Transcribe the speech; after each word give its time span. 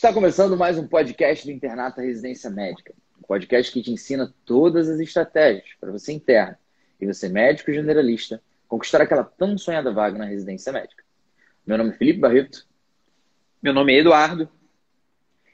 Está 0.00 0.14
começando 0.14 0.56
mais 0.56 0.78
um 0.78 0.86
podcast 0.86 1.44
do 1.44 1.52
Internato 1.52 2.00
Residência 2.00 2.48
Médica. 2.48 2.94
Um 3.18 3.22
podcast 3.22 3.70
que 3.70 3.82
te 3.82 3.92
ensina 3.92 4.34
todas 4.46 4.88
as 4.88 4.98
estratégias 4.98 5.74
para 5.78 5.92
você 5.92 6.10
interno 6.10 6.56
e 6.98 7.04
você 7.04 7.28
médico 7.28 7.70
generalista 7.70 8.42
conquistar 8.66 9.02
aquela 9.02 9.24
tão 9.24 9.58
sonhada 9.58 9.92
vaga 9.92 10.16
na 10.16 10.24
residência 10.24 10.72
médica. 10.72 11.04
Meu 11.66 11.76
nome 11.76 11.90
é 11.90 11.92
Felipe 11.98 12.18
Barreto. 12.18 12.66
Meu 13.62 13.74
nome 13.74 13.92
é 13.92 13.98
Eduardo. 13.98 14.48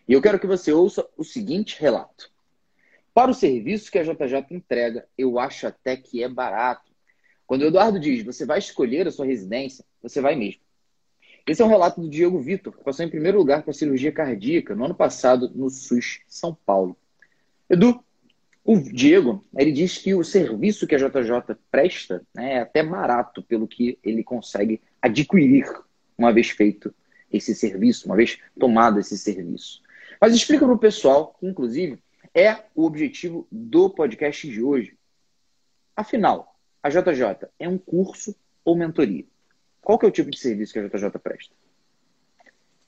E 0.07 0.13
eu 0.13 0.23
quero 0.23 0.39
que 0.39 0.47
você 0.47 0.71
ouça 0.71 1.05
o 1.17 1.25
seguinte 1.25 1.81
relato. 1.81 2.31
Para 3.13 3.33
o 3.33 3.35
serviço 3.35 3.91
que 3.91 3.99
a 3.99 4.05
JJ 4.05 4.47
entrega, 4.53 5.09
eu 5.19 5.41
acho 5.41 5.67
até 5.67 5.97
que 5.97 6.23
é 6.23 6.29
barato. 6.29 6.93
Quando 7.49 7.63
o 7.63 7.67
Eduardo 7.67 7.99
diz, 7.99 8.25
você 8.25 8.47
vai 8.47 8.61
escolher 8.61 9.09
a 9.09 9.11
sua 9.11 9.27
residência, 9.27 9.85
você 10.01 10.21
vai 10.21 10.37
mesmo. 10.37 10.61
Esse 11.47 11.63
é 11.63 11.65
um 11.65 11.69
relato 11.69 12.01
do 12.01 12.11
Diego 12.11 12.41
Vitor, 12.41 12.77
que 12.77 12.83
passou 12.83 13.07
em 13.07 13.09
primeiro 13.09 13.39
lugar 13.39 13.63
com 13.63 13.71
a 13.71 13.75
cirurgia 13.75 14.11
cardíaca 14.11 14.75
no 14.75 14.85
ano 14.85 14.95
passado 14.95 15.49
no 15.55 15.71
SUS 15.71 16.21
São 16.27 16.53
Paulo. 16.67 16.97
Edu, 17.71 18.03
o 18.65 18.77
Diego, 18.81 19.45
ele 19.57 19.71
diz 19.71 19.97
que 19.97 20.13
o 20.13 20.25
serviço 20.25 20.89
que 20.89 20.97
a 20.97 20.99
JJ 20.99 21.57
presta 21.71 22.21
né, 22.35 22.55
é 22.55 22.59
até 22.59 22.83
barato 22.83 23.45
pelo 23.45 23.69
que 23.69 23.97
ele 24.03 24.25
consegue 24.25 24.83
adquirir 25.01 25.67
uma 26.19 26.33
vez 26.33 26.51
feito 26.51 26.93
esse 27.33 27.55
serviço, 27.55 28.07
uma 28.07 28.17
vez 28.17 28.41
tomado 28.59 28.99
esse 28.99 29.17
serviço. 29.17 29.83
Mas 30.21 30.35
explica 30.35 30.65
para 30.65 30.75
o 30.75 30.79
pessoal, 30.79 31.37
que 31.39 31.47
inclusive 31.47 32.03
é 32.35 32.65
o 32.75 32.85
objetivo 32.85 33.47
do 33.53 33.89
podcast 33.89 34.51
de 34.51 34.61
hoje. 34.61 34.97
Afinal, 35.95 36.57
a 36.83 36.89
JJ 36.89 37.49
é 37.57 37.69
um 37.69 37.79
curso 37.79 38.35
ou 38.65 38.77
mentoria? 38.77 39.25
Qual 39.87 40.01
que 40.01 40.05
é 40.05 40.09
o 40.09 40.11
tipo 40.11 40.29
de 40.33 40.37
serviço 40.41 40.73
que 40.73 40.81
a 40.81 40.83
JJ 40.83 41.11
presta? 41.23 41.55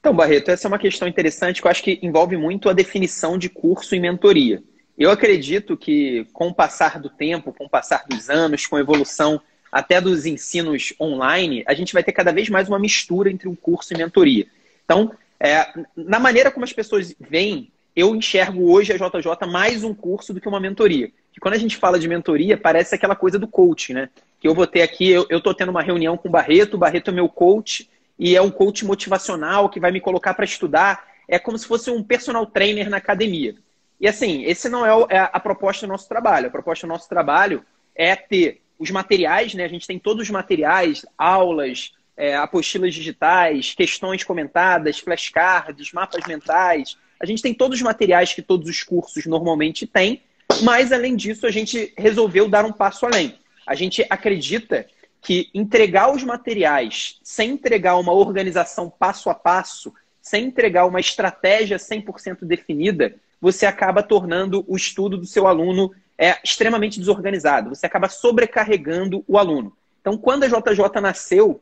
Então, 0.01 0.13
Barreto, 0.13 0.51
essa 0.51 0.67
é 0.67 0.69
uma 0.69 0.81
questão 0.81 1.07
interessante 1.07 1.61
que 1.61 1.67
eu 1.69 1.71
acho 1.71 1.81
que 1.81 2.01
envolve 2.03 2.37
muito 2.37 2.69
a 2.69 2.73
definição 2.73 3.39
de 3.39 3.49
curso 3.49 3.95
e 3.95 4.01
mentoria. 4.01 4.61
Eu 4.99 5.09
acredito 5.09 5.77
que, 5.77 6.27
com 6.33 6.49
o 6.49 6.55
passar 6.55 6.99
do 6.99 7.09
tempo, 7.09 7.53
com 7.53 7.67
o 7.67 7.71
passar 7.71 8.05
dos 8.11 8.29
anos, 8.29 8.67
com 8.67 8.75
a 8.75 8.81
evolução 8.81 9.41
até 9.71 10.01
dos 10.01 10.27
ensinos 10.27 10.93
online, 11.01 11.63
a 11.69 11.73
gente 11.73 11.93
vai 11.93 12.03
ter 12.03 12.11
cada 12.11 12.33
vez 12.33 12.49
mais 12.49 12.69
uma 12.69 12.81
mistura 12.81 13.31
entre 13.31 13.47
um 13.47 13.55
curso 13.55 13.95
e 13.95 13.97
mentoria. 13.97 14.49
Então, 14.85 15.13
é, 15.39 15.73
na 15.95 16.19
maneira 16.19 16.51
como 16.51 16.65
as 16.65 16.73
pessoas 16.73 17.15
veem, 17.21 17.71
eu 17.95 18.17
enxergo 18.17 18.73
hoje 18.73 18.93
a 18.93 18.97
JJ 18.97 19.47
mais 19.49 19.85
um 19.85 19.95
curso 19.95 20.35
do 20.35 20.41
que 20.41 20.49
uma 20.49 20.59
mentoria. 20.59 21.13
Que 21.33 21.39
quando 21.39 21.55
a 21.55 21.59
gente 21.59 21.77
fala 21.77 21.97
de 21.97 22.09
mentoria, 22.09 22.57
parece 22.57 22.97
aquela 22.97 23.15
coisa 23.15 23.39
do 23.39 23.47
coaching, 23.47 23.93
né? 23.93 24.09
Que 24.41 24.49
eu 24.49 24.55
vou 24.55 24.67
ter 24.67 24.83
aqui, 24.83 25.11
eu, 25.11 25.27
estou 25.31 25.55
tendo 25.55 25.71
uma 25.71 25.83
reunião 25.83 26.17
com 26.17 26.29
o 26.29 26.31
Barreto, 26.31 26.75
o 26.75 26.79
Barreto 26.79 27.11
é 27.11 27.13
meu 27.13 27.29
coach, 27.29 27.89
e 28.19 28.37
é 28.37 28.43
um 28.43 28.51
coach 28.51 28.85
motivacional 28.85 29.69
que 29.69 29.81
vai 29.81 29.91
me 29.91 30.01
colocar 30.01 30.35
para 30.35 30.45
estudar. 30.45 31.07
É 31.27 31.39
como 31.39 31.59
se 31.59 31.67
fosse 31.67 31.91
um 31.91 32.03
personal 32.03 32.47
trainer 32.47 32.89
na 32.89 32.97
academia. 32.97 33.55
E 34.01 34.07
assim, 34.07 34.45
esse 34.45 34.69
não 34.69 34.87
é, 34.87 35.07
é 35.17 35.19
a 35.33 35.41
proposta 35.41 35.87
do 35.87 35.91
nosso 35.91 36.09
trabalho. 36.09 36.47
A 36.47 36.51
proposta 36.51 36.87
do 36.87 36.91
nosso 36.91 37.09
trabalho 37.09 37.65
é 37.95 38.15
ter 38.15 38.61
os 38.79 38.91
materiais, 38.91 39.55
né? 39.55 39.65
A 39.65 39.69
gente 39.69 39.87
tem 39.87 39.99
todos 39.99 40.23
os 40.23 40.31
materiais, 40.31 41.05
aulas, 41.17 41.93
é, 42.17 42.37
apostilas 42.37 42.95
digitais, 42.95 43.75
questões 43.75 44.23
comentadas, 44.25 44.99
flashcards, 44.99 45.93
mapas 45.93 46.25
mentais. 46.27 46.97
A 47.21 47.27
gente 47.27 47.43
tem 47.43 47.53
todos 47.53 47.79
os 47.79 47.83
materiais 47.83 48.33
que 48.33 48.43
todos 48.43 48.69
os 48.69 48.83
cursos 48.83 49.27
normalmente 49.27 49.87
têm, 49.87 50.23
mas 50.63 50.93
além 50.93 51.17
disso, 51.17 51.47
a 51.47 51.51
gente 51.51 51.93
resolveu 51.97 52.49
dar 52.49 52.65
um 52.65 52.73
passo 52.73 53.07
além. 53.07 53.37
A 53.69 53.75
gente 53.75 54.05
acredita 54.09 54.87
que 55.21 55.51
entregar 55.53 56.11
os 56.11 56.25
materiais 56.25 57.21
sem 57.23 57.51
entregar 57.51 57.97
uma 57.97 58.15
organização 58.15 58.89
passo 58.89 59.29
a 59.29 59.35
passo, 59.35 59.93
sem 60.23 60.47
entregar 60.47 60.87
uma 60.87 61.01
estratégia 61.01 61.77
100% 61.77 62.47
definida, 62.47 63.15
você 63.39 63.67
acaba 63.67 64.03
tornando 64.03 64.65
o 64.67 64.75
estudo 64.75 65.19
do 65.19 65.27
seu 65.27 65.47
aluno 65.47 65.95
é, 66.17 66.39
extremamente 66.43 66.99
desorganizado. 66.99 67.69
Você 67.69 67.85
acaba 67.85 68.09
sobrecarregando 68.09 69.23
o 69.29 69.37
aluno. 69.37 69.77
Então, 70.01 70.17
quando 70.17 70.45
a 70.45 70.49
JJ 70.49 71.01
nasceu, 71.03 71.61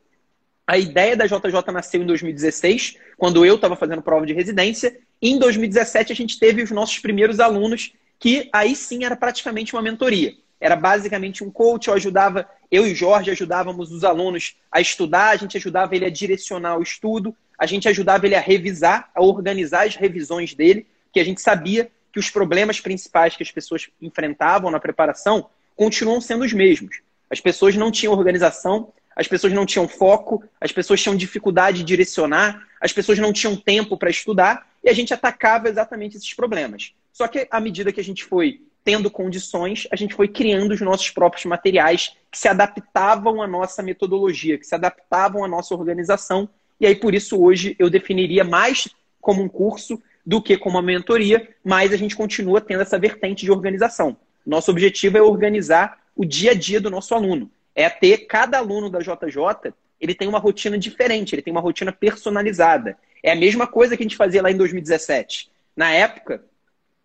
a 0.65 0.77
ideia 0.77 1.17
da 1.17 1.27
JJ 1.27 1.73
nasceu 1.73 2.01
em 2.01 2.05
2016, 2.05 2.95
quando 3.17 3.45
eu 3.45 3.55
estava 3.55 3.75
fazendo 3.75 4.01
prova 4.01 4.25
de 4.25 4.31
residência. 4.33 4.97
Em 5.21 5.37
2017, 5.37 6.13
a 6.13 6.15
gente 6.15 6.39
teve 6.39 6.63
os 6.63 6.71
nossos 6.71 6.99
primeiros 6.99 7.41
alunos, 7.41 7.91
que 8.17 8.49
aí 8.53 8.77
sim 8.77 9.03
era 9.03 9.15
praticamente 9.17 9.75
uma 9.75 9.81
mentoria. 9.81 10.33
Era 10.59 10.75
basicamente 10.75 11.43
um 11.43 11.51
coach, 11.51 11.87
eu 11.87 11.93
ajudava, 11.93 12.49
eu 12.71 12.87
e 12.87 12.95
Jorge 12.95 13.31
ajudávamos 13.31 13.91
os 13.91 14.03
alunos 14.03 14.55
a 14.71 14.81
estudar, 14.81 15.29
a 15.29 15.35
gente 15.35 15.57
ajudava 15.57 15.95
ele 15.95 16.05
a 16.05 16.09
direcionar 16.09 16.77
o 16.77 16.81
estudo, 16.81 17.35
a 17.57 17.65
gente 17.65 17.87
ajudava 17.87 18.25
ele 18.25 18.35
a 18.35 18.41
revisar, 18.41 19.09
a 19.13 19.21
organizar 19.21 19.85
as 19.85 19.95
revisões 19.95 20.53
dele, 20.53 20.87
que 21.11 21.19
a 21.19 21.23
gente 21.23 21.41
sabia 21.41 21.91
que 22.11 22.19
os 22.19 22.29
problemas 22.29 22.79
principais 22.79 23.35
que 23.35 23.43
as 23.43 23.51
pessoas 23.51 23.89
enfrentavam 24.01 24.71
na 24.71 24.79
preparação 24.79 25.49
continuam 25.75 26.19
sendo 26.19 26.43
os 26.43 26.53
mesmos. 26.53 27.01
As 27.29 27.39
pessoas 27.39 27.75
não 27.75 27.91
tinham 27.91 28.13
organização, 28.13 28.91
as 29.15 29.27
pessoas 29.27 29.53
não 29.53 29.65
tinham 29.65 29.87
foco, 29.87 30.43
as 30.61 30.71
pessoas 30.71 31.01
tinham 31.01 31.15
dificuldade 31.15 31.79
de 31.79 31.83
direcionar, 31.83 32.67
as 32.79 32.93
pessoas 32.93 33.17
não 33.17 33.33
tinham 33.33 33.55
tempo 33.55 33.97
para 33.97 34.09
estudar 34.09 34.67
e 34.83 34.89
a 34.89 34.93
gente 34.93 35.13
atacava 35.13 35.67
exatamente 35.67 36.17
esses 36.17 36.33
problemas. 36.33 36.93
Só 37.11 37.27
que 37.27 37.47
à 37.49 37.59
medida 37.59 37.91
que 37.91 37.99
a 37.99 38.03
gente 38.03 38.23
foi 38.23 38.61
tendo 38.87 39.11
condições, 39.11 39.85
a 39.91 39.97
gente 39.97 40.15
foi 40.15 40.29
criando 40.29 40.71
os 40.71 40.79
nossos 40.79 41.09
próprios 41.09 41.43
materiais 41.43 42.15
que 42.31 42.37
se 42.37 42.47
adaptavam 42.47 43.41
à 43.41 43.45
nossa 43.45 43.83
metodologia, 43.83 44.57
que 44.57 44.65
se 44.65 44.73
adaptavam 44.73 45.43
à 45.43 45.47
nossa 45.47 45.75
organização. 45.75 46.47
E 46.79 46.87
aí, 46.87 46.95
por 46.95 47.13
isso, 47.13 47.37
hoje 47.37 47.75
eu 47.77 47.89
definiria 47.89 48.45
mais 48.45 48.87
como 49.19 49.43
um 49.43 49.49
curso 49.49 50.01
do 50.25 50.41
que 50.41 50.57
como 50.57 50.77
uma 50.77 50.81
mentoria, 50.81 51.49
mas 51.65 51.91
a 51.91 51.97
gente 51.97 52.15
continua 52.15 52.61
tendo 52.61 52.81
essa 52.81 52.97
vertente 52.97 53.43
de 53.43 53.51
organização. 53.51 54.15
Nosso 54.45 54.71
objetivo 54.71 55.17
é 55.17 55.21
organizar 55.21 55.99
o 56.15 56.23
dia 56.23 56.51
a 56.51 56.53
dia 56.53 56.79
do 56.79 56.89
nosso 56.89 57.13
aluno. 57.13 57.51
É 57.75 57.89
ter 57.89 58.19
cada 58.19 58.57
aluno 58.57 58.89
da 58.89 58.99
JJ, 58.99 59.73
ele 59.99 60.15
tem 60.15 60.29
uma 60.29 60.39
rotina 60.39 60.77
diferente, 60.77 61.35
ele 61.35 61.41
tem 61.41 61.51
uma 61.51 61.59
rotina 61.59 61.91
personalizada. 61.91 62.97
É 63.21 63.33
a 63.33 63.35
mesma 63.35 63.67
coisa 63.67 63.97
que 63.97 64.03
a 64.03 64.05
gente 64.05 64.15
fazia 64.15 64.41
lá 64.41 64.49
em 64.49 64.55
2017. 64.55 65.51
Na 65.75 65.91
época 65.91 66.41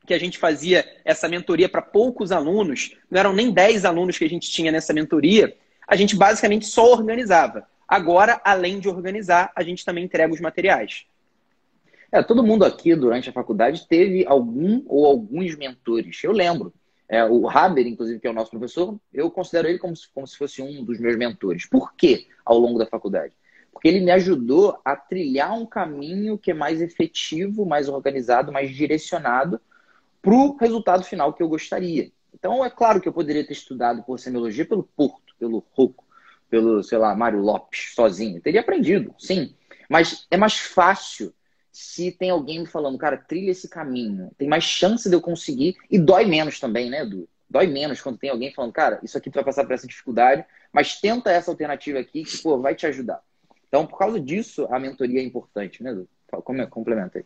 que 0.07 0.15
a 0.15 0.19
gente 0.19 0.39
fazia 0.39 0.85
essa 1.05 1.29
mentoria 1.29 1.69
para 1.69 1.83
poucos 1.83 2.33
alunos, 2.33 2.97
não 3.11 3.21
eram 3.21 3.33
nem 3.33 3.51
10 3.51 3.85
alunos 3.85 4.19
que 4.19 4.25
a 4.25 4.29
gente 4.29 4.51
tinha 4.51 4.73
nessa 4.73 4.93
mentoria, 4.93 5.57
a 5.87 5.97
gente 5.97 6.17
basicamente 6.17 6.67
só 6.67 6.93
organizava. 6.93 7.67
Agora, 7.87 8.41
além 8.45 8.81
de 8.81 8.89
organizar, 8.89 9.53
a 9.55 9.63
gente 9.63 9.85
também 9.85 10.05
entrega 10.05 10.33
os 10.33 10.41
materiais. 10.41 11.05
É, 12.11 12.23
todo 12.23 12.45
mundo 12.45 12.65
aqui 12.65 12.95
durante 12.95 13.31
a 13.31 13.33
faculdade 13.33 13.87
teve 13.89 14.27
algum 14.27 14.83
ou 14.87 15.07
alguns 15.07 15.57
mentores. 15.57 16.23
Eu 16.23 16.33
lembro. 16.33 16.73
É, 17.09 17.23
o 17.25 17.47
Haber, 17.47 17.87
inclusive, 17.87 18.19
que 18.19 18.27
é 18.27 18.31
o 18.31 18.35
nosso 18.35 18.51
professor, 18.51 18.99
eu 19.13 19.31
considero 19.31 19.69
ele 19.69 19.79
como 19.79 19.95
se, 19.95 20.09
como 20.15 20.27
se 20.27 20.37
fosse 20.37 20.63
um 20.63 20.83
dos 20.83 20.99
meus 20.99 21.17
mentores. 21.17 21.67
Por 21.67 21.95
quê 21.95 22.27
ao 22.45 22.59
longo 22.59 22.79
da 22.79 22.87
faculdade? 22.87 23.35
Porque 23.71 23.89
ele 23.89 24.01
me 24.01 24.11
ajudou 24.11 24.79
a 24.83 24.97
trilhar 24.97 25.53
um 25.53 25.67
caminho 25.67 26.39
que 26.39 26.51
é 26.51 26.55
mais 26.55 26.81
efetivo, 26.81 27.67
mais 27.67 27.89
organizado, 27.89 28.51
mais 28.51 28.71
direcionado 28.75 29.61
para 30.23 30.33
o 30.33 30.57
resultado 30.57 31.03
final 31.03 31.35
que 31.35 31.43
eu 31.43 31.49
gostaria. 31.49 32.13
Então, 32.33 32.65
é 32.65 32.71
claro 32.71 33.01
que 33.01 33.09
eu 33.09 33.13
poderia 33.13 33.47
ter 33.47 33.53
estudado 33.53 34.03
por 34.05 34.19
semiologia 34.19 34.65
pelo 34.65 34.85
Porto, 34.85 35.35
pelo 35.39 35.65
Rocco, 35.73 36.05
pelo, 36.49 36.83
sei 36.83 36.97
lá, 36.97 37.15
Mário 37.15 37.41
Lopes, 37.41 37.93
sozinho. 37.95 38.39
Eu 38.39 38.43
teria 38.43 38.61
aprendido, 38.61 39.15
sim. 39.19 39.55
Mas 39.89 40.27
é 40.31 40.37
mais 40.37 40.57
fácil 40.59 41.35
se 41.73 42.13
tem 42.13 42.31
alguém 42.31 42.61
me 42.61 42.67
falando, 42.67 42.99
cara, 42.99 43.17
trilha 43.17 43.51
esse 43.51 43.69
caminho, 43.69 44.31
tem 44.37 44.47
mais 44.47 44.63
chance 44.63 45.09
de 45.09 45.15
eu 45.15 45.21
conseguir 45.21 45.77
e 45.91 45.99
dói 45.99 46.27
menos 46.27 46.61
também, 46.61 46.91
né, 46.91 47.03
Edu? 47.03 47.27
Dói 47.49 47.67
menos 47.67 48.01
quando 48.01 48.19
tem 48.19 48.31
alguém 48.31 48.53
falando, 48.53 48.73
cara, 48.73 49.01
isso 49.03 49.17
aqui 49.17 49.31
tu 49.31 49.35
vai 49.35 49.45
passar 49.45 49.65
por 49.65 49.73
essa 49.73 49.87
dificuldade, 49.87 50.45
mas 50.71 51.01
tenta 51.01 51.31
essa 51.31 51.51
alternativa 51.51 51.99
aqui 51.99 52.25
que, 52.25 52.39
pô, 52.39 52.59
vai 52.59 52.75
te 52.75 52.87
ajudar. 52.87 53.21
Então, 53.69 53.87
por 53.87 53.99
causa 53.99 54.21
disso, 54.21 54.67
a 54.71 54.79
mentoria 54.79 55.21
é 55.21 55.23
importante, 55.23 55.83
né, 55.83 55.91
Edu? 55.91 56.09
Complementa 56.71 57.19
aí. 57.19 57.25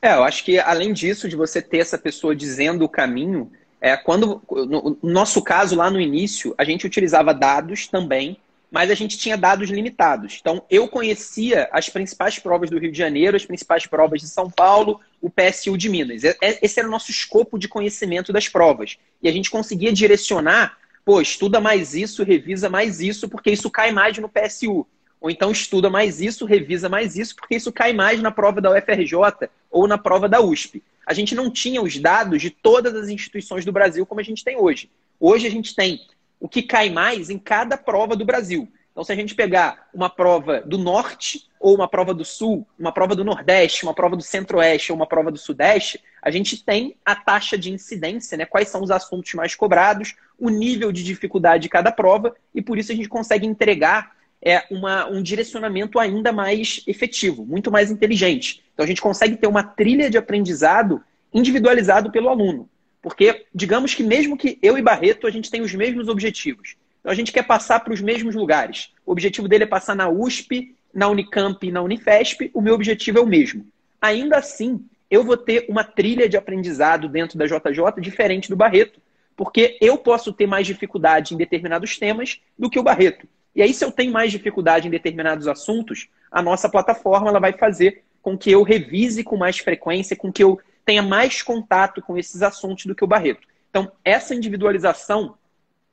É, 0.00 0.14
eu 0.14 0.22
acho 0.22 0.44
que 0.44 0.58
além 0.58 0.92
disso, 0.92 1.28
de 1.28 1.36
você 1.36 1.60
ter 1.60 1.78
essa 1.78 1.98
pessoa 1.98 2.34
dizendo 2.34 2.84
o 2.84 2.88
caminho, 2.88 3.50
é, 3.80 3.96
quando, 3.96 4.42
no 4.48 4.98
nosso 5.02 5.42
caso, 5.42 5.76
lá 5.76 5.90
no 5.90 6.00
início, 6.00 6.54
a 6.56 6.64
gente 6.64 6.86
utilizava 6.86 7.34
dados 7.34 7.86
também 7.88 8.38
mas 8.70 8.90
a 8.90 8.94
gente 8.94 9.16
tinha 9.16 9.36
dados 9.36 9.70
limitados. 9.70 10.38
Então, 10.40 10.62
eu 10.70 10.88
conhecia 10.88 11.68
as 11.72 11.88
principais 11.88 12.38
provas 12.38 12.68
do 12.70 12.78
Rio 12.78 12.92
de 12.92 12.98
Janeiro, 12.98 13.36
as 13.36 13.46
principais 13.46 13.86
provas 13.86 14.20
de 14.20 14.28
São 14.28 14.50
Paulo, 14.50 15.00
o 15.20 15.30
PSU 15.30 15.76
de 15.76 15.88
Minas. 15.88 16.22
É, 16.24 16.36
esse 16.40 16.78
era 16.78 16.88
o 16.88 16.90
nosso 16.90 17.10
escopo 17.10 17.58
de 17.58 17.68
conhecimento 17.68 18.32
das 18.32 18.48
provas. 18.48 18.98
E 19.22 19.28
a 19.28 19.32
gente 19.32 19.50
conseguia 19.50 19.92
direcionar, 19.92 20.76
pô, 21.04 21.20
estuda 21.20 21.60
mais 21.60 21.94
isso, 21.94 22.22
revisa 22.24 22.68
mais 22.68 23.00
isso, 23.00 23.28
porque 23.28 23.50
isso 23.50 23.70
cai 23.70 23.90
mais 23.90 24.18
no 24.18 24.28
PSU. 24.28 24.86
Ou 25.20 25.30
então 25.30 25.50
estuda 25.50 25.90
mais 25.90 26.20
isso, 26.20 26.46
revisa 26.46 26.88
mais 26.88 27.16
isso, 27.16 27.34
porque 27.34 27.56
isso 27.56 27.72
cai 27.72 27.92
mais 27.92 28.22
na 28.22 28.30
prova 28.30 28.60
da 28.60 28.70
UFRJ 28.70 29.48
ou 29.70 29.88
na 29.88 29.98
prova 29.98 30.28
da 30.28 30.40
USP. 30.40 30.82
A 31.06 31.12
gente 31.12 31.34
não 31.34 31.50
tinha 31.50 31.82
os 31.82 31.98
dados 31.98 32.40
de 32.40 32.50
todas 32.50 32.94
as 32.94 33.08
instituições 33.08 33.64
do 33.64 33.72
Brasil 33.72 34.06
como 34.06 34.20
a 34.20 34.24
gente 34.24 34.44
tem 34.44 34.56
hoje. 34.56 34.90
Hoje 35.18 35.46
a 35.46 35.50
gente 35.50 35.74
tem 35.74 36.00
o 36.38 36.48
que 36.48 36.62
cai 36.62 36.90
mais 36.90 37.30
em 37.30 37.38
cada 37.38 37.76
prova 37.76 38.14
do 38.14 38.24
Brasil. 38.24 38.68
Então 38.92 39.02
se 39.02 39.12
a 39.12 39.16
gente 39.16 39.34
pegar 39.34 39.88
uma 39.92 40.10
prova 40.10 40.60
do 40.60 40.78
norte, 40.78 41.48
ou 41.60 41.74
uma 41.74 41.88
prova 41.88 42.14
do 42.14 42.24
sul, 42.24 42.66
uma 42.78 42.92
prova 42.92 43.14
do 43.14 43.24
nordeste, 43.24 43.84
uma 43.84 43.94
prova 43.94 44.16
do 44.16 44.22
centro-oeste 44.22 44.92
ou 44.92 44.96
uma 44.96 45.06
prova 45.06 45.30
do 45.30 45.38
sudeste, 45.38 46.00
a 46.22 46.30
gente 46.30 46.64
tem 46.64 46.96
a 47.04 47.14
taxa 47.14 47.58
de 47.58 47.72
incidência, 47.72 48.36
né? 48.36 48.44
Quais 48.44 48.68
são 48.68 48.82
os 48.82 48.90
assuntos 48.90 49.34
mais 49.34 49.54
cobrados, 49.54 50.14
o 50.38 50.50
nível 50.50 50.92
de 50.92 51.02
dificuldade 51.02 51.62
de 51.62 51.68
cada 51.68 51.90
prova, 51.90 52.34
e 52.54 52.62
por 52.62 52.78
isso 52.78 52.92
a 52.92 52.94
gente 52.94 53.08
consegue 53.08 53.46
entregar 53.46 54.16
é, 54.42 54.64
uma, 54.70 55.06
um 55.08 55.22
direcionamento 55.22 55.98
ainda 55.98 56.32
mais 56.32 56.82
efetivo, 56.86 57.44
muito 57.44 57.70
mais 57.70 57.90
inteligente. 57.90 58.62
Então, 58.72 58.84
a 58.84 58.86
gente 58.86 59.00
consegue 59.00 59.36
ter 59.36 59.46
uma 59.46 59.62
trilha 59.62 60.08
de 60.08 60.16
aprendizado 60.16 61.02
individualizado 61.32 62.10
pelo 62.10 62.28
aluno. 62.28 62.68
Porque, 63.02 63.46
digamos 63.54 63.94
que 63.94 64.02
mesmo 64.02 64.36
que 64.36 64.58
eu 64.62 64.78
e 64.78 64.82
Barreto, 64.82 65.26
a 65.26 65.30
gente 65.30 65.50
tem 65.50 65.60
os 65.60 65.74
mesmos 65.74 66.08
objetivos. 66.08 66.76
Então, 67.00 67.12
a 67.12 67.14
gente 67.14 67.32
quer 67.32 67.44
passar 67.44 67.80
para 67.80 67.92
os 67.92 68.00
mesmos 68.00 68.34
lugares. 68.34 68.92
O 69.04 69.12
objetivo 69.12 69.48
dele 69.48 69.64
é 69.64 69.66
passar 69.66 69.94
na 69.94 70.08
USP, 70.08 70.74
na 70.92 71.08
Unicamp 71.08 71.66
e 71.66 71.72
na 71.72 71.82
Unifesp. 71.82 72.50
O 72.54 72.60
meu 72.60 72.74
objetivo 72.74 73.18
é 73.18 73.20
o 73.20 73.26
mesmo. 73.26 73.66
Ainda 74.00 74.38
assim, 74.38 74.84
eu 75.10 75.24
vou 75.24 75.36
ter 75.36 75.66
uma 75.68 75.84
trilha 75.84 76.28
de 76.28 76.36
aprendizado 76.36 77.08
dentro 77.08 77.38
da 77.38 77.46
JJ 77.46 78.00
diferente 78.00 78.48
do 78.48 78.56
Barreto. 78.56 79.00
Porque 79.36 79.78
eu 79.80 79.96
posso 79.96 80.32
ter 80.32 80.46
mais 80.46 80.66
dificuldade 80.66 81.34
em 81.34 81.36
determinados 81.36 81.96
temas 81.96 82.40
do 82.58 82.68
que 82.68 82.78
o 82.78 82.82
Barreto. 82.82 83.28
E 83.54 83.62
aí, 83.62 83.74
se 83.74 83.84
eu 83.84 83.90
tenho 83.90 84.12
mais 84.12 84.30
dificuldade 84.30 84.86
em 84.86 84.90
determinados 84.90 85.48
assuntos, 85.48 86.08
a 86.30 86.40
nossa 86.42 86.68
plataforma 86.68 87.28
ela 87.28 87.40
vai 87.40 87.52
fazer 87.52 88.04
com 88.22 88.36
que 88.36 88.50
eu 88.50 88.62
revise 88.62 89.24
com 89.24 89.36
mais 89.36 89.58
frequência, 89.58 90.16
com 90.16 90.32
que 90.32 90.42
eu 90.42 90.60
tenha 90.84 91.02
mais 91.02 91.42
contato 91.42 92.00
com 92.00 92.16
esses 92.16 92.42
assuntos 92.42 92.86
do 92.86 92.94
que 92.94 93.04
o 93.04 93.06
Barreto. 93.06 93.46
Então, 93.70 93.92
essa 94.04 94.34
individualização, 94.34 95.36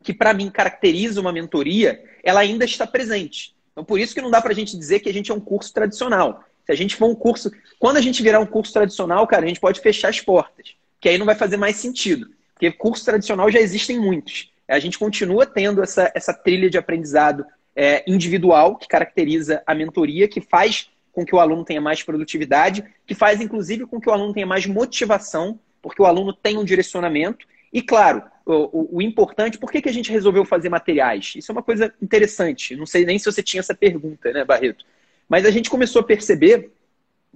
que 0.03 0.13
para 0.13 0.33
mim 0.33 0.49
caracteriza 0.49 1.19
uma 1.19 1.31
mentoria, 1.31 2.03
ela 2.23 2.39
ainda 2.39 2.65
está 2.65 2.85
presente. 2.87 3.55
Então, 3.71 3.83
por 3.83 3.99
isso 3.99 4.13
que 4.13 4.21
não 4.21 4.31
dá 4.31 4.41
para 4.41 4.51
a 4.51 4.55
gente 4.55 4.77
dizer 4.77 4.99
que 4.99 5.09
a 5.09 5.13
gente 5.13 5.31
é 5.31 5.33
um 5.33 5.39
curso 5.39 5.73
tradicional. 5.73 6.43
Se 6.65 6.71
a 6.71 6.75
gente 6.75 6.95
for 6.95 7.07
um 7.07 7.15
curso. 7.15 7.51
Quando 7.77 7.97
a 7.97 8.01
gente 8.01 8.23
virar 8.23 8.39
um 8.39 8.45
curso 8.45 8.73
tradicional, 8.73 9.27
cara, 9.27 9.45
a 9.45 9.47
gente 9.47 9.59
pode 9.59 9.81
fechar 9.81 10.09
as 10.09 10.21
portas. 10.21 10.75
Que 10.99 11.09
aí 11.09 11.17
não 11.17 11.25
vai 11.25 11.35
fazer 11.35 11.57
mais 11.57 11.75
sentido. 11.75 12.29
Porque 12.53 12.71
curso 12.71 13.03
tradicional 13.03 13.51
já 13.51 13.59
existem 13.59 13.99
muitos. 13.99 14.49
A 14.67 14.79
gente 14.79 14.97
continua 14.97 15.45
tendo 15.45 15.81
essa, 15.83 16.11
essa 16.15 16.33
trilha 16.33 16.69
de 16.69 16.77
aprendizado 16.77 17.45
é, 17.75 18.03
individual 18.07 18.77
que 18.77 18.87
caracteriza 18.87 19.61
a 19.65 19.75
mentoria, 19.75 20.27
que 20.27 20.41
faz 20.41 20.89
com 21.11 21.25
que 21.25 21.35
o 21.35 21.39
aluno 21.39 21.63
tenha 21.63 21.81
mais 21.81 22.03
produtividade, 22.03 22.83
que 23.05 23.15
faz 23.15 23.39
inclusive 23.39 23.85
com 23.85 23.99
que 23.99 24.09
o 24.09 24.11
aluno 24.11 24.33
tenha 24.33 24.45
mais 24.45 24.65
motivação, 24.65 25.59
porque 25.81 26.01
o 26.01 26.05
aluno 26.05 26.33
tem 26.33 26.57
um 26.57 26.63
direcionamento. 26.63 27.45
E 27.71 27.81
claro, 27.81 28.23
o, 28.45 28.53
o, 28.53 28.97
o, 28.97 29.01
importante, 29.01 29.57
por 29.57 29.71
que, 29.71 29.81
que 29.81 29.89
a 29.89 29.93
gente 29.93 30.11
resolveu 30.11 30.45
fazer 30.45 30.69
materiais? 30.69 31.33
Isso 31.35 31.51
é 31.51 31.53
uma 31.53 31.63
coisa 31.63 31.93
interessante. 32.01 32.75
Não 32.75 32.85
sei 32.85 33.05
nem 33.05 33.17
se 33.17 33.25
você 33.25 33.41
tinha 33.41 33.59
essa 33.59 33.73
pergunta, 33.73 34.31
né, 34.31 34.43
Barreto? 34.43 34.85
Mas 35.27 35.45
a 35.45 35.51
gente 35.51 35.69
começou 35.69 36.01
a 36.01 36.05
perceber 36.05 36.71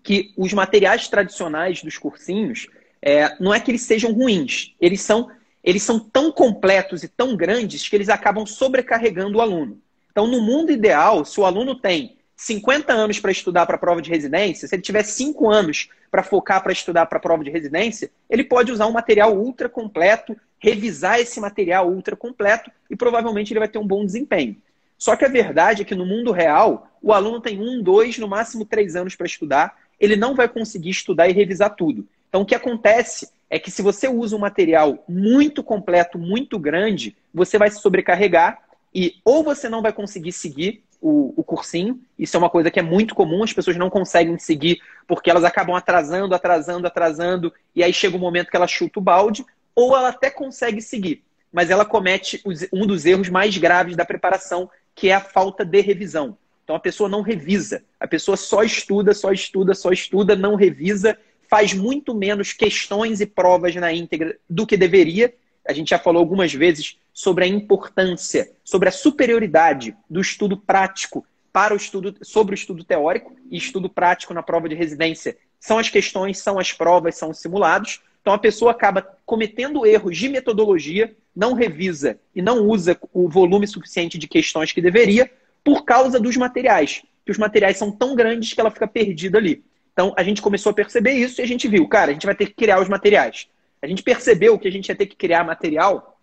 que 0.04 0.34
os 0.38 0.54
materiais 0.54 1.08
tradicionais 1.08 1.84
dos 1.84 1.98
cursinhos 1.98 2.68
é, 3.02 3.36
não 3.40 3.54
é 3.54 3.60
que 3.60 3.72
eles 3.72 3.81
sejam 3.81 4.12
ruins, 4.12 4.76
eles 4.80 5.02
são, 5.02 5.30
eles 5.63 5.83
são 5.83 6.00
tão 6.00 6.31
completos 6.31 7.03
e 7.03 7.07
tão 7.07 7.35
grandes 7.35 7.88
que 7.88 7.95
eles 7.95 8.09
acabam 8.09 8.45
sobrecarregando 8.45 9.38
o 9.38 9.41
aluno. 9.41 9.79
Então, 10.11 10.27
no 10.27 10.41
mundo 10.41 10.71
ideal, 10.71 11.23
se 11.25 11.39
o 11.39 11.45
aluno 11.45 11.75
tem 11.75 12.17
50 12.35 12.94
anos 12.94 13.19
para 13.19 13.31
estudar 13.31 13.65
para 13.65 13.75
a 13.75 13.79
prova 13.79 14.01
de 14.01 14.09
residência, 14.09 14.67
se 14.67 14.73
ele 14.73 14.81
tiver 14.81 15.03
5 15.03 15.50
anos 15.50 15.89
para 16.09 16.23
focar 16.23 16.63
para 16.63 16.71
estudar 16.71 17.06
para 17.06 17.17
a 17.17 17.21
prova 17.21 17.44
de 17.44 17.50
residência, 17.50 18.09
ele 18.29 18.44
pode 18.44 18.71
usar 18.71 18.88
um 18.88 18.94
material 18.94 19.35
ultra 19.35 19.67
completo, 19.67 20.35
revisar 20.57 21.19
esse 21.19 21.39
material 21.39 21.89
ultra 21.89 22.15
completo 22.15 22.71
e 22.89 22.95
provavelmente 22.95 23.51
ele 23.51 23.59
vai 23.59 23.67
ter 23.67 23.77
um 23.77 23.85
bom 23.85 24.06
desempenho. 24.06 24.56
Só 24.97 25.15
que 25.15 25.23
a 25.23 25.29
verdade 25.29 25.81
é 25.81 25.85
que 25.85 25.95
no 25.95 26.06
mundo 26.06 26.31
real, 26.31 26.89
o 27.01 27.13
aluno 27.13 27.39
tem 27.39 27.61
um, 27.61 27.81
dois, 27.81 28.17
no 28.17 28.27
máximo 28.27 28.65
três 28.65 28.95
anos 28.95 29.15
para 29.15 29.27
estudar, 29.27 29.77
ele 30.00 30.15
não 30.15 30.35
vai 30.35 30.47
conseguir 30.47 30.89
estudar 30.89 31.29
e 31.29 31.33
revisar 31.33 31.75
tudo. 31.75 32.07
Então, 32.27 32.41
o 32.41 32.45
que 32.45 32.56
acontece 32.56 33.29
é 33.50 33.57
que 33.57 33.72
se 33.72 33.81
você 33.81 34.07
usa 34.07 34.36
um 34.36 34.40
material 34.40 35.04
muito 35.07 35.63
completo, 35.63 36.19
muito 36.19 36.60
grande, 36.60 37.16
você 37.34 37.57
vai 37.57 37.69
se 37.72 37.81
sobrecarregar 37.81 38.60
e 38.94 39.16
ou 39.25 39.44
você 39.44 39.68
não 39.68 39.81
vai 39.81 39.92
conseguir 39.92 40.31
seguir 40.31 40.84
o, 41.01 41.34
o 41.36 41.44
cursinho. 41.44 42.00
Isso 42.18 42.36
é 42.36 42.40
uma 42.40 42.50
coisa 42.50 42.69
que 42.69 42.80
é 42.80 42.84
muito 42.84 43.16
comum, 43.16 43.44
as 43.44 43.54
pessoas 43.54 43.78
não 43.78 43.90
conseguem 43.90 44.38
seguir 44.38 44.80
porque 45.07 45.30
elas 45.30 45.44
acabam 45.44 45.75
atrasando, 45.75 46.36
atrasando, 46.36 46.86
atrasando, 46.86 47.54
e 47.75 47.84
aí 47.84 47.92
chega 47.92 48.16
um 48.16 48.19
momento 48.19 48.50
que 48.50 48.56
ela 48.56 48.68
chuta 48.68 49.00
o 49.00 49.01
balde, 49.01 49.46
ou 49.75 49.95
ela 49.95 50.10
até 50.10 50.30
consegue 50.30 50.81
seguir, 50.81 51.24
mas 51.52 51.69
ela 51.69 51.86
comete 51.86 52.44
um 52.72 52.86
dos 52.86 53.06
erros 53.06 53.30
mais 53.30 53.57
graves 53.57 53.95
da 53.95 54.06
preparação, 54.06 54.69
que 54.94 55.10
é 55.10 55.13
a 55.13 55.22
falta 55.22 55.66
de 55.66 55.81
revisão. 55.81 56.38
Então 56.63 56.75
a 56.75 56.80
pessoa 56.80 57.10
não 57.10 57.22
revisa, 57.22 57.84
a 58.00 58.07
pessoa 58.07 58.38
só 58.38 58.62
estuda, 58.62 59.13
só 59.13 59.31
estuda, 59.31 59.74
só 59.74 59.92
estuda, 59.92 60.36
não 60.36 60.54
revisa, 60.54 61.18
faz 61.50 61.74
muito 61.74 62.13
menos 62.13 62.54
questões 62.54 63.19
e 63.19 63.25
provas 63.25 63.75
na 63.75 63.92
íntegra 63.92 64.38
do 64.48 64.68
que 64.68 64.78
deveria. 64.78 65.34
A 65.68 65.74
gente 65.74 65.90
já 65.90 66.00
falou 66.00 66.19
algumas 66.19 66.54
vezes 66.54 66.98
sobre 67.12 67.44
a 67.44 67.48
importância, 67.48 68.51
sobre 68.63 68.88
a 68.88 68.92
superioridade 68.92 69.96
do 70.10 70.22
estudo 70.22 70.56
prático 70.56 71.25
para 71.51 71.74
o 71.74 71.78
estudo 71.78 72.16
sobre 72.22 72.54
o 72.54 72.56
estudo 72.56 72.84
teórico 72.84 73.36
e 73.50 73.57
estudo 73.57 73.90
prático 73.90 74.34
na 74.34 74.44
prova 74.44 74.69
de 74.69 74.75
residência. 74.75 75.36
São 75.60 75.80
as 75.80 75.90
questões, 75.90 76.38
são 76.38 76.60
as 76.60 76.72
provas, 76.72 77.18
são 77.18 77.31
os 77.31 77.40
simulados. 77.40 78.00
Então 78.22 78.34
a 78.34 78.38
pessoa 78.38 78.72
acaba 78.72 79.02
cometendo 79.25 79.86
erros 79.86 80.16
de 80.16 80.30
metodologia, 80.30 81.16
não 81.36 81.54
revisa 81.54 82.19
e 82.36 82.42
não 82.42 82.68
usa 82.68 82.98
o 83.12 83.28
volume 83.28 83.66
suficiente 83.66 84.19
de 84.19 84.28
questões 84.28 84.72
que 84.72 84.81
deveria 84.81 85.31
por 85.63 85.84
causa 85.84 86.19
dos 86.19 86.38
materiais. 86.38 87.02
Que 87.25 87.31
os 87.31 87.38
materiais 87.40 87.78
são 87.78 87.92
tão 87.92 88.16
grandes 88.16 88.54
que 88.54 88.62
ela 88.62 88.72
fica 88.72 88.88
perdida 88.88 89.40
ali. 89.40 89.63
Então 90.00 90.13
a 90.16 90.24
gente 90.24 90.42
começou 90.42 90.69
a 90.69 90.74
perceber 90.74 91.12
isso 91.12 91.42
e 91.42 91.44
a 91.44 91.46
gente 91.46 91.68
viu, 91.68 91.86
cara, 91.86 92.12
a 92.12 92.13
gente 92.13 92.25
vai 92.25 92.34
ter 92.34 92.46
que 92.46 92.54
criar 92.54 92.80
os 92.80 92.88
materiais. 92.88 93.50
A 93.81 93.86
gente 93.86 94.01
percebeu 94.01 94.57
que 94.57 94.66
a 94.66 94.72
gente 94.72 94.88
ia 94.88 94.96
ter 94.96 95.07
que 95.07 95.16
criar 95.16 95.44
material 95.44 96.18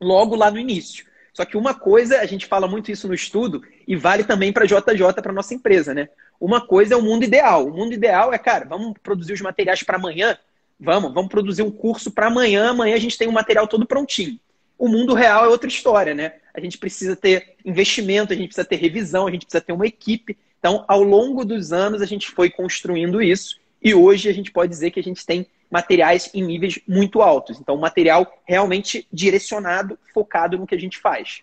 logo 0.00 0.34
lá 0.34 0.50
no 0.50 0.58
início. 0.58 1.04
Só 1.34 1.44
que 1.44 1.54
uma 1.54 1.74
coisa, 1.74 2.20
a 2.20 2.24
gente 2.24 2.46
fala 2.46 2.66
muito 2.66 2.90
isso 2.90 3.06
no 3.06 3.12
estudo, 3.12 3.62
e 3.86 3.94
vale 3.94 4.24
também 4.24 4.50
para 4.50 4.64
JJ, 4.64 5.12
para 5.22 5.30
nossa 5.30 5.52
empresa, 5.52 5.92
né? 5.92 6.08
Uma 6.40 6.66
coisa 6.66 6.94
é 6.94 6.96
o 6.96 7.02
mundo 7.02 7.22
ideal. 7.22 7.66
O 7.66 7.70
mundo 7.70 7.92
ideal 7.92 8.32
é, 8.32 8.38
cara, 8.38 8.64
vamos 8.64 8.94
produzir 9.02 9.34
os 9.34 9.42
materiais 9.42 9.82
para 9.82 9.98
amanhã? 9.98 10.38
Vamos, 10.80 11.12
vamos 11.12 11.28
produzir 11.28 11.62
um 11.62 11.70
curso 11.70 12.10
para 12.10 12.28
amanhã, 12.28 12.70
amanhã 12.70 12.96
a 12.96 13.00
gente 13.00 13.18
tem 13.18 13.28
o 13.28 13.30
um 13.30 13.34
material 13.34 13.68
todo 13.68 13.84
prontinho. 13.84 14.40
O 14.78 14.88
mundo 14.88 15.12
real 15.12 15.44
é 15.44 15.48
outra 15.48 15.68
história, 15.68 16.14
né? 16.14 16.36
A 16.54 16.60
gente 16.60 16.78
precisa 16.78 17.14
ter 17.14 17.56
investimento, 17.62 18.32
a 18.32 18.36
gente 18.36 18.46
precisa 18.46 18.66
ter 18.66 18.76
revisão, 18.76 19.26
a 19.26 19.30
gente 19.30 19.44
precisa 19.44 19.62
ter 19.62 19.74
uma 19.74 19.86
equipe. 19.86 20.34
Então, 20.58 20.84
ao 20.88 21.02
longo 21.02 21.44
dos 21.44 21.72
anos, 21.72 22.02
a 22.02 22.06
gente 22.06 22.30
foi 22.30 22.50
construindo 22.50 23.22
isso 23.22 23.58
e 23.82 23.94
hoje 23.94 24.28
a 24.28 24.32
gente 24.32 24.50
pode 24.50 24.70
dizer 24.70 24.90
que 24.90 25.00
a 25.00 25.02
gente 25.02 25.24
tem 25.24 25.46
materiais 25.70 26.30
em 26.34 26.42
níveis 26.42 26.80
muito 26.86 27.20
altos. 27.22 27.60
Então, 27.60 27.76
material 27.76 28.40
realmente 28.44 29.06
direcionado, 29.12 29.98
focado 30.12 30.58
no 30.58 30.66
que 30.66 30.74
a 30.74 30.78
gente 30.78 30.98
faz. 30.98 31.42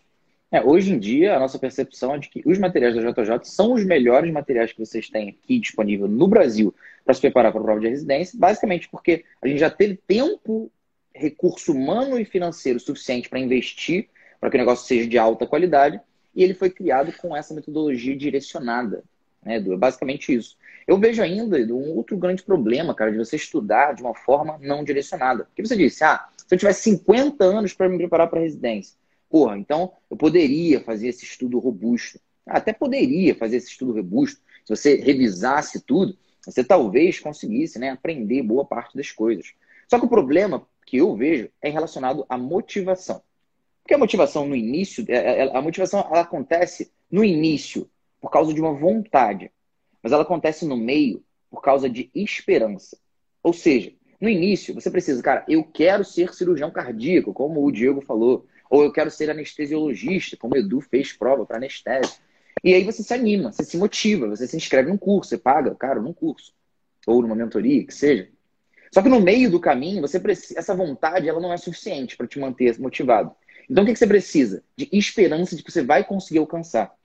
É, 0.51 0.61
hoje 0.61 0.91
em 0.91 0.99
dia, 0.99 1.35
a 1.35 1.39
nossa 1.39 1.59
percepção 1.59 2.15
é 2.15 2.19
de 2.19 2.29
que 2.29 2.41
os 2.45 2.57
materiais 2.57 2.95
da 2.95 3.01
JJ 3.01 3.39
são 3.43 3.73
os 3.73 3.83
melhores 3.83 4.31
materiais 4.31 4.71
que 4.71 4.79
vocês 4.79 5.09
têm 5.09 5.29
aqui 5.29 5.59
disponível 5.59 6.07
no 6.07 6.27
Brasil 6.27 6.73
para 7.03 7.13
se 7.13 7.21
preparar 7.21 7.51
para 7.51 7.61
a 7.61 7.63
prova 7.63 7.79
de 7.79 7.89
residência, 7.89 8.37
basicamente 8.39 8.87
porque 8.89 9.25
a 9.41 9.47
gente 9.47 9.59
já 9.59 9.69
teve 9.69 9.99
tempo, 10.07 10.71
recurso 11.13 11.71
humano 11.71 12.19
e 12.19 12.25
financeiro 12.25 12.79
suficiente 12.79 13.29
para 13.29 13.39
investir 13.39 14.07
para 14.39 14.49
que 14.49 14.57
o 14.57 14.59
negócio 14.59 14.85
seja 14.85 15.07
de 15.07 15.17
alta 15.17 15.47
qualidade, 15.47 15.99
e 16.35 16.43
ele 16.43 16.53
foi 16.53 16.69
criado 16.69 17.13
com 17.13 17.35
essa 17.35 17.53
metodologia 17.53 18.15
direcionada. 18.15 19.03
Né, 19.43 19.57
Edu? 19.57 19.73
É 19.73 19.77
basicamente 19.77 20.33
isso. 20.33 20.57
Eu 20.87 20.97
vejo 20.97 21.21
ainda 21.21 21.57
um 21.73 21.95
outro 21.95 22.17
grande 22.17 22.43
problema, 22.43 22.93
cara, 22.93 23.11
de 23.11 23.17
você 23.17 23.35
estudar 23.35 23.93
de 23.93 24.01
uma 24.01 24.13
forma 24.13 24.57
não 24.61 24.83
direcionada. 24.83 25.45
Porque 25.45 25.65
você 25.65 25.75
disse, 25.75 26.03
ah, 26.03 26.27
se 26.37 26.53
eu 26.53 26.57
tivesse 26.57 26.83
50 26.91 27.43
anos 27.43 27.73
para 27.73 27.89
me 27.89 27.97
preparar 27.97 28.27
para 28.27 28.39
a 28.39 28.43
residência, 28.43 28.95
porra, 29.29 29.57
então 29.57 29.93
eu 30.09 30.17
poderia 30.17 30.79
fazer 30.81 31.07
esse 31.07 31.23
estudo 31.23 31.57
robusto. 31.59 32.19
Até 32.45 32.73
poderia 32.73 33.33
fazer 33.33 33.57
esse 33.57 33.71
estudo 33.71 33.93
robusto. 33.93 34.39
Se 34.63 34.75
você 34.75 34.95
revisasse 34.95 35.81
tudo, 35.81 36.15
você 36.45 36.63
talvez 36.63 37.19
conseguisse 37.19 37.79
né, 37.79 37.89
aprender 37.89 38.43
boa 38.43 38.65
parte 38.65 38.95
das 38.95 39.11
coisas. 39.11 39.53
Só 39.87 39.99
que 39.99 40.05
o 40.05 40.09
problema 40.09 40.67
que 40.85 40.97
eu 40.97 41.15
vejo 41.15 41.49
é 41.61 41.69
relacionado 41.69 42.25
à 42.29 42.37
motivação. 42.37 43.21
Porque 43.85 43.93
a 43.93 43.97
motivação 43.97 44.45
no 44.45 44.55
início, 44.55 45.05
é, 45.07 45.45
é, 45.45 45.57
a 45.57 45.61
motivação 45.61 46.01
ela 46.01 46.21
acontece 46.21 46.91
no 47.09 47.23
início 47.23 47.89
por 48.19 48.29
causa 48.29 48.53
de 48.53 48.59
uma 48.59 48.73
vontade 48.73 49.51
mas 50.05 50.11
ela 50.11 50.21
acontece 50.21 50.67
no 50.67 50.77
meio 50.77 51.23
por 51.49 51.63
causa 51.63 51.89
de 51.89 52.11
esperança. 52.13 52.95
Ou 53.41 53.51
seja, 53.51 53.91
no 54.21 54.29
início, 54.29 54.71
você 54.71 54.91
precisa, 54.91 55.19
cara, 55.23 55.43
eu 55.49 55.63
quero 55.63 56.05
ser 56.05 56.31
cirurgião 56.31 56.69
cardíaco, 56.69 57.33
como 57.33 57.65
o 57.65 57.71
Diego 57.71 58.01
falou, 58.01 58.45
ou 58.69 58.83
eu 58.83 58.91
quero 58.91 59.09
ser 59.09 59.31
anestesiologista, 59.31 60.37
como 60.37 60.53
o 60.53 60.57
Edu 60.59 60.79
fez 60.79 61.11
prova 61.11 61.43
para 61.43 61.57
anestésio. 61.57 62.21
E 62.63 62.75
aí 62.75 62.83
você 62.83 63.01
se 63.01 63.15
anima, 63.15 63.51
você 63.51 63.63
se 63.63 63.79
motiva, 63.79 64.27
você 64.27 64.45
se 64.45 64.55
inscreve 64.55 64.91
num 64.91 64.97
curso, 64.97 65.29
você 65.29 65.39
paga, 65.39 65.73
cara, 65.73 65.99
num 65.99 66.13
curso, 66.13 66.53
ou 67.07 67.23
numa 67.23 67.35
mentoria, 67.35 67.83
que 67.83 67.91
seja. 67.91 68.29
Só 68.93 69.01
que 69.01 69.09
no 69.09 69.19
meio 69.19 69.49
do 69.49 69.59
caminho, 69.59 70.01
você 70.01 70.19
precisa, 70.19 70.59
essa 70.59 70.75
vontade 70.75 71.27
ela 71.27 71.41
não 71.41 71.51
é 71.51 71.57
suficiente 71.57 72.15
para 72.15 72.27
te 72.27 72.37
manter 72.37 72.77
motivado. 72.77 73.35
Então 73.69 73.83
o 73.83 73.87
que, 73.87 73.93
que 73.93 73.99
você 73.99 74.07
precisa? 74.07 74.63
De 74.75 74.89
esperança 74.91 75.55
de 75.55 75.63
que 75.63 75.71
você 75.71 75.83
vai 75.83 76.03
conseguir 76.03 76.39
alcançar. 76.39 76.95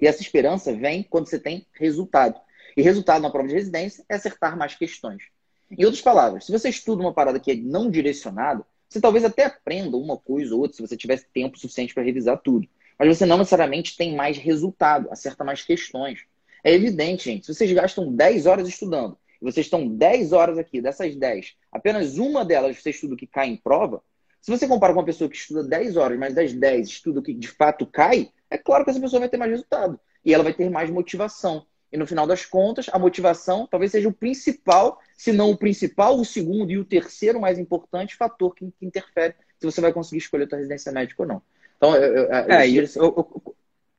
E 0.00 0.06
essa 0.06 0.22
esperança 0.22 0.72
vem 0.72 1.02
quando 1.02 1.28
você 1.28 1.38
tem 1.38 1.66
resultado. 1.72 2.40
E 2.76 2.82
resultado 2.82 3.22
na 3.22 3.30
prova 3.30 3.48
de 3.48 3.54
residência 3.54 4.04
é 4.08 4.14
acertar 4.14 4.56
mais 4.56 4.74
questões. 4.74 5.24
Em 5.70 5.84
outras 5.84 6.00
palavras, 6.00 6.46
se 6.46 6.52
você 6.52 6.68
estuda 6.68 7.02
uma 7.02 7.12
parada 7.12 7.38
que 7.38 7.50
é 7.50 7.54
não 7.54 7.90
direcionada, 7.90 8.64
você 8.88 9.00
talvez 9.00 9.24
até 9.24 9.44
aprenda 9.44 9.96
uma 9.96 10.16
coisa 10.16 10.54
ou 10.54 10.62
outra 10.62 10.76
se 10.76 10.82
você 10.82 10.96
tivesse 10.96 11.26
tempo 11.32 11.58
suficiente 11.58 11.92
para 11.92 12.02
revisar 12.02 12.38
tudo. 12.38 12.66
Mas 12.98 13.16
você 13.16 13.26
não 13.26 13.38
necessariamente 13.38 13.96
tem 13.96 14.14
mais 14.16 14.38
resultado, 14.38 15.08
acerta 15.10 15.44
mais 15.44 15.62
questões. 15.62 16.20
É 16.64 16.72
evidente, 16.72 17.24
gente. 17.24 17.46
Se 17.46 17.54
vocês 17.54 17.70
gastam 17.72 18.12
10 18.12 18.46
horas 18.46 18.66
estudando, 18.66 19.16
e 19.40 19.44
vocês 19.44 19.66
estão 19.66 19.86
10 19.86 20.32
horas 20.32 20.58
aqui, 20.58 20.80
dessas 20.80 21.14
10, 21.14 21.54
apenas 21.70 22.18
uma 22.18 22.44
delas 22.44 22.76
você 22.76 22.90
estuda 22.90 23.14
o 23.14 23.16
que 23.16 23.26
cai 23.26 23.48
em 23.48 23.56
prova, 23.56 24.02
se 24.40 24.50
você 24.50 24.66
compara 24.66 24.92
com 24.92 25.00
uma 25.00 25.06
pessoa 25.06 25.28
que 25.28 25.36
estuda 25.36 25.62
10 25.62 25.96
horas, 25.96 26.18
mas 26.18 26.34
das 26.34 26.52
10 26.52 26.88
estuda 26.88 27.20
o 27.20 27.22
que 27.22 27.34
de 27.34 27.48
fato 27.48 27.86
cai, 27.86 28.30
é 28.50 28.56
claro 28.56 28.84
que 28.84 28.90
essa 28.90 29.00
pessoa 29.00 29.20
vai 29.20 29.28
ter 29.28 29.36
mais 29.36 29.50
resultado. 29.50 29.98
E 30.24 30.32
ela 30.32 30.44
vai 30.44 30.52
ter 30.52 30.68
mais 30.70 30.90
motivação. 30.90 31.66
E 31.90 31.96
no 31.96 32.06
final 32.06 32.26
das 32.26 32.44
contas, 32.44 32.86
a 32.92 32.98
motivação 32.98 33.66
talvez 33.70 33.92
seja 33.92 34.08
o 34.08 34.12
principal, 34.12 35.00
se 35.16 35.32
não 35.32 35.50
o 35.50 35.56
principal, 35.56 36.18
o 36.18 36.24
segundo 36.24 36.70
e 36.70 36.78
o 36.78 36.84
terceiro 36.84 37.40
mais 37.40 37.58
importante 37.58 38.16
fator 38.16 38.54
que, 38.54 38.70
que 38.78 38.86
interfere 38.86 39.34
se 39.58 39.66
você 39.66 39.80
vai 39.80 39.92
conseguir 39.92 40.18
escolher 40.18 40.44
a 40.44 40.48
sua 40.48 40.58
residência 40.58 40.92
médica 40.92 41.22
ou 41.22 41.28
não. 41.28 41.42
Então, 41.76 41.94
eu, 41.96 42.14
eu, 42.14 42.32
é, 42.32 42.68
eu, 42.68 42.84
eu, 42.96 43.54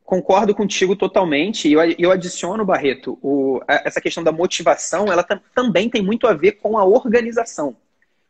concordo 0.09 0.55
contigo 0.55 0.95
totalmente. 0.95 1.67
E 1.67 1.73
eu, 1.73 1.81
eu 1.97 2.11
adiciono, 2.11 2.65
Barreto, 2.65 3.17
o, 3.21 3.61
essa 3.67 4.01
questão 4.01 4.23
da 4.23 4.31
motivação, 4.31 5.11
ela 5.11 5.23
também 5.53 5.89
tem 5.89 6.01
muito 6.01 6.27
a 6.27 6.33
ver 6.33 6.53
com 6.53 6.77
a 6.77 6.85
organização. 6.85 7.75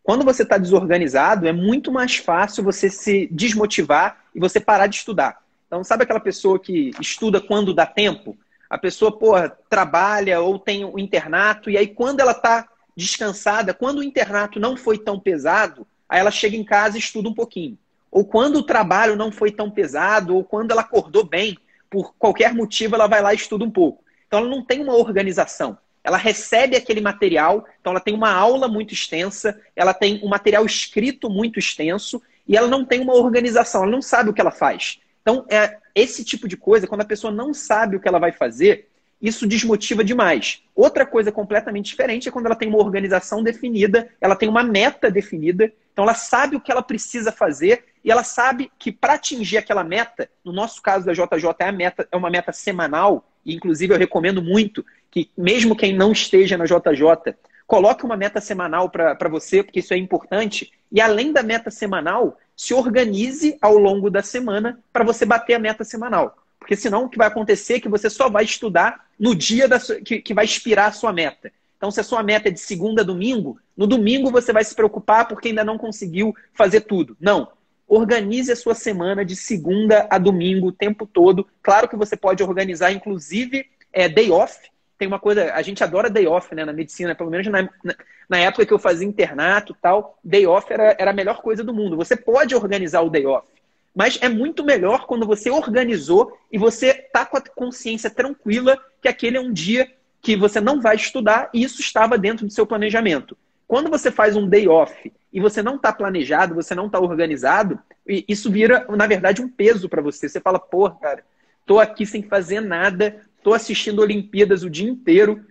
Quando 0.09 0.25
você 0.25 0.41
está 0.41 0.57
desorganizado, 0.57 1.47
é 1.47 1.53
muito 1.53 1.91
mais 1.91 2.15
fácil 2.15 2.63
você 2.63 2.89
se 2.89 3.29
desmotivar 3.31 4.23
e 4.33 4.39
você 4.39 4.59
parar 4.59 4.87
de 4.87 4.95
estudar. 4.95 5.39
Então, 5.67 5.83
sabe 5.83 6.01
aquela 6.01 6.19
pessoa 6.19 6.57
que 6.57 6.89
estuda 6.99 7.39
quando 7.39 7.75
dá 7.75 7.85
tempo? 7.85 8.35
A 8.67 8.75
pessoa, 8.75 9.11
porra, 9.11 9.55
trabalha 9.69 10.41
ou 10.41 10.57
tem 10.57 10.83
o 10.83 10.95
um 10.95 10.97
internato, 10.97 11.69
e 11.69 11.77
aí 11.77 11.85
quando 11.85 12.21
ela 12.21 12.31
está 12.31 12.67
descansada, 12.97 13.71
quando 13.71 13.99
o 13.99 14.03
internato 14.03 14.59
não 14.59 14.75
foi 14.75 14.97
tão 14.97 15.19
pesado, 15.19 15.85
aí 16.09 16.19
ela 16.19 16.31
chega 16.31 16.57
em 16.57 16.63
casa 16.63 16.97
e 16.97 16.99
estuda 16.99 17.29
um 17.29 17.35
pouquinho. 17.35 17.77
Ou 18.09 18.25
quando 18.25 18.55
o 18.55 18.63
trabalho 18.63 19.15
não 19.15 19.31
foi 19.31 19.51
tão 19.51 19.69
pesado, 19.69 20.35
ou 20.35 20.43
quando 20.43 20.71
ela 20.71 20.81
acordou 20.81 21.23
bem, 21.23 21.55
por 21.87 22.15
qualquer 22.17 22.51
motivo, 22.55 22.95
ela 22.95 23.05
vai 23.05 23.21
lá 23.21 23.31
e 23.31 23.37
estuda 23.37 23.63
um 23.63 23.69
pouco. 23.69 24.03
Então, 24.25 24.39
ela 24.39 24.49
não 24.49 24.65
tem 24.65 24.81
uma 24.81 24.95
organização. 24.95 25.77
Ela 26.03 26.17
recebe 26.17 26.75
aquele 26.75 27.01
material, 27.01 27.65
então 27.79 27.91
ela 27.91 27.99
tem 27.99 28.13
uma 28.13 28.31
aula 28.31 28.67
muito 28.67 28.93
extensa, 28.93 29.59
ela 29.75 29.93
tem 29.93 30.21
um 30.23 30.27
material 30.27 30.65
escrito 30.65 31.29
muito 31.29 31.59
extenso, 31.59 32.21
e 32.47 32.57
ela 32.57 32.67
não 32.67 32.83
tem 32.83 32.99
uma 33.01 33.13
organização, 33.13 33.83
ela 33.83 33.91
não 33.91 34.01
sabe 34.01 34.29
o 34.29 34.33
que 34.33 34.41
ela 34.41 34.51
faz. 34.51 34.99
Então, 35.21 35.45
é 35.49 35.77
esse 35.93 36.23
tipo 36.23 36.47
de 36.47 36.57
coisa, 36.57 36.87
quando 36.87 37.01
a 37.01 37.05
pessoa 37.05 37.31
não 37.31 37.53
sabe 37.53 37.95
o 37.95 37.99
que 37.99 38.07
ela 38.07 38.19
vai 38.19 38.31
fazer, 38.31 38.88
isso 39.21 39.45
desmotiva 39.45 40.03
demais. 40.03 40.63
Outra 40.75 41.05
coisa 41.05 41.31
completamente 41.31 41.87
diferente 41.87 42.29
é 42.29 42.31
quando 42.31 42.45
ela 42.45 42.55
tem 42.55 42.69
uma 42.69 42.77
organização 42.77 43.43
definida, 43.43 44.09
ela 44.21 44.35
tem 44.35 44.47
uma 44.47 44.63
meta 44.63 45.11
definida, 45.11 45.71
então 45.91 46.03
ela 46.03 46.13
sabe 46.13 46.55
o 46.55 46.61
que 46.61 46.71
ela 46.71 46.81
precisa 46.81 47.31
fazer 47.31 47.85
e 48.03 48.11
ela 48.11 48.23
sabe 48.23 48.71
que 48.79 48.91
para 48.91 49.13
atingir 49.13 49.57
aquela 49.57 49.83
meta, 49.83 50.29
no 50.43 50.53
nosso 50.53 50.81
caso 50.81 51.05
da 51.05 51.13
JJ 51.13 51.53
é, 51.59 51.71
meta, 51.71 52.07
é 52.09 52.15
uma 52.15 52.29
meta 52.29 52.53
semanal, 52.53 53.29
e 53.45 53.53
inclusive 53.53 53.93
eu 53.93 53.97
recomendo 53.97 54.41
muito 54.41 54.85
que 55.11 55.29
mesmo 55.37 55.75
quem 55.75 55.93
não 55.93 56.11
esteja 56.11 56.57
na 56.57 56.65
JJ, 56.65 57.35
coloque 57.67 58.05
uma 58.05 58.15
meta 58.15 58.39
semanal 58.39 58.89
para 58.89 59.29
você, 59.29 59.61
porque 59.61 59.79
isso 59.79 59.93
é 59.93 59.97
importante. 59.97 60.71
E 60.91 61.01
além 61.01 61.31
da 61.31 61.43
meta 61.43 61.69
semanal, 61.69 62.37
se 62.55 62.73
organize 62.73 63.57
ao 63.61 63.77
longo 63.77 64.09
da 64.09 64.23
semana 64.23 64.79
para 64.91 65.03
você 65.03 65.25
bater 65.25 65.53
a 65.53 65.59
meta 65.59 65.83
semanal. 65.83 66.37
Porque 66.59 66.75
senão 66.75 67.05
o 67.05 67.09
que 67.09 67.17
vai 67.17 67.27
acontecer 67.27 67.75
é 67.75 67.79
que 67.79 67.89
você 67.89 68.09
só 68.09 68.29
vai 68.29 68.43
estudar 68.43 69.07
no 69.19 69.33
dia 69.33 69.67
da 69.67 69.79
sua, 69.79 69.95
que, 70.01 70.21
que 70.21 70.33
vai 70.33 70.45
expirar 70.45 70.89
a 70.89 70.91
sua 70.91 71.13
meta. 71.13 71.51
Então, 71.77 71.89
se 71.89 71.99
a 71.99 72.03
sua 72.03 72.21
meta 72.21 72.49
é 72.49 72.51
de 72.51 72.59
segunda 72.59 73.01
a 73.01 73.05
domingo, 73.05 73.57
no 73.75 73.87
domingo 73.87 74.29
você 74.29 74.51
vai 74.51 74.63
se 74.63 74.75
preocupar 74.75 75.27
porque 75.27 75.47
ainda 75.47 75.63
não 75.63 75.77
conseguiu 75.77 76.35
fazer 76.53 76.81
tudo. 76.81 77.15
Não. 77.19 77.49
Organize 77.87 78.51
a 78.51 78.55
sua 78.55 78.75
semana 78.75 79.23
de 79.23 79.35
segunda 79.35 80.05
a 80.09 80.17
domingo 80.17 80.67
o 80.67 80.71
tempo 80.71 81.07
todo. 81.07 81.47
Claro 81.63 81.87
que 81.87 81.95
você 81.95 82.17
pode 82.17 82.43
organizar, 82.43 82.91
inclusive, 82.91 83.65
é, 83.93 84.09
day 84.09 84.29
off 84.29 84.59
tem 84.99 85.07
uma 85.07 85.17
coisa, 85.17 85.53
a 85.53 85.61
gente 85.61 85.81
adora 85.81 86.09
day 86.09 86.27
off, 86.27 86.53
né, 86.53 86.65
na 86.65 86.73
medicina, 86.73 87.15
pelo 87.15 87.29
menos 87.29 87.47
na, 87.47 87.61
na, 87.61 87.95
na 88.27 88.37
época 88.37 88.65
que 88.65 88.73
eu 88.73 88.77
fazia 88.77 89.07
internato 89.07 89.73
tal, 89.81 90.19
day 90.21 90.45
off 90.45 90.71
era, 90.71 90.93
era 90.99 91.11
a 91.11 91.13
melhor 91.13 91.41
coisa 91.41 91.63
do 91.63 91.73
mundo. 91.73 91.95
Você 91.95 92.17
pode 92.17 92.53
organizar 92.53 93.01
o 93.01 93.09
day 93.09 93.25
off, 93.25 93.47
mas 93.95 94.17
é 94.21 94.29
muito 94.29 94.63
melhor 94.63 95.05
quando 95.05 95.25
você 95.25 95.49
organizou 95.49 96.37
e 96.51 96.57
você 96.57 96.93
tá 96.93 97.25
com 97.25 97.37
a 97.37 97.41
consciência 97.41 98.09
tranquila 98.09 98.77
que 99.01 99.07
aquele 99.07 99.37
é 99.37 99.41
um 99.41 99.51
dia 99.51 99.91
que 100.21 100.35
você 100.35 100.59
não 100.59 100.81
vai 100.81 100.95
estudar 100.95 101.49
e 101.53 101.63
isso 101.63 101.81
estava 101.81 102.17
dentro 102.17 102.45
do 102.45 102.51
seu 102.51 102.65
planejamento. 102.65 103.37
Quando 103.67 103.89
você 103.89 104.11
faz 104.11 104.35
um 104.35 104.47
day 104.47 104.67
off 104.67 105.11
e 105.31 105.39
você 105.39 105.61
não 105.61 105.75
está 105.75 105.93
planejado, 105.93 106.55
você 106.55 106.73
não 106.73 106.87
está 106.87 106.99
organizado, 106.99 107.79
isso 108.07 108.49
vira, 108.51 108.85
na 108.89 109.05
verdade, 109.05 109.41
um 109.41 109.49
peso 109.49 109.87
para 109.87 110.01
você. 110.01 110.27
Você 110.27 110.41
fala, 110.41 110.59
pô, 110.59 110.89
cara, 110.89 111.23
tô 111.65 111.79
aqui 111.79 112.05
sem 112.05 112.23
fazer 112.23 112.61
nada, 112.61 113.21
Estou 113.39 113.53
assistindo 113.53 114.01
Olimpíadas 114.01 114.63
o 114.63 114.69
dia 114.69 114.89
inteiro, 114.89 115.45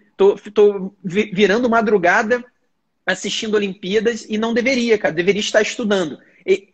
estou 0.44 0.94
virando 1.02 1.70
madrugada 1.70 2.44
assistindo 3.06 3.54
Olimpíadas 3.54 4.26
e 4.28 4.36
não 4.36 4.52
deveria, 4.52 4.98
cara. 4.98 5.14
Deveria 5.14 5.40
estar 5.40 5.62
estudando. 5.62 6.18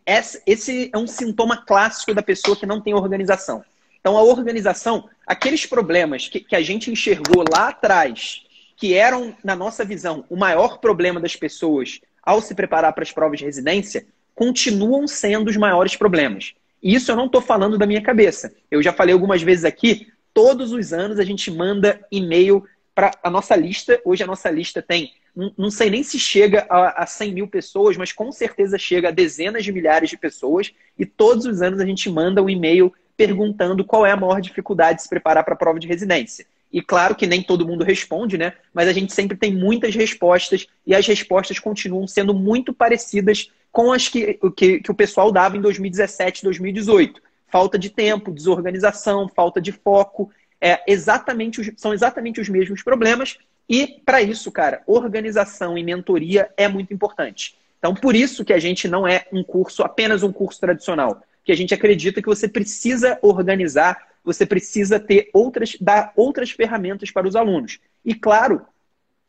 Esse 0.05 0.89
é 0.93 0.97
um 0.97 1.05
sintoma 1.05 1.57
clássico 1.57 2.13
da 2.13 2.21
pessoa 2.21 2.55
que 2.55 2.65
não 2.65 2.79
tem 2.79 2.93
organização. 2.93 3.63
Então, 3.99 4.17
a 4.17 4.23
organização, 4.23 5.09
aqueles 5.27 5.65
problemas 5.65 6.27
que, 6.27 6.39
que 6.39 6.55
a 6.55 6.61
gente 6.61 6.91
enxergou 6.91 7.43
lá 7.51 7.69
atrás, 7.69 8.43
que 8.77 8.93
eram, 8.93 9.35
na 9.43 9.55
nossa 9.55 9.83
visão, 9.83 10.23
o 10.29 10.35
maior 10.35 10.79
problema 10.79 11.19
das 11.19 11.35
pessoas 11.35 11.99
ao 12.23 12.41
se 12.41 12.55
preparar 12.55 12.93
para 12.93 13.03
as 13.03 13.11
provas 13.11 13.39
de 13.39 13.45
residência, 13.45 14.05
continuam 14.33 15.07
sendo 15.07 15.49
os 15.49 15.57
maiores 15.57 15.95
problemas. 15.95 16.53
E 16.81 16.93
isso 16.93 17.11
eu 17.11 17.15
não 17.15 17.25
estou 17.25 17.41
falando 17.41 17.77
da 17.77 17.85
minha 17.85 18.01
cabeça. 18.01 18.53
Eu 18.69 18.81
já 18.81 18.93
falei 18.93 19.13
algumas 19.13 19.41
vezes 19.41 19.65
aqui 19.65 20.07
todos 20.33 20.71
os 20.73 20.91
anos 20.91 21.17
a 21.17 21.23
gente 21.23 21.49
manda 21.49 22.05
e-mail 22.11 22.63
para 22.93 23.11
a 23.23 23.29
nossa 23.29 23.55
lista. 23.55 23.99
Hoje 24.03 24.21
a 24.23 24.27
nossa 24.27 24.49
lista 24.51 24.81
tem, 24.81 25.13
não, 25.57 25.69
sei 25.69 25.89
nem 25.89 26.03
se 26.03 26.17
chega 26.17 26.65
a, 26.69 27.03
a 27.03 27.05
100 27.05 27.33
mil 27.33 27.47
pessoas, 27.47 27.97
mas 27.97 28.11
com 28.11 28.31
certeza 28.31 28.77
chega 28.77 29.09
a 29.09 29.11
dezenas 29.11 29.63
de 29.63 29.71
milhares 29.71 30.09
de 30.09 30.17
pessoas. 30.17 30.71
E 30.97 31.05
todos 31.05 31.45
os 31.45 31.61
anos 31.61 31.79
a 31.79 31.85
gente 31.85 32.09
manda 32.09 32.41
um 32.41 32.49
e-mail 32.49 32.93
perguntando 33.17 33.83
qual 33.83 34.05
é 34.05 34.11
a 34.11 34.17
maior 34.17 34.39
dificuldade 34.39 34.97
de 34.97 35.03
se 35.03 35.09
preparar 35.09 35.43
para 35.43 35.53
a 35.53 35.57
prova 35.57 35.79
de 35.79 35.87
residência. 35.87 36.45
E 36.71 36.81
claro 36.81 37.15
que 37.15 37.27
nem 37.27 37.41
todo 37.41 37.67
mundo 37.67 37.83
responde, 37.83 38.37
né? 38.37 38.53
Mas 38.73 38.87
a 38.87 38.93
gente 38.93 39.13
sempre 39.13 39.37
tem 39.37 39.53
muitas 39.53 39.95
respostas 39.95 40.67
e 40.85 40.93
as 40.93 41.05
respostas 41.07 41.59
continuam 41.59 42.07
sendo 42.07 42.33
muito 42.33 42.73
parecidas 42.73 43.49
com 43.71 43.91
as 43.91 44.07
que, 44.07 44.39
que, 44.55 44.79
que 44.79 44.91
o 44.91 44.95
pessoal 44.95 45.31
dava 45.31 45.57
em 45.57 45.61
2017, 45.61 46.43
2018 46.43 47.21
falta 47.55 47.79
de 47.79 47.89
tempo, 47.89 48.33
desorganização, 48.33 49.29
falta 49.29 49.61
de 49.61 49.71
foco. 49.71 50.29
É 50.59 50.81
exatamente 50.91 51.61
os, 51.61 51.71
são 51.77 51.93
exatamente 51.93 52.41
os 52.41 52.49
mesmos 52.49 52.83
problemas. 52.83 53.37
E, 53.69 53.99
para 54.05 54.21
isso, 54.21 54.51
cara, 54.51 54.83
organização 54.85 55.77
e 55.77 55.83
mentoria 55.83 56.49
é 56.55 56.67
muito 56.67 56.93
importante. 56.93 57.57
Então, 57.79 57.93
por 57.93 58.15
isso 58.15 58.45
que 58.45 58.53
a 58.53 58.59
gente 58.59 58.87
não 58.87 59.07
é 59.07 59.25
um 59.31 59.43
curso, 59.43 59.83
apenas 59.83 60.23
um 60.23 60.31
curso 60.31 60.59
tradicional. 60.59 61.21
Que 61.43 61.51
a 61.51 61.55
gente 61.55 61.73
acredita 61.73 62.21
que 62.21 62.27
você 62.27 62.47
precisa 62.47 63.19
organizar, 63.21 63.97
você 64.23 64.45
precisa 64.45 64.99
ter 64.99 65.29
outras, 65.33 65.77
dar 65.79 66.11
outras 66.15 66.51
ferramentas 66.51 67.11
para 67.11 67.27
os 67.27 67.35
alunos. 67.35 67.79
E 68.03 68.15
claro, 68.15 68.65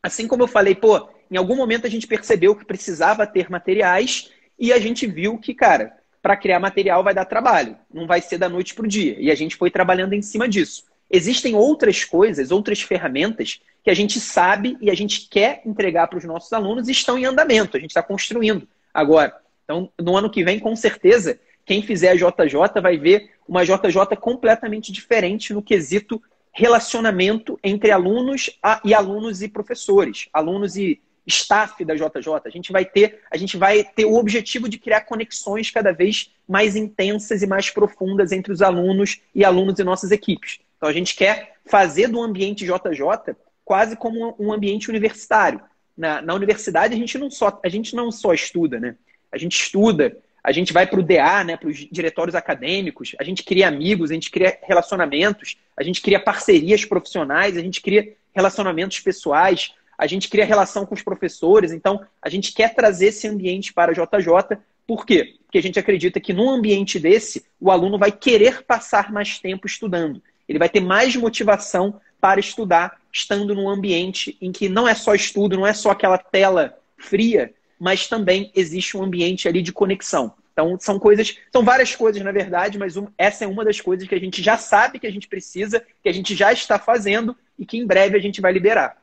assim 0.03 0.27
como 0.27 0.43
eu 0.43 0.49
falei, 0.49 0.75
pô, 0.75 1.09
em 1.31 1.37
algum 1.37 1.57
momento 1.57 1.87
a 1.87 1.91
gente 1.91 2.07
percebeu 2.07 2.55
que 2.55 2.65
precisava 2.65 3.27
ter 3.27 3.51
materiais 3.51 4.31
e 4.59 4.73
a 4.73 4.79
gente 4.79 5.07
viu 5.07 5.39
que, 5.39 5.53
cara, 5.53 5.95
para 6.23 6.37
criar 6.37 6.59
material 6.59 7.05
vai 7.05 7.15
dar 7.15 7.25
trabalho, 7.25 7.77
não 7.93 8.07
vai 8.07 8.21
ser 8.21 8.39
da 8.39 8.49
noite 8.49 8.75
para 8.75 8.85
o 8.85 8.89
dia. 8.89 9.17
E 9.19 9.31
a 9.31 9.35
gente 9.35 9.55
foi 9.55 9.71
trabalhando 9.71 10.13
em 10.15 10.23
cima 10.23 10.49
disso. 10.49 10.85
Existem 11.11 11.55
outras 11.55 12.05
coisas, 12.05 12.51
outras 12.51 12.83
ferramentas 12.83 13.61
que 13.83 13.91
a 13.91 13.95
gente 13.95 14.19
sabe 14.21 14.77
e 14.81 14.91
a 14.91 14.95
gente 14.95 15.29
quer 15.29 15.63
entregar 15.65 16.09
para 16.09 16.19
os 16.19 16.25
nossos 16.25 16.53
alunos 16.53 16.89
e 16.89 16.93
estão 16.93 17.17
em 17.17 17.25
andamento, 17.25 17.77
a 17.77 17.81
gente 17.81 17.91
está 17.91 18.03
construindo 18.03 18.67
agora. 18.93 19.35
Então, 19.65 19.91
no 20.01 20.17
ano 20.17 20.31
que 20.31 20.43
vem, 20.43 20.59
com 20.59 20.75
certeza, 20.75 21.39
quem 21.65 21.83
fizer 21.83 22.11
a 22.11 22.15
JJ 22.15 22.81
vai 22.81 22.97
ver 22.97 23.31
uma 23.47 23.65
JJ 23.65 24.17
completamente 24.21 24.91
diferente 24.93 25.53
no 25.53 25.63
quesito 25.63 26.23
relacionamento 26.53 27.59
entre 27.63 27.91
alunos 27.91 28.51
e 28.85 28.95
alunos 28.95 29.43
e 29.43 29.49
professores, 29.49 30.29
alunos 30.33 30.77
e 30.77 31.01
staff 31.27 31.85
da 31.85 31.95
JJ. 31.95 32.43
A 32.45 32.51
gente 32.51 32.73
vai 32.73 32.85
ter, 32.85 33.21
a 33.31 33.37
gente 33.37 33.57
vai 33.57 33.85
ter 33.85 34.05
o 34.05 34.15
objetivo 34.15 34.69
de 34.69 34.79
criar 34.79 35.03
conexões 35.03 35.71
cada 35.71 35.93
vez 35.93 36.33
mais 36.49 36.75
intensas 36.77 37.43
e 37.43 37.47
mais 37.47 37.69
profundas 37.69 38.33
entre 38.33 38.53
os 38.53 38.63
alunos 38.63 39.21
e 39.35 39.45
alunos 39.45 39.79
e 39.79 39.85
nossas 39.85 40.13
equipes. 40.13 40.59
Então 40.77 40.89
a 40.89 40.93
gente 40.93 41.15
quer 41.15 41.55
fazer 41.67 42.09
do 42.09 42.23
ambiente 42.23 42.65
JJ 42.65 43.37
quase 43.65 43.97
como 43.97 44.37
um 44.39 44.53
ambiente 44.53 44.89
universitário. 44.89 45.61
Na, 45.97 46.21
na 46.21 46.35
universidade 46.35 46.95
a 46.95 46.97
gente 46.97 47.19
não 47.19 47.31
só 47.31 47.61
a 47.65 47.69
gente 47.69 47.97
não 47.97 48.13
só 48.13 48.33
estuda, 48.33 48.79
né? 48.79 48.97
A 49.33 49.39
gente 49.39 49.59
estuda, 49.59 50.17
a 50.47 50.53
gente 50.53 50.73
vai 50.73 50.87
para 50.87 51.01
o 51.01 51.03
DA, 51.03 51.43
né, 51.43 51.57
para 51.57 51.69
os 51.69 51.77
diretórios 51.91 52.37
acadêmicos, 52.37 53.17
a 53.19 53.25
gente 53.25 53.43
cria 53.43 53.67
amigos, 53.67 54.13
a 54.13 54.15
gente 54.15 54.31
cria 54.31 54.57
relacionamentos, 54.63 55.57
a 55.77 55.83
gente 55.83 56.01
cria 56.01 56.21
parcerias 56.21 56.85
profissionais, 56.85 57.57
a 57.57 57.61
gente 57.61 57.83
cria 57.83 58.15
relacionamentos 58.33 59.01
pessoais, 59.01 59.73
a 59.99 60.07
gente 60.07 60.29
cria 60.29 60.45
relação 60.45 60.87
com 60.87 60.95
os 60.95 61.03
professores. 61.03 61.73
Então, 61.73 62.01
a 62.21 62.29
gente 62.29 62.53
quer 62.53 62.75
trazer 62.75 63.07
esse 63.07 63.27
ambiente 63.27 63.73
para 63.73 63.91
a 63.91 63.95
JJ. 63.95 64.59
Por 64.87 65.05
quê? 65.05 65.35
Porque 65.45 65.59
a 65.59 65.63
gente 65.63 65.79
acredita 65.79 66.21
que 66.21 66.33
num 66.33 66.51
ambiente 66.51 67.01
desse, 67.01 67.45
o 67.61 67.71
aluno 67.71 67.99
vai 67.99 68.13
querer 68.13 68.63
passar 68.63 69.11
mais 69.11 69.39
tempo 69.39 69.67
estudando. 69.67 70.23
Ele 70.49 70.59
vai 70.59 70.69
ter 70.69 70.81
mais 70.81 71.15
motivação 71.17 72.01
para 72.21 72.41
estudar, 72.41 73.01
estando 73.13 73.55
num 73.55 73.69
ambiente 73.69 74.37
em 74.41 74.53
que 74.53 74.69
não 74.69 74.89
é 74.89 74.95
só 74.95 75.15
estudo, 75.15 75.57
não 75.57 75.67
é 75.67 75.73
só 75.73 75.91
aquela 75.91 76.19
tela 76.19 76.79
fria, 76.97 77.53
mas 77.79 78.09
também 78.09 78.51
existe 78.55 78.97
um 78.97 79.03
ambiente 79.03 79.49
ali 79.49 79.63
de 79.63 79.73
conexão. 79.73 80.33
Então, 80.53 80.79
são 80.81 80.99
coisas, 80.99 81.37
são 81.53 81.63
várias 81.63 81.95
coisas, 81.95 82.23
na 82.23 82.33
verdade, 82.33 82.79
mas 82.79 82.95
essa 83.19 83.45
é 83.45 83.47
uma 83.47 83.63
das 83.63 83.79
coisas 83.79 84.09
que 84.09 84.15
a 84.15 84.19
gente 84.19 84.43
já 84.43 84.57
sabe 84.57 84.99
que 84.99 85.07
a 85.07 85.13
gente 85.13 85.29
precisa, 85.29 85.85
que 86.03 86.09
a 86.09 86.13
gente 86.13 86.35
já 86.35 86.51
está 86.51 86.79
fazendo 86.79 87.37
e 87.59 87.67
que 87.67 87.77
em 87.77 87.87
breve 87.87 88.17
a 88.17 88.21
gente 88.21 88.41
vai 88.41 88.53
liberar. 88.53 88.97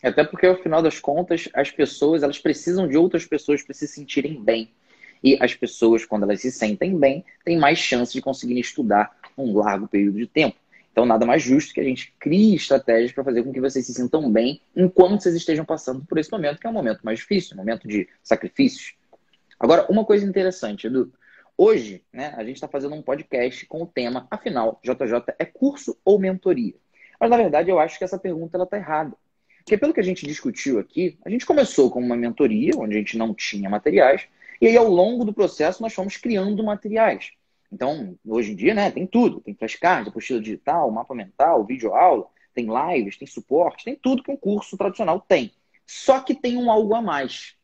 Até 0.00 0.22
porque, 0.22 0.46
ao 0.46 0.62
final 0.62 0.80
das 0.80 1.00
contas, 1.00 1.48
as 1.52 1.70
pessoas 1.70 2.22
elas 2.22 2.38
precisam 2.38 2.86
de 2.86 2.96
outras 2.96 3.26
pessoas 3.26 3.62
para 3.62 3.74
se 3.74 3.88
sentirem 3.88 4.40
bem. 4.40 4.70
E 5.22 5.36
as 5.40 5.54
pessoas, 5.54 6.04
quando 6.04 6.24
elas 6.24 6.40
se 6.40 6.52
sentem 6.52 6.96
bem, 6.96 7.24
têm 7.44 7.58
mais 7.58 7.78
chance 7.78 8.12
de 8.12 8.20
conseguirem 8.20 8.60
estudar 8.60 9.16
um 9.36 9.56
largo 9.56 9.88
período 9.88 10.18
de 10.18 10.26
tempo. 10.26 10.56
Então, 10.94 11.04
nada 11.04 11.26
mais 11.26 11.42
justo 11.42 11.74
que 11.74 11.80
a 11.80 11.84
gente 11.84 12.14
crie 12.20 12.54
estratégias 12.54 13.10
para 13.10 13.24
fazer 13.24 13.42
com 13.42 13.52
que 13.52 13.60
vocês 13.60 13.84
se 13.84 13.92
sintam 13.92 14.30
bem 14.30 14.60
enquanto 14.76 15.24
vocês 15.24 15.34
estejam 15.34 15.64
passando 15.64 16.04
por 16.04 16.18
esse 16.18 16.30
momento, 16.30 16.60
que 16.60 16.68
é 16.68 16.70
um 16.70 16.72
momento 16.72 17.00
mais 17.02 17.18
difícil, 17.18 17.54
um 17.54 17.56
momento 17.56 17.88
de 17.88 18.08
sacrifícios. 18.22 18.94
Agora, 19.58 19.90
uma 19.90 20.04
coisa 20.04 20.24
interessante, 20.24 20.86
Edu. 20.86 21.12
Hoje, 21.58 22.04
né, 22.12 22.32
a 22.36 22.44
gente 22.44 22.54
está 22.54 22.68
fazendo 22.68 22.94
um 22.94 23.02
podcast 23.02 23.66
com 23.66 23.82
o 23.82 23.86
tema, 23.88 24.28
afinal, 24.30 24.80
JJ 24.84 25.34
é 25.36 25.44
curso 25.44 25.98
ou 26.04 26.16
mentoria? 26.16 26.74
Mas, 27.18 27.28
na 27.28 27.38
verdade, 27.38 27.70
eu 27.70 27.80
acho 27.80 27.98
que 27.98 28.04
essa 28.04 28.16
pergunta 28.16 28.56
está 28.62 28.76
errada. 28.76 29.16
Porque, 29.64 29.76
pelo 29.76 29.92
que 29.92 29.98
a 29.98 30.04
gente 30.04 30.24
discutiu 30.24 30.78
aqui, 30.78 31.18
a 31.24 31.28
gente 31.28 31.44
começou 31.44 31.90
com 31.90 31.98
uma 31.98 32.14
mentoria, 32.14 32.70
onde 32.76 32.94
a 32.94 32.98
gente 32.98 33.18
não 33.18 33.34
tinha 33.34 33.68
materiais, 33.68 34.28
e 34.60 34.68
aí, 34.68 34.76
ao 34.76 34.88
longo 34.88 35.24
do 35.24 35.34
processo, 35.34 35.82
nós 35.82 35.92
fomos 35.92 36.16
criando 36.16 36.62
materiais. 36.62 37.32
Então, 37.74 38.16
hoje 38.24 38.52
em 38.52 38.54
dia, 38.54 38.72
né, 38.72 38.88
tem 38.88 39.04
tudo. 39.04 39.40
Tem 39.40 39.52
flashcard, 39.52 40.08
apostila 40.08 40.40
digital, 40.40 40.88
mapa 40.92 41.12
mental, 41.12 41.64
vídeo 41.64 41.92
aula, 41.92 42.28
tem 42.54 42.68
lives, 42.68 43.16
tem 43.16 43.26
suporte, 43.26 43.84
tem 43.84 43.96
tudo 43.96 44.22
que 44.22 44.30
um 44.30 44.36
curso 44.36 44.76
tradicional 44.76 45.18
tem. 45.20 45.50
Só 45.84 46.20
que 46.20 46.36
tem 46.36 46.56
um 46.56 46.70
algo 46.70 46.94
a 46.94 47.02
mais. 47.02 47.56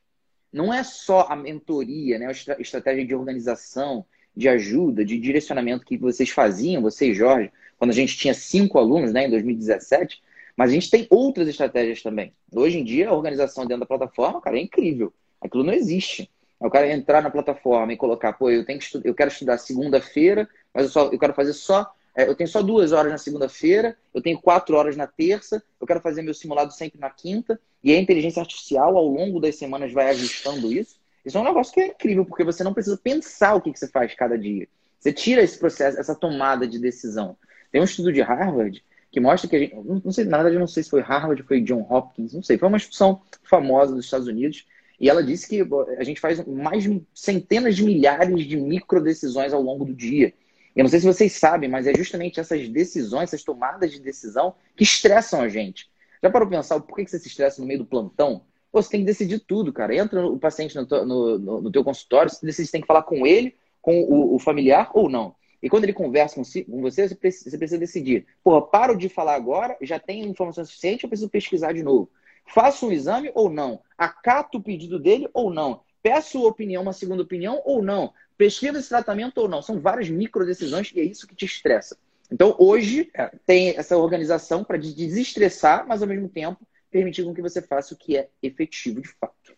Não 0.53 0.75
é 0.75 0.83
só 0.83 1.27
a 1.29 1.37
mentoria, 1.37 2.19
né, 2.19 2.27
a 2.27 2.61
estratégia 2.61 3.07
de 3.07 3.15
organização, 3.15 4.05
de 4.37 4.49
ajuda, 4.49 5.05
de 5.05 5.17
direcionamento 5.17 5.87
que 5.87 5.97
vocês 5.97 6.29
faziam, 6.29 6.83
você 6.83 7.11
e 7.11 7.15
Jorge, 7.15 7.53
quando 7.79 7.93
a 7.93 7.95
gente 7.95 8.17
tinha 8.17 8.35
cinco 8.35 8.79
alunos, 8.79 9.13
né, 9.13 9.27
em 9.27 9.31
2017, 9.31 10.21
mas 10.57 10.71
a 10.71 10.75
gente 10.75 10.91
tem 10.91 11.07
outras 11.09 11.47
estratégias 11.47 12.03
também. 12.03 12.35
Hoje 12.53 12.81
em 12.81 12.85
dia, 12.85 13.11
a 13.11 13.15
organização 13.15 13.65
dentro 13.65 13.81
da 13.81 13.87
plataforma, 13.87 14.41
cara, 14.41 14.59
é 14.59 14.61
incrível. 14.61 15.13
Aquilo 15.41 15.63
não 15.63 15.73
existe. 15.73 16.29
O 16.61 16.71
cara 16.71 16.93
entrar 16.93 17.23
na 17.23 17.31
plataforma 17.31 17.93
e 17.93 17.97
colocar, 17.97 18.35
pô, 18.35 18.51
eu 18.51 18.65
tenho 18.67 18.79
que 18.79 19.01
eu 19.03 19.15
quero 19.15 19.31
estudar 19.31 19.57
segunda-feira, 19.57 20.47
mas 20.75 20.85
eu, 20.85 20.91
só, 20.91 21.11
eu 21.11 21.19
quero 21.19 21.33
fazer 21.33 21.55
só. 21.55 21.91
É, 22.15 22.29
eu 22.29 22.35
tenho 22.35 22.49
só 22.49 22.61
duas 22.61 22.93
horas 22.93 23.11
na 23.11 23.17
segunda-feira, 23.17 23.97
eu 24.13 24.21
tenho 24.21 24.39
quatro 24.39 24.77
horas 24.77 24.97
na 24.97 25.07
terça, 25.07 25.63
eu 25.81 25.87
quero 25.87 26.01
fazer 26.01 26.23
meu 26.23 26.35
simulado 26.35 26.73
sempre 26.73 27.01
na 27.01 27.09
quinta, 27.09 27.59
e 27.83 27.95
a 27.95 27.99
inteligência 27.99 28.41
artificial, 28.41 28.97
ao 28.97 29.07
longo 29.07 29.41
das 29.41 29.57
semanas, 29.57 29.93
vai 29.93 30.11
ajustando 30.11 30.71
isso. 30.71 31.01
Isso 31.25 31.39
é 31.39 31.41
um 31.41 31.45
negócio 31.45 31.73
que 31.73 31.81
é 31.81 31.87
incrível, 31.87 32.27
porque 32.27 32.45
você 32.45 32.63
não 32.63 32.75
precisa 32.75 32.99
pensar 33.03 33.55
o 33.55 33.61
que, 33.61 33.73
que 33.73 33.79
você 33.79 33.89
faz 33.89 34.15
cada 34.15 34.37
dia. 34.37 34.69
Você 34.99 35.13
tira 35.13 35.43
esse 35.43 35.59
processo, 35.59 35.99
essa 35.99 36.15
tomada 36.15 36.67
de 36.67 36.79
decisão. 36.79 37.37
Tem 37.73 37.81
um 37.81 37.85
estudo 37.85 38.13
de 38.13 38.21
Harvard 38.21 38.85
que 39.11 39.19
mostra 39.19 39.49
que 39.49 39.57
a 39.57 39.59
gente. 39.59 39.75
Não 39.75 40.13
sei, 40.13 40.25
na 40.25 40.37
verdade, 40.37 40.57
eu 40.57 40.61
não 40.61 40.67
sei 40.67 40.83
se 40.83 40.91
foi 40.91 41.01
Harvard, 41.01 41.43
foi 41.43 41.61
John 41.61 41.87
Hopkins, 41.89 42.35
não 42.35 42.43
sei. 42.43 42.59
Foi 42.59 42.69
uma 42.69 42.77
instituição 42.77 43.23
famosa 43.43 43.95
dos 43.95 44.05
Estados 44.05 44.29
Unidos 44.29 44.67
e 45.01 45.09
ela 45.09 45.25
disse 45.25 45.49
que 45.49 45.67
a 45.97 46.05
gente 46.05 46.21
faz 46.21 46.45
mais 46.47 46.85
centenas 47.15 47.75
de 47.75 47.83
milhares 47.83 48.47
de 48.47 48.57
micro 48.59 49.03
decisões 49.03 49.55
ao 49.55 49.63
longo 49.63 49.85
do 49.87 49.95
dia. 49.95 50.35
Eu 50.77 50.85
não 50.85 50.91
sei 50.91 51.01
se 51.01 51.07
vocês 51.07 51.33
sabem, 51.33 51.71
mas 51.71 51.87
é 51.87 51.95
justamente 51.95 52.39
essas 52.39 52.69
decisões, 52.69 53.25
essas 53.25 53.43
tomadas 53.43 53.91
de 53.91 53.99
decisão 53.99 54.55
que 54.77 54.85
estressam 54.85 55.41
a 55.41 55.49
gente. 55.49 55.89
Já 56.23 56.29
parou 56.29 56.47
para 56.47 56.59
pensar 56.59 56.79
por 56.81 56.95
que 56.95 57.07
você 57.07 57.19
se 57.19 57.29
estressa 57.29 57.63
no 57.63 57.67
meio 57.67 57.81
do 57.81 57.87
plantão? 57.87 58.43
Pô, 58.71 58.81
você 58.81 58.91
tem 58.91 59.01
que 59.01 59.07
decidir 59.07 59.41
tudo, 59.41 59.73
cara. 59.73 59.97
Entra 59.97 60.25
o 60.25 60.39
paciente 60.39 60.77
no, 60.77 60.87
no, 60.87 61.39
no, 61.39 61.61
no 61.63 61.73
teu 61.73 61.83
consultório, 61.83 62.31
você 62.31 62.45
decide 62.45 62.67
se 62.67 62.73
tem 62.73 62.83
que 62.83 62.87
falar 62.87 63.03
com 63.03 63.27
ele, 63.27 63.57
com 63.81 64.03
o, 64.03 64.35
o, 64.35 64.39
familiar 64.39 64.91
ou 64.93 65.09
não. 65.09 65.35
E 65.63 65.69
quando 65.69 65.85
ele 65.85 65.93
conversa 65.95 66.37
com, 66.37 66.43
com 66.43 66.81
você, 66.83 67.09
você 67.09 67.15
precisa, 67.15 67.51
você 67.51 67.59
precisa 67.59 67.79
decidir. 67.79 68.27
Porra, 68.45 68.63
paro 68.63 68.97
de 68.97 69.09
falar 69.09 69.35
agora, 69.35 69.77
já 69.81 69.99
tenho 69.99 70.29
informação 70.29 70.65
suficiente, 70.65 71.05
eu 71.05 71.11
preciso 71.11 71.31
pesquisar 71.31 71.73
de 71.73 71.83
novo. 71.83 72.11
Faço 72.53 72.87
um 72.87 72.93
exame 72.93 73.31
ou 73.35 73.49
não? 73.49 73.81
Acato 73.97 74.59
o 74.59 74.63
pedido 74.63 74.99
dele 74.99 75.29
ou 75.33 75.53
não? 75.53 75.83
Peço 76.03 76.45
opinião, 76.47 76.83
uma 76.83 76.93
segunda 76.93 77.23
opinião 77.23 77.61
ou 77.65 77.83
não? 77.83 78.13
Prescrevo 78.37 78.79
esse 78.79 78.89
tratamento 78.89 79.39
ou 79.39 79.49
não? 79.49 79.63
São 79.63 79.81
várias 79.81 80.09
micro 80.09 80.47
decisões 80.47 80.91
e 80.95 81.01
é 81.01 81.05
isso 81.05 81.27
que 81.27 81.35
te 81.35 81.45
estressa. 81.45 81.97
Então, 82.33 82.55
hoje, 82.59 83.11
é, 83.15 83.31
tem 83.45 83.77
essa 83.77 83.97
organização 83.97 84.65
para 84.65 84.79
desestressar, 84.79 85.87
mas 85.87 86.01
ao 86.01 86.09
mesmo 86.09 86.29
tempo 86.29 86.67
permitir 86.91 87.25
com 87.25 87.35
que 87.35 87.43
você 87.43 87.61
faça 87.61 87.95
o 87.95 87.97
que 87.97 88.17
é 88.17 88.29
efetivo 88.43 89.01
de 89.01 89.09
fato. 89.09 89.55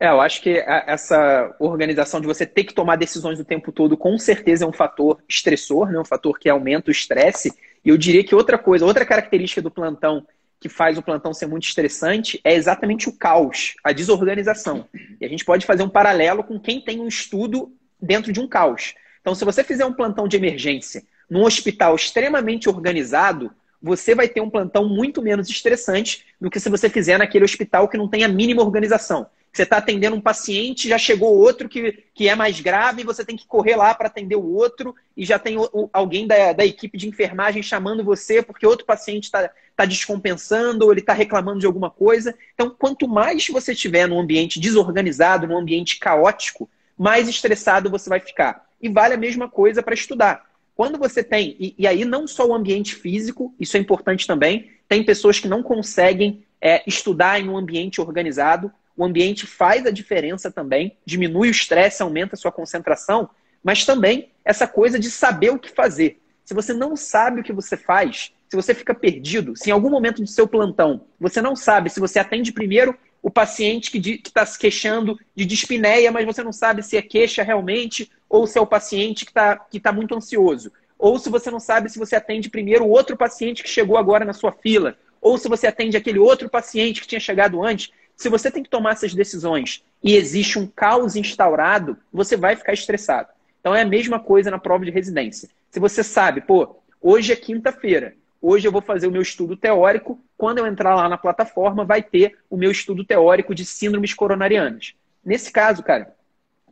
É, 0.00 0.08
eu 0.08 0.20
acho 0.20 0.40
que 0.42 0.58
essa 0.58 1.56
organização 1.58 2.20
de 2.20 2.26
você 2.26 2.46
ter 2.46 2.64
que 2.64 2.72
tomar 2.72 2.96
decisões 2.96 3.40
o 3.40 3.44
tempo 3.44 3.72
todo, 3.72 3.96
com 3.96 4.16
certeza 4.16 4.64
é 4.64 4.68
um 4.68 4.72
fator 4.72 5.20
estressor, 5.28 5.90
né? 5.90 5.98
um 5.98 6.04
fator 6.04 6.38
que 6.38 6.48
aumenta 6.48 6.88
o 6.88 6.92
estresse. 6.92 7.52
E 7.84 7.88
eu 7.88 7.96
diria 7.96 8.22
que 8.22 8.34
outra 8.34 8.56
coisa, 8.56 8.86
outra 8.86 9.04
característica 9.04 9.60
do 9.60 9.70
plantão 9.70 10.24
que 10.60 10.68
faz 10.68 10.98
o 10.98 11.02
plantão 11.02 11.32
ser 11.32 11.46
muito 11.46 11.64
estressante 11.64 12.40
é 12.42 12.54
exatamente 12.54 13.08
o 13.08 13.12
caos, 13.12 13.74
a 13.84 13.92
desorganização. 13.92 14.88
E 15.20 15.24
a 15.24 15.28
gente 15.28 15.44
pode 15.44 15.64
fazer 15.64 15.82
um 15.82 15.88
paralelo 15.88 16.42
com 16.42 16.58
quem 16.58 16.80
tem 16.80 17.00
um 17.00 17.06
estudo 17.06 17.72
dentro 18.00 18.32
de 18.32 18.40
um 18.40 18.48
caos. 18.48 18.94
Então, 19.20 19.34
se 19.34 19.44
você 19.44 19.62
fizer 19.62 19.84
um 19.84 19.92
plantão 19.92 20.26
de 20.26 20.36
emergência 20.36 21.02
num 21.30 21.44
hospital 21.44 21.94
extremamente 21.94 22.68
organizado, 22.68 23.52
você 23.80 24.14
vai 24.14 24.28
ter 24.28 24.40
um 24.40 24.50
plantão 24.50 24.88
muito 24.88 25.22
menos 25.22 25.48
estressante 25.48 26.24
do 26.40 26.50
que 26.50 26.58
se 26.58 26.68
você 26.68 26.88
fizer 26.88 27.18
naquele 27.18 27.44
hospital 27.44 27.88
que 27.88 27.98
não 27.98 28.08
tem 28.08 28.24
a 28.24 28.28
mínima 28.28 28.62
organização. 28.62 29.28
Você 29.58 29.64
está 29.64 29.78
atendendo 29.78 30.14
um 30.14 30.20
paciente, 30.20 30.88
já 30.88 30.96
chegou 30.96 31.36
outro 31.36 31.68
que, 31.68 32.04
que 32.14 32.28
é 32.28 32.36
mais 32.36 32.60
grave, 32.60 33.02
você 33.02 33.24
tem 33.24 33.36
que 33.36 33.44
correr 33.44 33.74
lá 33.74 33.92
para 33.92 34.06
atender 34.06 34.36
o 34.36 34.54
outro, 34.54 34.94
e 35.16 35.24
já 35.24 35.36
tem 35.36 35.58
o, 35.58 35.68
o, 35.72 35.90
alguém 35.92 36.28
da, 36.28 36.52
da 36.52 36.64
equipe 36.64 36.96
de 36.96 37.08
enfermagem 37.08 37.60
chamando 37.60 38.04
você 38.04 38.40
porque 38.40 38.64
outro 38.64 38.86
paciente 38.86 39.24
está 39.24 39.50
tá 39.74 39.84
descompensando 39.84 40.84
ou 40.84 40.92
ele 40.92 41.00
está 41.00 41.12
reclamando 41.12 41.58
de 41.58 41.66
alguma 41.66 41.90
coisa. 41.90 42.36
Então, 42.54 42.70
quanto 42.70 43.08
mais 43.08 43.48
você 43.48 43.72
estiver 43.72 44.06
num 44.06 44.20
ambiente 44.20 44.60
desorganizado, 44.60 45.48
num 45.48 45.58
ambiente 45.58 45.98
caótico, 45.98 46.70
mais 46.96 47.28
estressado 47.28 47.90
você 47.90 48.08
vai 48.08 48.20
ficar. 48.20 48.64
E 48.80 48.88
vale 48.88 49.14
a 49.14 49.18
mesma 49.18 49.48
coisa 49.48 49.82
para 49.82 49.94
estudar. 49.94 50.46
Quando 50.76 51.00
você 51.00 51.24
tem, 51.24 51.56
e, 51.58 51.74
e, 51.76 51.84
aí 51.84 52.04
não 52.04 52.28
só 52.28 52.46
o 52.46 52.54
ambiente 52.54 52.94
físico, 52.94 53.52
isso 53.58 53.76
é 53.76 53.80
importante 53.80 54.24
também, 54.24 54.70
tem 54.88 55.02
pessoas 55.02 55.40
que 55.40 55.48
não 55.48 55.64
conseguem 55.64 56.44
é, 56.60 56.84
estudar 56.86 57.40
em 57.40 57.48
um 57.48 57.56
ambiente 57.56 58.00
organizado, 58.00 58.72
o 58.98 59.04
ambiente 59.04 59.46
faz 59.46 59.86
a 59.86 59.92
diferença 59.92 60.50
também, 60.50 60.96
diminui 61.06 61.48
o 61.48 61.52
estresse, 61.52 62.02
aumenta 62.02 62.34
a 62.34 62.38
sua 62.38 62.50
concentração, 62.50 63.30
mas 63.62 63.86
também 63.86 64.30
essa 64.44 64.66
coisa 64.66 64.98
de 64.98 65.08
saber 65.08 65.50
o 65.50 65.58
que 65.58 65.70
fazer. 65.70 66.20
Se 66.44 66.52
você 66.52 66.74
não 66.74 66.96
sabe 66.96 67.40
o 67.40 67.44
que 67.44 67.52
você 67.52 67.76
faz, 67.76 68.32
se 68.48 68.56
você 68.56 68.74
fica 68.74 68.92
perdido, 68.92 69.54
se 69.56 69.70
em 69.70 69.72
algum 69.72 69.88
momento 69.88 70.20
do 70.20 70.26
seu 70.26 70.48
plantão 70.48 71.04
você 71.20 71.40
não 71.40 71.54
sabe 71.54 71.90
se 71.90 72.00
você 72.00 72.18
atende 72.18 72.50
primeiro 72.50 72.98
o 73.22 73.30
paciente 73.30 73.90
que 73.90 73.98
está 73.98 74.44
se 74.44 74.58
queixando 74.58 75.16
de 75.34 75.44
dispneia, 75.44 76.10
mas 76.10 76.26
você 76.26 76.42
não 76.42 76.52
sabe 76.52 76.82
se 76.82 76.96
é 76.96 77.02
queixa 77.02 77.44
realmente 77.44 78.10
ou 78.28 78.48
se 78.48 78.58
é 78.58 78.60
o 78.60 78.66
paciente 78.66 79.24
que 79.24 79.30
está 79.30 79.56
que 79.56 79.78
tá 79.78 79.92
muito 79.92 80.14
ansioso. 80.16 80.72
Ou 80.98 81.20
se 81.20 81.30
você 81.30 81.52
não 81.52 81.60
sabe 81.60 81.88
se 81.88 82.00
você 82.00 82.16
atende 82.16 82.50
primeiro 82.50 82.84
o 82.84 82.90
outro 82.90 83.16
paciente 83.16 83.62
que 83.62 83.68
chegou 83.68 83.96
agora 83.96 84.24
na 84.24 84.32
sua 84.32 84.50
fila. 84.50 84.96
Ou 85.20 85.38
se 85.38 85.48
você 85.48 85.68
atende 85.68 85.96
aquele 85.96 86.18
outro 86.18 86.50
paciente 86.50 87.00
que 87.00 87.06
tinha 87.06 87.20
chegado 87.20 87.62
antes. 87.62 87.90
Se 88.18 88.28
você 88.28 88.50
tem 88.50 88.64
que 88.64 88.68
tomar 88.68 88.94
essas 88.94 89.14
decisões 89.14 89.84
e 90.02 90.16
existe 90.16 90.58
um 90.58 90.66
caos 90.66 91.14
instaurado, 91.14 91.96
você 92.12 92.36
vai 92.36 92.56
ficar 92.56 92.72
estressado. 92.72 93.28
Então 93.60 93.72
é 93.72 93.82
a 93.82 93.86
mesma 93.86 94.18
coisa 94.18 94.50
na 94.50 94.58
prova 94.58 94.84
de 94.84 94.90
residência. 94.90 95.48
Se 95.70 95.78
você 95.78 96.02
sabe, 96.02 96.40
pô, 96.40 96.80
hoje 97.00 97.32
é 97.32 97.36
quinta-feira, 97.36 98.16
hoje 98.42 98.66
eu 98.66 98.72
vou 98.72 98.82
fazer 98.82 99.06
o 99.06 99.12
meu 99.12 99.22
estudo 99.22 99.56
teórico, 99.56 100.18
quando 100.36 100.58
eu 100.58 100.66
entrar 100.66 100.96
lá 100.96 101.08
na 101.08 101.16
plataforma, 101.16 101.84
vai 101.84 102.02
ter 102.02 102.36
o 102.50 102.56
meu 102.56 102.72
estudo 102.72 103.04
teórico 103.04 103.54
de 103.54 103.64
síndromes 103.64 104.12
coronarianas. 104.12 104.94
Nesse 105.24 105.52
caso, 105.52 105.84
cara, 105.84 106.12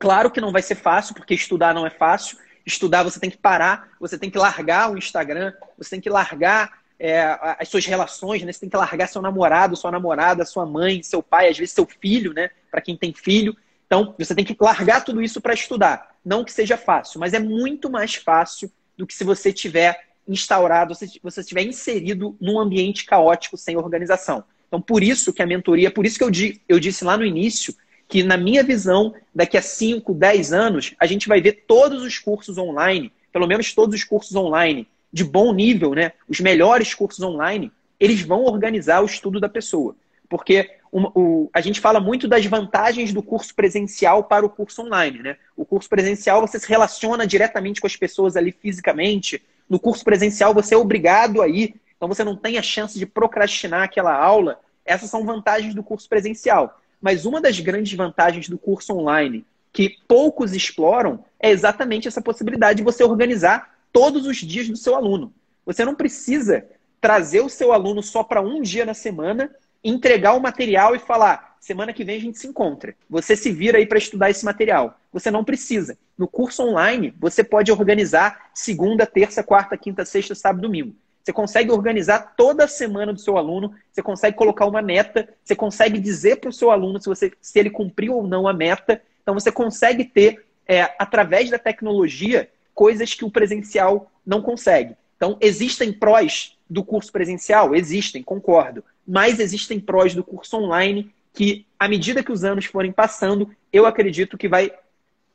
claro 0.00 0.32
que 0.32 0.40
não 0.40 0.50
vai 0.50 0.62
ser 0.62 0.74
fácil, 0.74 1.14
porque 1.14 1.34
estudar 1.34 1.72
não 1.72 1.86
é 1.86 1.90
fácil. 1.90 2.38
Estudar 2.66 3.04
você 3.04 3.20
tem 3.20 3.30
que 3.30 3.38
parar, 3.38 3.90
você 4.00 4.18
tem 4.18 4.30
que 4.30 4.38
largar 4.38 4.90
o 4.90 4.98
Instagram, 4.98 5.52
você 5.78 5.90
tem 5.90 6.00
que 6.00 6.10
largar 6.10 6.80
é, 6.98 7.20
as 7.58 7.68
suas 7.68 7.84
relações, 7.84 8.42
né? 8.42 8.52
Você 8.52 8.60
tem 8.60 8.68
que 8.68 8.76
largar 8.76 9.06
seu 9.06 9.20
namorado, 9.20 9.76
sua 9.76 9.90
namorada, 9.90 10.44
sua 10.44 10.64
mãe, 10.64 11.02
seu 11.02 11.22
pai, 11.22 11.48
às 11.48 11.58
vezes 11.58 11.74
seu 11.74 11.86
filho, 11.86 12.32
né? 12.32 12.50
Para 12.70 12.80
quem 12.80 12.96
tem 12.96 13.12
filho. 13.12 13.56
Então, 13.86 14.14
você 14.18 14.34
tem 14.34 14.44
que 14.44 14.56
largar 14.58 15.04
tudo 15.04 15.22
isso 15.22 15.40
para 15.40 15.54
estudar. 15.54 16.16
Não 16.24 16.44
que 16.44 16.52
seja 16.52 16.76
fácil, 16.76 17.20
mas 17.20 17.34
é 17.34 17.38
muito 17.38 17.88
mais 17.88 18.14
fácil 18.16 18.70
do 18.96 19.06
que 19.06 19.14
se 19.14 19.24
você 19.24 19.52
tiver 19.52 20.06
instaurado, 20.26 20.94
se 20.94 21.20
você 21.22 21.40
estiver 21.40 21.62
inserido 21.62 22.36
num 22.40 22.58
ambiente 22.58 23.04
caótico 23.04 23.56
sem 23.56 23.76
organização. 23.76 24.42
Então, 24.66 24.80
por 24.80 25.02
isso 25.02 25.32
que 25.32 25.42
a 25.42 25.46
mentoria, 25.46 25.90
por 25.90 26.04
isso 26.04 26.18
que 26.18 26.24
eu, 26.24 26.30
eu 26.68 26.80
disse 26.80 27.04
lá 27.04 27.16
no 27.16 27.24
início, 27.24 27.74
que 28.08 28.22
na 28.22 28.36
minha 28.36 28.62
visão, 28.62 29.14
daqui 29.34 29.56
a 29.56 29.62
5, 29.62 30.12
10 30.14 30.52
anos, 30.52 30.94
a 30.98 31.06
gente 31.06 31.28
vai 31.28 31.40
ver 31.40 31.64
todos 31.66 32.02
os 32.02 32.18
cursos 32.18 32.58
online, 32.58 33.12
pelo 33.32 33.46
menos 33.46 33.72
todos 33.72 33.94
os 33.94 34.04
cursos 34.04 34.34
online 34.34 34.88
de 35.12 35.24
bom 35.24 35.52
nível, 35.52 35.94
né? 35.94 36.12
Os 36.28 36.40
melhores 36.40 36.94
cursos 36.94 37.22
online, 37.22 37.72
eles 37.98 38.22
vão 38.22 38.44
organizar 38.44 39.02
o 39.02 39.06
estudo 39.06 39.40
da 39.40 39.48
pessoa. 39.48 39.96
Porque 40.28 40.70
o, 40.90 41.20
o, 41.20 41.50
a 41.52 41.60
gente 41.60 41.80
fala 41.80 42.00
muito 42.00 42.26
das 42.26 42.44
vantagens 42.46 43.12
do 43.12 43.22
curso 43.22 43.54
presencial 43.54 44.24
para 44.24 44.44
o 44.44 44.50
curso 44.50 44.82
online, 44.82 45.20
né? 45.20 45.36
O 45.56 45.64
curso 45.64 45.88
presencial 45.88 46.40
você 46.40 46.58
se 46.58 46.68
relaciona 46.68 47.26
diretamente 47.26 47.80
com 47.80 47.86
as 47.86 47.96
pessoas 47.96 48.36
ali 48.36 48.52
fisicamente. 48.52 49.42
No 49.68 49.78
curso 49.78 50.04
presencial 50.04 50.54
você 50.54 50.74
é 50.74 50.78
obrigado 50.78 51.42
a 51.42 51.48
ir, 51.48 51.74
então 51.96 52.08
você 52.08 52.24
não 52.24 52.36
tem 52.36 52.58
a 52.58 52.62
chance 52.62 52.98
de 52.98 53.06
procrastinar 53.06 53.82
aquela 53.82 54.14
aula. 54.14 54.60
Essas 54.84 55.10
são 55.10 55.24
vantagens 55.24 55.74
do 55.74 55.82
curso 55.82 56.08
presencial. 56.08 56.80
Mas 57.00 57.24
uma 57.24 57.40
das 57.40 57.60
grandes 57.60 57.92
vantagens 57.92 58.48
do 58.48 58.58
curso 58.58 58.94
online, 58.94 59.44
que 59.72 59.96
poucos 60.08 60.54
exploram, 60.54 61.24
é 61.38 61.50
exatamente 61.50 62.08
essa 62.08 62.22
possibilidade 62.22 62.78
de 62.78 62.84
você 62.84 63.04
organizar 63.04 63.75
todos 63.96 64.26
os 64.26 64.36
dias 64.36 64.68
do 64.68 64.76
seu 64.76 64.94
aluno. 64.94 65.32
Você 65.64 65.82
não 65.82 65.94
precisa 65.94 66.66
trazer 67.00 67.40
o 67.40 67.48
seu 67.48 67.72
aluno 67.72 68.02
só 68.02 68.22
para 68.22 68.42
um 68.42 68.60
dia 68.60 68.84
na 68.84 68.92
semana, 68.92 69.50
entregar 69.82 70.34
o 70.34 70.40
material 70.40 70.94
e 70.94 70.98
falar: 70.98 71.56
semana 71.58 71.94
que 71.94 72.04
vem 72.04 72.18
a 72.18 72.20
gente 72.20 72.38
se 72.38 72.46
encontra. 72.46 72.94
Você 73.08 73.34
se 73.34 73.50
vira 73.50 73.78
aí 73.78 73.86
para 73.86 73.96
estudar 73.96 74.28
esse 74.28 74.44
material. 74.44 75.00
Você 75.14 75.30
não 75.30 75.42
precisa. 75.42 75.96
No 76.18 76.28
curso 76.28 76.62
online, 76.62 77.14
você 77.18 77.42
pode 77.42 77.72
organizar 77.72 78.50
segunda, 78.52 79.06
terça, 79.06 79.42
quarta, 79.42 79.78
quinta, 79.78 80.04
sexta, 80.04 80.34
sábado, 80.34 80.60
domingo. 80.60 80.94
Você 81.24 81.32
consegue 81.32 81.70
organizar 81.70 82.34
toda 82.36 82.64
a 82.64 82.68
semana 82.68 83.14
do 83.14 83.18
seu 83.18 83.38
aluno, 83.38 83.72
você 83.90 84.02
consegue 84.02 84.36
colocar 84.36 84.66
uma 84.66 84.82
meta, 84.82 85.26
você 85.42 85.56
consegue 85.56 85.98
dizer 85.98 86.36
para 86.36 86.50
o 86.50 86.52
seu 86.52 86.70
aluno 86.70 87.00
se, 87.00 87.08
você, 87.08 87.32
se 87.40 87.58
ele 87.58 87.70
cumpriu 87.70 88.16
ou 88.16 88.26
não 88.26 88.46
a 88.46 88.52
meta. 88.52 89.00
Então 89.22 89.32
você 89.32 89.50
consegue 89.50 90.04
ter, 90.04 90.44
é, 90.68 90.82
através 90.98 91.48
da 91.48 91.58
tecnologia, 91.58 92.50
coisas 92.76 93.14
que 93.14 93.24
o 93.24 93.30
presencial 93.30 94.12
não 94.24 94.42
consegue. 94.42 94.94
Então, 95.16 95.38
existem 95.40 95.90
prós 95.92 96.54
do 96.68 96.84
curso 96.84 97.10
presencial? 97.10 97.74
Existem, 97.74 98.22
concordo. 98.22 98.84
Mas 99.08 99.40
existem 99.40 99.80
prós 99.80 100.14
do 100.14 100.22
curso 100.22 100.58
online 100.58 101.10
que, 101.32 101.64
à 101.78 101.88
medida 101.88 102.22
que 102.22 102.30
os 102.30 102.44
anos 102.44 102.66
forem 102.66 102.92
passando, 102.92 103.50
eu 103.72 103.86
acredito 103.86 104.36
que 104.36 104.46
vai 104.46 104.70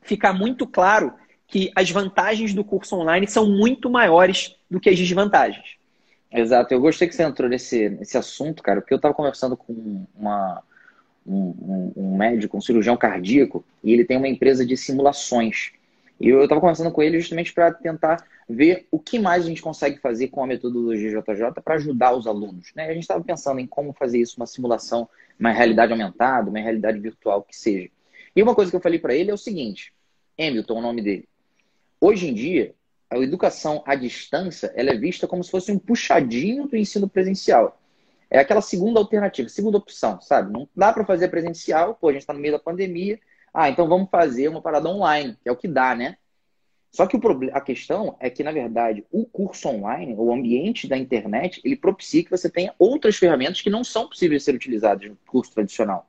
ficar 0.04 0.34
muito 0.34 0.68
claro 0.68 1.14
que 1.48 1.72
as 1.76 1.90
vantagens 1.90 2.54
do 2.54 2.64
curso 2.64 2.96
online 2.96 3.28
são 3.28 3.50
muito 3.50 3.90
maiores 3.90 4.56
do 4.70 4.80
que 4.80 4.90
as 4.90 4.98
desvantagens. 4.98 5.78
Exato, 6.32 6.74
eu 6.74 6.80
gostei 6.80 7.08
que 7.08 7.16
você 7.16 7.24
entrou 7.24 7.50
nesse, 7.50 7.90
nesse 7.90 8.18
assunto, 8.18 8.64
cara, 8.64 8.80
porque 8.80 8.94
eu 8.94 8.98
estava 8.98 9.14
conversando 9.14 9.58
com 9.58 10.06
uma, 10.16 10.64
um, 11.26 11.92
um, 11.98 12.18
médico, 12.18 12.56
um 12.56 12.62
cirurgião 12.62 12.96
cardíaco, 12.96 13.66
e 13.84 13.92
ele 13.92 14.06
tem 14.06 14.16
uma 14.16 14.28
empresa 14.28 14.66
de 14.66 14.78
simulações. 14.78 15.72
E 16.22 16.30
eu 16.30 16.44
estava 16.44 16.62
conversando 16.62 16.92
com 16.92 17.02
ele 17.02 17.20
justamente 17.20 17.52
para 17.52 17.74
tentar 17.74 18.24
ver 18.48 18.88
o 18.92 19.00
que 19.00 19.18
mais 19.18 19.44
a 19.44 19.48
gente 19.48 19.62
consegue 19.62 19.98
fazer 19.98 20.28
com 20.28 20.44
a 20.44 20.48
metodologia 20.48 21.10
JJ 21.10 21.62
para 21.64 21.76
ajudar 21.76 22.14
os 22.14 22.28
alunos. 22.28 22.72
Né? 22.76 22.86
A 22.86 22.94
gente 22.94 23.02
estava 23.02 23.24
pensando 23.24 23.60
em 23.60 23.66
como 23.66 23.92
fazer 23.92 24.20
isso, 24.20 24.36
uma 24.38 24.46
simulação, 24.46 25.10
uma 25.40 25.52
realidade 25.52 25.92
aumentada, 25.92 26.48
uma 26.48 26.60
realidade 26.60 27.00
virtual, 27.00 27.42
que 27.42 27.58
seja. 27.58 27.90
E 28.36 28.44
uma 28.44 28.54
coisa 28.54 28.70
que 28.70 28.78
eu 28.78 28.82
falei 28.82 29.00
para 29.00 29.16
ele 29.16 29.32
é 29.32 29.34
o 29.34 29.38
seguinte: 29.38 29.92
Hamilton, 30.40 30.78
o 30.78 30.82
nome 30.82 31.02
dele. 31.02 31.28
Hoje 32.00 32.28
em 32.28 32.36
dia, 32.36 32.76
a 33.10 33.18
educação 33.18 33.82
à 33.86 33.96
distância 33.96 34.72
ela 34.76 34.92
é 34.92 34.96
vista 34.96 35.28
como 35.28 35.44
se 35.44 35.50
fosse 35.50 35.72
um 35.72 35.80
puxadinho 35.80 36.68
do 36.68 36.78
ensino 36.78 37.10
presencial. 37.10 37.82
É 38.30 38.40
aquela 38.40 38.62
segunda 38.62 39.00
alternativa, 39.00 39.50
segunda 39.50 39.78
opção, 39.78 40.22
sabe? 40.22 40.54
Não 40.54 40.70
dá 40.76 40.94
para 40.94 41.04
fazer 41.04 41.30
presencial, 41.30 41.96
pô, 41.96 42.10
a 42.10 42.14
gente 42.14 42.22
está 42.22 42.32
no 42.32 42.40
meio 42.40 42.54
da 42.54 42.60
pandemia. 42.60 43.20
Ah, 43.54 43.70
então 43.70 43.88
vamos 43.88 44.10
fazer 44.10 44.48
uma 44.48 44.62
parada 44.62 44.90
online, 44.90 45.38
que 45.42 45.50
é 45.50 45.52
o 45.52 45.58
que 45.58 45.68
dá, 45.68 45.94
né? 45.94 46.18
Só 46.92 47.08
que 47.08 47.16
o 47.16 47.20
problema, 47.20 47.58
a 47.58 47.62
questão 47.62 48.18
é 48.20 48.30
que, 48.30 48.44
na 48.44 48.52
verdade, 48.52 49.06
o 49.12 49.26
curso 49.26 49.70
online, 49.70 50.14
o 50.18 50.32
ambiente 50.34 50.88
da 50.88 50.98
internet, 50.98 51.62
ele 51.64 51.76
propicia 51.76 52.24
que 52.24 52.30
você 52.30 52.50
tenha 52.50 52.74
outras 52.78 53.16
ferramentas 53.16 53.62
que 53.62 53.70
não 53.70 53.84
são 53.84 54.08
possíveis 54.10 54.42
de 54.42 54.46
ser 54.46 54.56
utilizadas 54.56 55.10
no 55.10 55.18
curso 55.26 55.54
tradicional. 55.54 56.08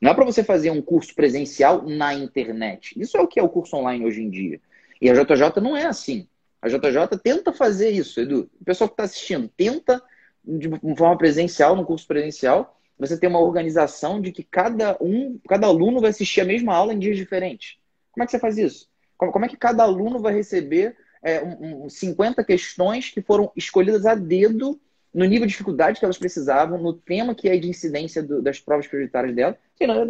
Não 0.00 0.10
é 0.10 0.14
para 0.14 0.24
você 0.24 0.44
fazer 0.44 0.70
um 0.70 0.82
curso 0.82 1.14
presencial 1.14 1.82
na 1.82 2.12
internet. 2.12 2.92
Isso 3.00 3.16
é 3.16 3.20
o 3.20 3.26
que 3.26 3.40
é 3.40 3.42
o 3.42 3.48
curso 3.48 3.76
online 3.76 4.04
hoje 4.04 4.22
em 4.22 4.28
dia. 4.28 4.60
E 5.00 5.08
a 5.08 5.14
JJ 5.14 5.62
não 5.62 5.76
é 5.76 5.86
assim. 5.86 6.28
A 6.60 6.68
JJ 6.68 7.18
tenta 7.22 7.52
fazer 7.52 7.90
isso, 7.90 8.20
Edu. 8.20 8.50
O 8.60 8.64
pessoal 8.64 8.88
que 8.88 8.94
está 8.94 9.04
assistindo, 9.04 9.48
tenta, 9.56 10.02
de 10.44 10.68
forma 10.96 11.16
presencial, 11.16 11.74
no 11.74 11.84
curso 11.84 12.06
presencial, 12.06 12.78
você 12.98 13.18
ter 13.18 13.26
uma 13.26 13.40
organização 13.40 14.20
de 14.20 14.32
que 14.32 14.42
cada 14.42 14.96
um, 15.00 15.38
cada 15.48 15.66
aluno 15.66 16.00
vai 16.00 16.10
assistir 16.10 16.40
a 16.40 16.44
mesma 16.44 16.74
aula 16.74 16.92
em 16.92 16.98
dias 16.98 17.16
diferentes. 17.16 17.78
Como 18.12 18.22
é 18.22 18.26
que 18.26 18.32
você 18.32 18.38
faz 18.38 18.58
isso? 18.58 18.88
Como, 19.16 19.44
é 19.44 19.48
que 19.48 19.56
cada 19.56 19.84
aluno 19.84 20.18
vai 20.18 20.34
receber 20.34 20.96
é, 21.22 21.42
um, 21.42 21.84
um, 21.84 21.88
50 21.88 22.42
questões 22.44 23.10
que 23.10 23.22
foram 23.22 23.52
escolhidas 23.56 24.04
a 24.04 24.14
dedo 24.14 24.80
no 25.14 25.24
nível 25.24 25.46
de 25.46 25.52
dificuldade 25.52 25.98
que 25.98 26.04
elas 26.04 26.18
precisavam, 26.18 26.78
no 26.78 26.92
tema 26.92 27.34
que 27.34 27.48
é 27.48 27.56
de 27.56 27.68
incidência 27.68 28.22
do, 28.22 28.42
das 28.42 28.58
provas 28.58 28.86
prioritárias 28.86 29.34
dela? 29.34 29.56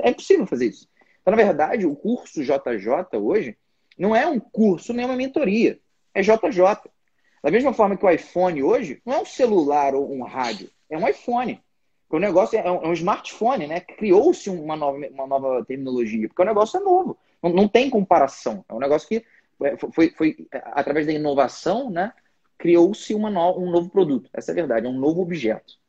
é 0.03 0.12
possível 0.12 0.47
fazer 0.47 0.66
isso. 0.66 0.88
Então, 1.21 1.35
na 1.35 1.42
verdade, 1.42 1.87
o 1.87 1.95
curso 1.95 2.42
JJ 2.42 3.18
hoje, 3.18 3.57
não 3.99 4.14
é 4.14 4.27
um 4.27 4.40
curso 4.40 4.92
nem 4.92 5.05
uma 5.05 5.16
mentoria. 5.16 5.79
É 6.14 6.23
JJ. 6.23 6.90
Da 7.42 7.51
mesma 7.51 7.73
forma 7.73 7.97
que 7.97 8.05
o 8.05 8.11
iPhone 8.11 8.62
hoje 8.62 9.01
não 9.05 9.14
é 9.14 9.21
um 9.21 9.27
celular 9.27 9.95
ou 9.95 10.12
um 10.12 10.23
rádio, 10.23 10.71
é 10.88 10.97
um 10.97 11.09
iPhone. 11.09 11.61
O 12.12 12.18
negócio 12.18 12.59
é 12.59 12.70
um, 12.70 12.85
é 12.85 12.88
um 12.88 12.92
smartphone, 12.92 13.66
né? 13.66 13.81
Criou-se 13.81 14.51
uma 14.51 14.77
nova, 14.77 14.98
uma 15.11 15.27
nova 15.27 15.64
terminologia, 15.64 16.29
porque 16.29 16.42
o 16.42 16.44
negócio 16.44 16.79
é 16.79 16.81
novo. 16.81 17.18
Não, 17.42 17.51
não 17.51 17.68
tem 17.68 17.88
comparação. 17.88 18.62
É 18.68 18.75
um 18.75 18.79
negócio 18.79 19.09
que 19.09 19.25
é, 19.64 19.77
foi, 19.77 20.11
foi 20.11 20.37
através 20.72 21.07
da 21.07 21.12
inovação, 21.12 21.90
né? 21.90 22.12
Criou-se 22.59 23.14
no, 23.14 23.59
um 23.59 23.70
novo 23.70 23.88
produto. 23.88 24.29
Essa 24.33 24.51
é 24.51 24.53
a 24.53 24.55
verdade, 24.55 24.87
é 24.87 24.90
um 24.90 24.98
novo 24.98 25.22
objeto. 25.22 25.81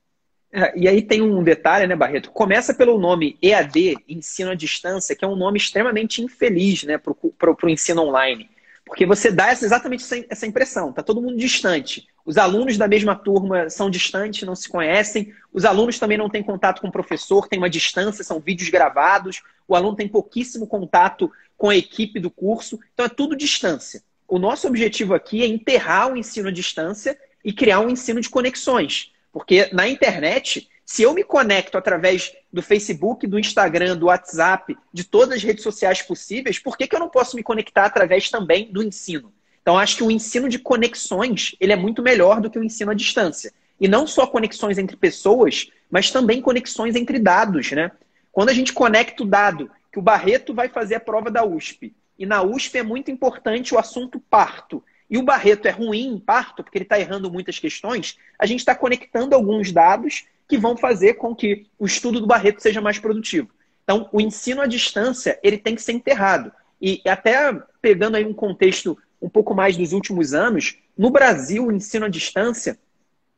É, 0.52 0.72
e 0.80 0.88
aí 0.88 1.02
tem 1.02 1.22
um 1.22 1.44
detalhe, 1.44 1.88
né, 1.88 1.96
Barreto? 1.96 2.32
Começa 2.32 2.74
pelo 2.74 2.98
nome 2.98 3.38
EAD, 3.42 3.98
ensino 4.08 4.52
à 4.52 4.56
distância, 4.56 5.16
que 5.16 5.26
é 5.26 5.28
um 5.28 5.36
nome 5.36 5.58
extremamente 5.58 6.22
infeliz 6.22 6.84
né, 6.84 6.98
para 6.98 7.52
o 7.52 7.70
ensino 7.70 8.04
online. 8.04 8.50
Porque 8.86 9.06
você 9.06 9.30
dá 9.30 9.50
essa, 9.50 9.66
exatamente 9.66 10.04
essa, 10.04 10.26
essa 10.30 10.48
impressão, 10.48 10.92
está 10.92 11.04
todo 11.04 11.22
mundo 11.22 11.38
distante. 11.38 12.08
Os 12.26 12.38
alunos 12.38 12.78
da 12.78 12.88
mesma 12.88 13.16
turma 13.16 13.70
são 13.70 13.90
distantes, 13.90 14.48
não 14.48 14.56
se 14.56 14.70
conhecem. 14.70 15.34
Os 15.52 15.66
alunos 15.66 16.00
também 16.00 16.18
não 16.18 16.30
têm 16.30 16.42
contato 16.42 16.82
com 16.82 16.88
o 16.88 16.92
professor, 16.92 17.48
tem 17.48 17.60
uma 17.60 17.70
distância, 17.70 18.24
são 18.24 18.40
vídeos 18.40 18.70
gravados. 18.70 19.42
O 19.68 19.76
aluno 19.76 19.96
tem 19.96 20.08
pouquíssimo 20.08 20.66
contato 20.66 21.30
com 21.58 21.70
a 21.70 21.76
equipe 21.76 22.20
do 22.20 22.32
curso. 22.32 22.80
Então 22.94 23.06
é 23.06 23.10
tudo 23.10 23.36
distância. 23.36 24.02
O 24.28 24.40
nosso 24.40 24.68
objetivo 24.68 25.14
aqui 25.14 25.44
é 25.44 25.48
enterrar 25.48 26.12
o 26.12 26.18
ensino 26.18 26.48
à 26.48 26.52
distância 26.52 27.18
e 27.44 27.52
criar 27.52 27.82
um 27.82 27.90
ensino 27.90 28.22
de 28.22 28.30
conexões. 28.30 29.12
Porque 29.32 29.70
na 29.74 29.88
internet, 29.88 30.70
se 30.86 31.04
eu 31.04 31.14
me 31.14 31.24
conecto 31.24 31.78
através 31.78 32.34
do 32.52 32.62
Facebook, 32.62 33.28
do 33.28 33.38
Instagram, 33.38 33.98
do 33.98 34.06
WhatsApp, 34.06 34.78
de 34.94 35.04
todas 35.04 35.38
as 35.38 35.44
redes 35.44 35.64
sociais 35.64 36.02
possíveis, 36.02 36.58
por 36.58 36.78
que, 36.78 36.88
que 36.88 36.96
eu 36.96 37.00
não 37.00 37.10
posso 37.10 37.36
me 37.36 37.44
conectar 37.44 37.86
através 37.86 38.30
também 38.30 38.72
do 38.72 38.82
ensino? 38.82 39.34
Então, 39.64 39.80
acho 39.80 39.96
que 39.96 40.04
o 40.04 40.12
ensino 40.12 40.50
de 40.50 40.60
conexões 40.60 41.56
ele 41.58 41.72
é 41.72 41.76
muito 41.76 42.04
melhor 42.04 42.40
do 42.42 42.50
que 42.50 42.60
o 42.60 42.64
ensino 42.64 42.92
à 42.92 42.94
distância. 42.94 43.52
E 43.80 43.88
não 43.88 44.06
só 44.06 44.28
conexões 44.28 44.78
entre 44.78 44.98
pessoas, 44.98 45.72
mas 45.90 46.12
também 46.12 46.42
conexões 46.42 46.96
entre 46.96 47.18
dados. 47.18 47.72
Né? 47.72 47.90
Quando 48.32 48.50
a 48.50 48.54
gente 48.54 48.74
conecta 48.74 49.24
o 49.24 49.26
dado 49.26 49.72
que 49.92 49.98
o 49.98 50.02
Barreto 50.02 50.54
vai 50.54 50.68
fazer 50.68 50.96
a 50.96 51.00
prova 51.00 51.32
da 51.32 51.46
USP, 51.46 51.94
e 52.20 52.26
na 52.26 52.44
USP 52.44 52.78
é 52.78 52.84
muito 52.84 53.10
importante 53.10 53.74
o 53.74 53.80
assunto 53.80 54.20
parto, 54.20 54.84
e 55.10 55.18
o 55.18 55.24
Barreto 55.24 55.68
é 55.68 55.72
ruim 55.72 56.08
em 56.08 56.20
parto, 56.20 56.64
porque 56.64 56.78
ele 56.78 56.86
está 56.86 57.00
errando 57.00 57.32
muitas 57.32 57.58
questões, 57.58 58.18
a 58.38 58.46
gente 58.46 58.60
está 58.60 58.76
conectando 58.76 59.36
alguns 59.36 59.72
dados 59.72 60.26
que 60.48 60.58
vão 60.58 60.76
fazer 60.76 61.14
com 61.14 61.36
que 61.36 61.68
o 61.80 61.86
estudo 61.86 62.20
do 62.20 62.28
Barreto 62.28 62.62
seja 62.62 62.82
mais 62.82 63.00
produtivo. 63.00 63.50
Então, 63.84 64.10
o 64.12 64.20
ensino 64.20 64.62
à 64.62 64.66
distância, 64.66 65.40
ele 65.44 65.58
tem 65.58 65.76
que 65.76 65.82
ser 65.82 65.94
enterrado. 65.94 66.52
E 66.82 67.02
até 67.06 67.54
pegando 67.82 68.16
aí 68.16 68.26
um 68.26 68.34
contexto 68.34 68.98
um 69.24 69.30
pouco 69.30 69.56
mais 69.56 69.78
dos 69.78 69.94
últimos 69.94 70.34
anos, 70.34 70.78
no 70.98 71.10
Brasil, 71.10 71.68
o 71.68 71.72
ensino 71.72 72.06
à 72.06 72.10
distância, 72.10 72.78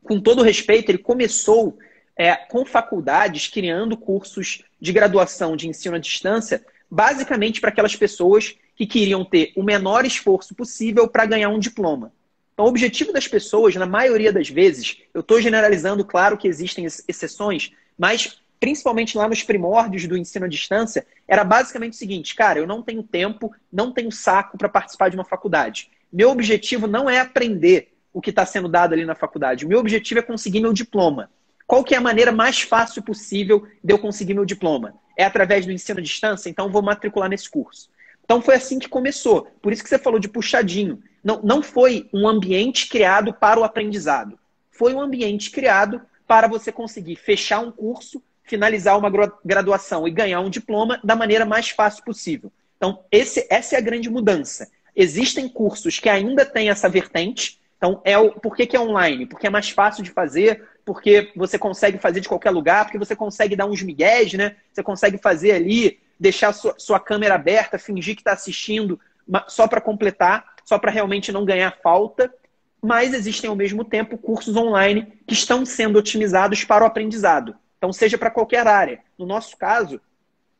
com 0.03 0.19
todo 0.19 0.41
respeito, 0.41 0.89
ele 0.89 0.97
começou 0.97 1.77
é, 2.17 2.35
com 2.35 2.65
faculdades 2.65 3.47
criando 3.47 3.95
cursos 3.95 4.63
de 4.81 4.91
graduação 4.91 5.55
de 5.55 5.69
ensino 5.69 5.95
à 5.95 5.99
distância, 5.99 6.65
basicamente 6.89 7.61
para 7.61 7.69
aquelas 7.69 7.95
pessoas 7.95 8.55
que 8.75 8.87
queriam 8.87 9.23
ter 9.23 9.53
o 9.55 9.61
menor 9.61 10.05
esforço 10.05 10.55
possível 10.55 11.07
para 11.07 11.25
ganhar 11.27 11.49
um 11.49 11.59
diploma. 11.59 12.11
Então, 12.53 12.65
o 12.65 12.69
objetivo 12.69 13.13
das 13.13 13.27
pessoas, 13.27 13.75
na 13.75 13.85
maioria 13.85 14.33
das 14.33 14.49
vezes, 14.49 14.97
eu 15.13 15.21
estou 15.21 15.39
generalizando, 15.39 16.03
claro 16.03 16.37
que 16.37 16.47
existem 16.47 16.85
exceções, 17.07 17.71
mas 17.97 18.41
principalmente 18.65 19.15
lá 19.15 19.29
nos 19.29 19.43
primórdios 19.43 20.07
do 20.07 20.17
ensino 20.17 20.45
à 20.45 20.49
distância, 20.49 21.05
era 21.27 21.43
basicamente 21.43 21.93
o 21.93 21.97
seguinte: 21.97 22.33
cara, 22.33 22.57
eu 22.57 22.65
não 22.65 22.81
tenho 22.81 23.03
tempo, 23.03 23.53
não 23.71 23.91
tenho 23.91 24.11
saco 24.11 24.57
para 24.57 24.67
participar 24.67 25.09
de 25.09 25.15
uma 25.15 25.23
faculdade. 25.23 25.91
Meu 26.11 26.31
objetivo 26.31 26.87
não 26.87 27.07
é 27.07 27.19
aprender 27.19 27.93
o 28.11 28.19
que 28.19 28.31
está 28.31 28.43
sendo 28.43 28.67
dado 28.67 28.93
ali 28.93 29.05
na 29.05 29.13
faculdade. 29.13 29.67
Meu 29.67 29.77
objetivo 29.77 30.19
é 30.19 30.23
conseguir 30.23 30.61
meu 30.61 30.73
diploma. 30.73 31.29
Qual 31.67 31.83
que 31.83 31.93
é 31.93 31.97
a 31.99 32.01
maneira 32.01 32.31
mais 32.31 32.59
fácil 32.61 33.03
possível 33.03 33.67
de 33.83 33.93
eu 33.93 33.99
conseguir 33.99 34.33
meu 34.33 34.45
diploma? 34.45 34.95
É 35.15 35.23
através 35.23 35.63
do 35.63 35.71
ensino 35.71 35.99
à 35.99 36.01
distância? 36.01 36.49
Então 36.49 36.67
vou 36.67 36.81
matricular 36.81 37.29
nesse 37.29 37.47
curso. 37.47 37.91
Então 38.23 38.41
foi 38.41 38.55
assim 38.55 38.79
que 38.79 38.89
começou. 38.89 39.43
Por 39.61 39.73
isso 39.73 39.83
que 39.83 39.89
você 39.89 39.99
falou 39.99 40.19
de 40.19 40.27
puxadinho. 40.27 41.03
Não, 41.23 41.39
não 41.43 41.61
foi 41.61 42.09
um 42.11 42.27
ambiente 42.27 42.89
criado 42.89 43.31
para 43.31 43.59
o 43.59 43.63
aprendizado. 43.63 44.39
Foi 44.71 44.91
um 44.91 44.99
ambiente 44.99 45.51
criado 45.51 46.01
para 46.27 46.47
você 46.47 46.71
conseguir 46.71 47.15
fechar 47.15 47.59
um 47.59 47.71
curso, 47.71 48.23
finalizar 48.45 48.97
uma 48.97 49.11
graduação 49.43 50.07
e 50.07 50.11
ganhar 50.11 50.39
um 50.39 50.49
diploma 50.49 50.99
da 51.03 51.15
maneira 51.15 51.45
mais 51.45 51.69
fácil 51.69 52.03
possível. 52.03 52.51
Então, 52.77 53.03
esse, 53.11 53.45
essa 53.49 53.75
é 53.75 53.77
a 53.77 53.81
grande 53.81 54.09
mudança. 54.09 54.69
Existem 54.95 55.49
cursos 55.49 55.99
que 55.99 56.07
ainda 56.07 56.45
têm 56.45 56.69
essa 56.69 56.87
vertente. 56.87 57.59
Então, 57.77 58.01
é 58.05 58.17
o, 58.17 58.31
por 58.31 58.55
que, 58.55 58.65
que 58.65 58.75
é 58.75 58.79
online? 58.79 59.25
Porque 59.25 59.47
é 59.47 59.49
mais 59.49 59.69
fácil 59.69 60.03
de 60.03 60.11
fazer, 60.11 60.63
porque 60.85 61.31
você 61.35 61.57
consegue 61.57 61.97
fazer 61.97 62.21
de 62.21 62.29
qualquer 62.29 62.51
lugar, 62.51 62.85
porque 62.85 62.99
você 62.99 63.15
consegue 63.15 63.55
dar 63.55 63.65
uns 63.65 63.81
migués, 63.81 64.33
né? 64.33 64.55
Você 64.71 64.83
consegue 64.83 65.17
fazer 65.17 65.51
ali, 65.51 65.99
deixar 66.19 66.53
sua, 66.53 66.75
sua 66.77 66.99
câmera 66.99 67.35
aberta, 67.35 67.79
fingir 67.79 68.15
que 68.15 68.21
está 68.21 68.33
assistindo 68.33 68.99
só 69.47 69.67
para 69.67 69.81
completar, 69.81 70.45
só 70.63 70.77
para 70.77 70.91
realmente 70.91 71.31
não 71.31 71.43
ganhar 71.43 71.77
falta. 71.81 72.33
Mas 72.81 73.13
existem 73.13 73.49
ao 73.49 73.55
mesmo 73.55 73.83
tempo 73.83 74.17
cursos 74.17 74.55
online 74.55 75.13
que 75.27 75.33
estão 75.33 75.65
sendo 75.65 75.97
otimizados 75.97 76.63
para 76.63 76.83
o 76.83 76.87
aprendizado. 76.87 77.55
Então, 77.85 77.93
seja 77.93 78.17
para 78.17 78.31
qualquer 78.31 78.65
área. 78.65 78.99
No 79.15 79.27
nosso 79.27 79.55
caso, 79.55 80.01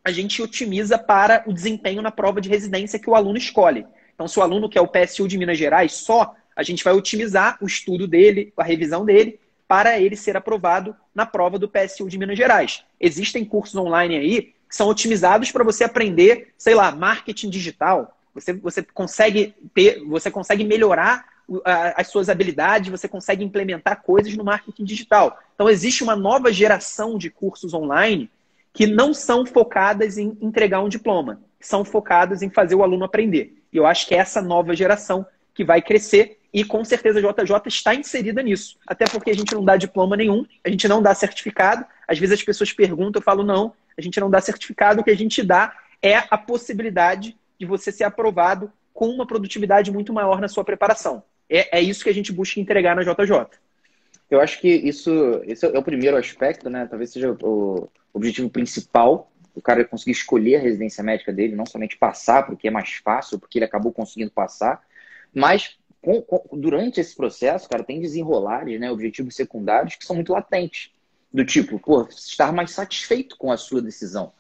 a 0.04 0.12
gente 0.12 0.44
otimiza 0.44 0.96
para 0.96 1.44
o 1.48 1.52
desempenho 1.52 2.00
na 2.00 2.12
prova 2.12 2.40
de 2.40 2.48
residência 2.48 3.00
que 3.00 3.10
o 3.10 3.16
aluno 3.16 3.36
escolhe. 3.36 3.84
Então, 4.14 4.28
se 4.28 4.38
o 4.38 4.44
aluno 4.44 4.70
quer 4.70 4.82
o 4.82 4.88
PSU 4.88 5.28
de 5.28 5.36
Minas 5.36 5.58
Gerais 5.58 5.94
só, 5.94 6.36
a 6.56 6.62
gente 6.62 6.84
vai 6.84 6.94
otimizar 6.94 7.58
o 7.60 7.66
estudo 7.66 8.08
dele, 8.08 8.54
a 8.56 8.64
revisão 8.64 9.04
dele, 9.04 9.40
para 9.68 10.00
ele 10.00 10.16
ser 10.16 10.38
aprovado 10.38 10.96
na 11.16 11.26
prova 11.26 11.58
do 11.58 11.68
PSU 11.68 12.08
de 12.08 12.20
Minas 12.20 12.38
Gerais. 12.38 12.84
Existem 13.00 13.44
cursos 13.44 13.76
online 13.76 14.16
aí 14.16 14.42
que 14.70 14.76
são 14.76 14.88
otimizados 14.88 15.52
para 15.52 15.64
você 15.64 15.84
aprender, 15.84 16.54
sei 16.60 16.76
lá, 16.76 16.92
marketing 16.92 17.50
digital. 17.50 18.16
Você, 18.36 18.54
você 18.54 18.84
consegue 18.84 19.56
ter, 19.74 20.00
você 20.06 20.30
consegue 20.30 20.64
melhorar 20.64 21.26
as 21.64 22.08
suas 22.08 22.30
habilidades, 22.30 22.90
você 22.90 23.08
consegue 23.08 23.44
implementar 23.44 24.02
coisas 24.02 24.36
no 24.36 24.44
marketing 24.44 24.84
digital. 24.84 25.40
Então, 25.54 25.70
existe 25.70 26.04
uma 26.04 26.16
nova 26.16 26.52
geração 26.52 27.18
de 27.18 27.30
cursos 27.30 27.74
online 27.74 28.30
que 28.74 28.86
não 28.86 29.14
são 29.14 29.46
focadas 29.46 30.18
em 30.18 30.38
entregar 30.42 30.82
um 30.82 30.90
diploma, 30.90 31.42
são 31.60 31.86
focadas 31.86 32.42
em 32.42 32.50
fazer 32.50 32.76
o 32.76 32.84
aluno 32.84 33.06
aprender. 33.06 33.62
E 33.72 33.78
eu 33.78 33.86
acho 33.86 34.08
que 34.08 34.16
é 34.16 34.18
essa 34.18 34.42
nova 34.42 34.76
geração 34.76 35.26
que 35.54 35.64
vai 35.64 35.82
crescer 35.82 36.40
e 36.54 36.64
com 36.64 36.84
certeza 36.86 37.20
a 37.20 37.22
JJ 37.22 37.68
está 37.68 37.94
inserida 37.94 38.42
nisso. 38.42 38.78
Até 38.88 39.06
porque 39.06 39.30
a 39.30 39.36
gente 39.36 39.54
não 39.54 39.64
dá 39.64 39.76
diploma 39.78 40.16
nenhum, 40.16 40.46
a 40.64 40.70
gente 40.70 40.88
não 40.88 41.02
dá 41.02 41.14
certificado. 41.14 41.86
Às 42.08 42.18
vezes 42.18 42.40
as 42.40 42.44
pessoas 42.44 42.72
perguntam, 42.72 43.20
eu 43.20 43.24
falo, 43.24 43.44
não, 43.44 43.74
a 43.98 44.02
gente 44.02 44.20
não 44.20 44.30
dá 44.30 44.40
certificado, 44.42 45.02
o 45.02 45.04
que 45.04 45.12
a 45.12 45.18
gente 45.18 45.44
dá 45.44 45.74
é 46.02 46.24
a 46.30 46.38
possibilidade 46.38 47.38
de 47.60 47.66
você 47.66 47.92
ser 47.92 48.04
aprovado 48.04 48.72
com 48.94 49.08
uma 49.10 49.28
produtividade 49.28 49.92
muito 49.92 50.14
maior 50.14 50.40
na 50.40 50.48
sua 50.48 50.64
preparação. 50.64 51.24
É, 51.50 51.80
é 51.80 51.82
isso 51.82 52.04
que 52.04 52.10
a 52.10 52.14
gente 52.14 52.32
busca 52.32 52.60
entregar 52.60 52.96
na 52.96 53.04
JJ. 53.04 53.60
Eu 54.30 54.42
acho 54.42 54.60
que 54.60 54.68
isso, 54.68 55.42
esse 55.46 55.66
é 55.66 55.78
o 55.78 55.84
primeiro 55.84 56.18
aspecto, 56.18 56.70
né? 56.70 56.88
Talvez 56.90 57.12
seja 57.12 57.32
o 57.42 57.88
objetivo 58.14 58.50
principal. 58.50 59.32
O 59.54 59.62
cara 59.62 59.86
conseguir 59.86 60.12
escolher 60.12 60.58
a 60.58 60.60
residência 60.60 61.04
médica 61.04 61.32
dele, 61.32 61.56
não 61.56 61.66
somente 61.66 61.98
passar, 61.98 62.46
porque 62.46 62.68
é 62.68 62.72
mais 62.72 62.96
fácil, 62.96 63.40
porque 63.40 63.58
ele 63.58 63.66
acabou 63.66 63.94
conseguindo 63.94 64.32
passar, 64.32 64.82
mas 65.34 65.78
com, 66.02 66.22
com, 66.22 66.58
durante 66.58 67.00
esse 67.00 67.16
processo, 67.16 67.70
cara, 67.70 67.84
tem 67.84 68.02
desenrolares, 68.02 68.80
né? 68.80 68.92
Objetivos 68.92 69.36
secundários 69.36 69.96
que 69.96 70.06
são 70.06 70.16
muito 70.16 70.34
latentes. 70.34 70.92
Do 71.32 71.46
tipo, 71.46 71.80
pô, 71.80 72.08
estar 72.10 72.52
mais 72.54 72.72
satisfeito 72.72 73.38
com 73.38 73.52
a 73.52 73.58
sua 73.58 73.82
decisão 73.82 74.32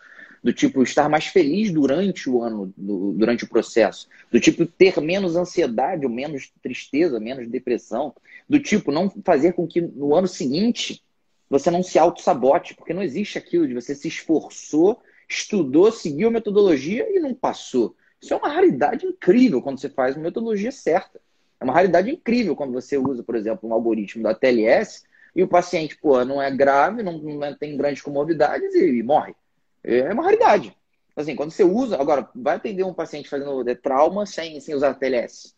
do 0.45 0.53
tipo 0.53 0.84
estar 0.84 1.10
mais 1.10 1.25
feliz 1.25 1.71
durante 1.71 2.29
o 2.29 2.43
ano, 2.43 2.71
do, 2.77 3.13
durante 3.13 3.43
o 3.43 3.49
processo, 3.49 4.08
do 4.31 4.39
tipo 4.39 4.63
ter 4.63 5.01
menos 5.01 5.36
ansiedade 5.36 6.05
ou 6.05 6.12
menos 6.12 6.53
tristeza, 6.62 7.19
menos 7.19 7.49
depressão, 7.49 8.13
do 8.47 8.60
tipo 8.60 8.91
não 8.91 9.10
fazer 9.23 9.53
com 9.53 9.65
que 9.65 9.81
no 9.81 10.13
ano 10.13 10.27
seguinte 10.27 11.01
você 11.49 11.71
não 11.71 11.81
se 11.81 11.97
auto-sabote, 11.97 12.75
porque 12.75 12.93
não 12.93 13.01
existe 13.01 13.39
aquilo 13.39 13.67
de 13.67 13.73
você 13.73 13.95
se 13.95 14.08
esforçou, 14.08 15.01
estudou, 15.27 15.91
seguiu 15.91 16.27
a 16.27 16.31
metodologia 16.31 17.10
e 17.10 17.19
não 17.19 17.34
passou. 17.34 17.95
Isso 18.21 18.31
é 18.31 18.38
uma 18.38 18.49
raridade 18.49 19.03
incrível 19.03 19.63
quando 19.63 19.79
você 19.79 19.89
faz 19.89 20.15
uma 20.15 20.25
metodologia 20.25 20.71
certa. 20.71 21.19
É 21.60 21.63
uma 21.63 21.73
raridade 21.73 22.12
incrível 22.12 22.55
quando 22.55 22.71
você 22.71 22.99
usa, 22.99 23.23
por 23.23 23.36
exemplo, 23.36 23.67
um 23.67 23.73
algoritmo 23.73 24.21
da 24.21 24.36
TLS 24.36 25.05
e 25.36 25.41
o 25.41 25.47
paciente, 25.47 25.97
pô, 25.97 26.23
não 26.23 26.39
é 26.39 26.51
grave, 26.51 27.01
não, 27.01 27.17
não 27.17 27.55
tem 27.55 27.75
grandes 27.75 28.03
comorbidades 28.03 28.75
e, 28.75 29.01
morre. 29.01 29.34
É 29.86 30.12
uma 30.13 30.24
raridade. 30.24 30.76
Assim, 31.15 31.36
quando 31.36 31.52
você 31.52 31.63
usa, 31.63 32.00
agora, 32.00 32.28
vai 32.36 32.56
atender 32.56 32.84
um 32.84 32.93
paciente 32.93 33.30
fazendo 33.30 33.63
trauma 33.76 34.26
sem, 34.26 34.60
sem 34.60 34.76
usar 34.76 34.95
TLS. 34.95 35.54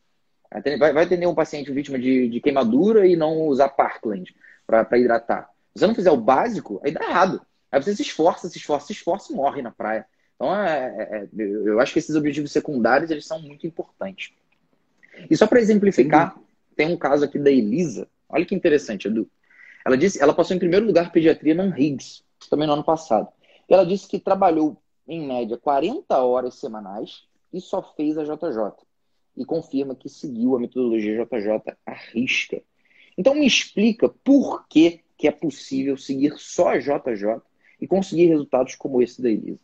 Vai, 0.78 0.94
vai 0.94 1.04
atender 1.04 1.26
um 1.26 1.36
paciente 1.36 1.72
vítima 1.72 1.98
de, 1.98 2.30
de 2.30 2.40
queimadura 2.40 3.08
e 3.08 3.16
não 3.16 3.48
usar 3.48 3.70
Parkland 3.70 4.36
para 4.66 4.98
hidratar. 4.98 5.50
Se 5.74 5.80
você 5.80 5.88
não 5.88 5.96
fizer 5.96 6.12
o 6.12 6.18
básico, 6.18 6.80
aí 6.84 6.92
dá 6.92 7.04
errado. 7.04 7.42
Aí 7.72 7.82
você 7.82 7.96
se 7.96 8.02
esforça, 8.02 8.50
se 8.50 8.58
esforça, 8.58 8.88
se 8.88 8.94
esforça 8.94 9.32
e 9.32 9.36
morre 9.36 9.62
na 9.62 9.72
praia. 9.72 10.06
Então, 10.36 10.56
é, 10.56 10.96
é, 10.98 11.18
é 11.24 11.28
eu 11.36 11.80
acho 11.80 11.94
que 11.94 12.00
esses 12.00 12.16
objetivos 12.16 12.52
secundários 12.52 13.10
eles 13.10 13.26
são 13.26 13.42
muito 13.42 13.66
importantes. 13.66 14.32
E 15.30 15.36
só 15.36 15.48
para 15.48 15.60
exemplificar, 15.60 16.34
Sim. 16.36 16.42
tem 16.76 16.94
um 16.94 16.98
caso 16.98 17.26
aqui 17.26 17.40
da 17.40 17.50
Elisa. 17.50 18.08
Olha 18.30 18.46
que 18.46 18.54
interessante, 18.54 19.08
Edu. 19.08 19.28
Ela 19.86 19.98
disse, 19.98 20.22
ela 20.22 20.34
passou 20.34 20.56
em 20.56 20.60
primeiro 20.60 20.86
lugar 20.86 21.12
pediatria 21.12 21.56
na 21.56 21.66
Higgs, 21.66 22.24
também 22.50 22.68
no 22.68 22.74
ano 22.74 22.84
passado. 22.84 23.28
Ela 23.70 23.86
disse 23.86 24.08
que 24.08 24.20
trabalhou, 24.20 24.78
em 25.08 25.26
média, 25.26 25.58
40 25.58 26.18
horas 26.18 26.56
semanais 26.56 27.24
e 27.54 27.62
só 27.62 27.82
fez 27.82 28.18
a 28.18 28.24
JJ. 28.24 28.74
E 29.36 29.46
confirma 29.46 29.96
que 29.96 30.10
seguiu 30.10 30.56
a 30.56 30.60
metodologia 30.60 31.26
JJ 31.26 31.76
à 31.86 31.94
risca. 31.94 32.62
Então 33.18 33.34
me 33.36 33.46
explica 33.46 34.10
por 34.10 34.68
que, 34.68 35.02
que 35.18 35.28
é 35.28 35.32
possível 35.32 35.98
seguir 35.98 36.34
só 36.38 36.70
a 36.70 36.80
JJ 36.80 37.42
e 37.80 37.88
conseguir 37.88 38.28
resultados 38.28 38.76
como 38.76 39.02
esse 39.02 39.22
da 39.22 39.30
Elisa. 39.30 39.60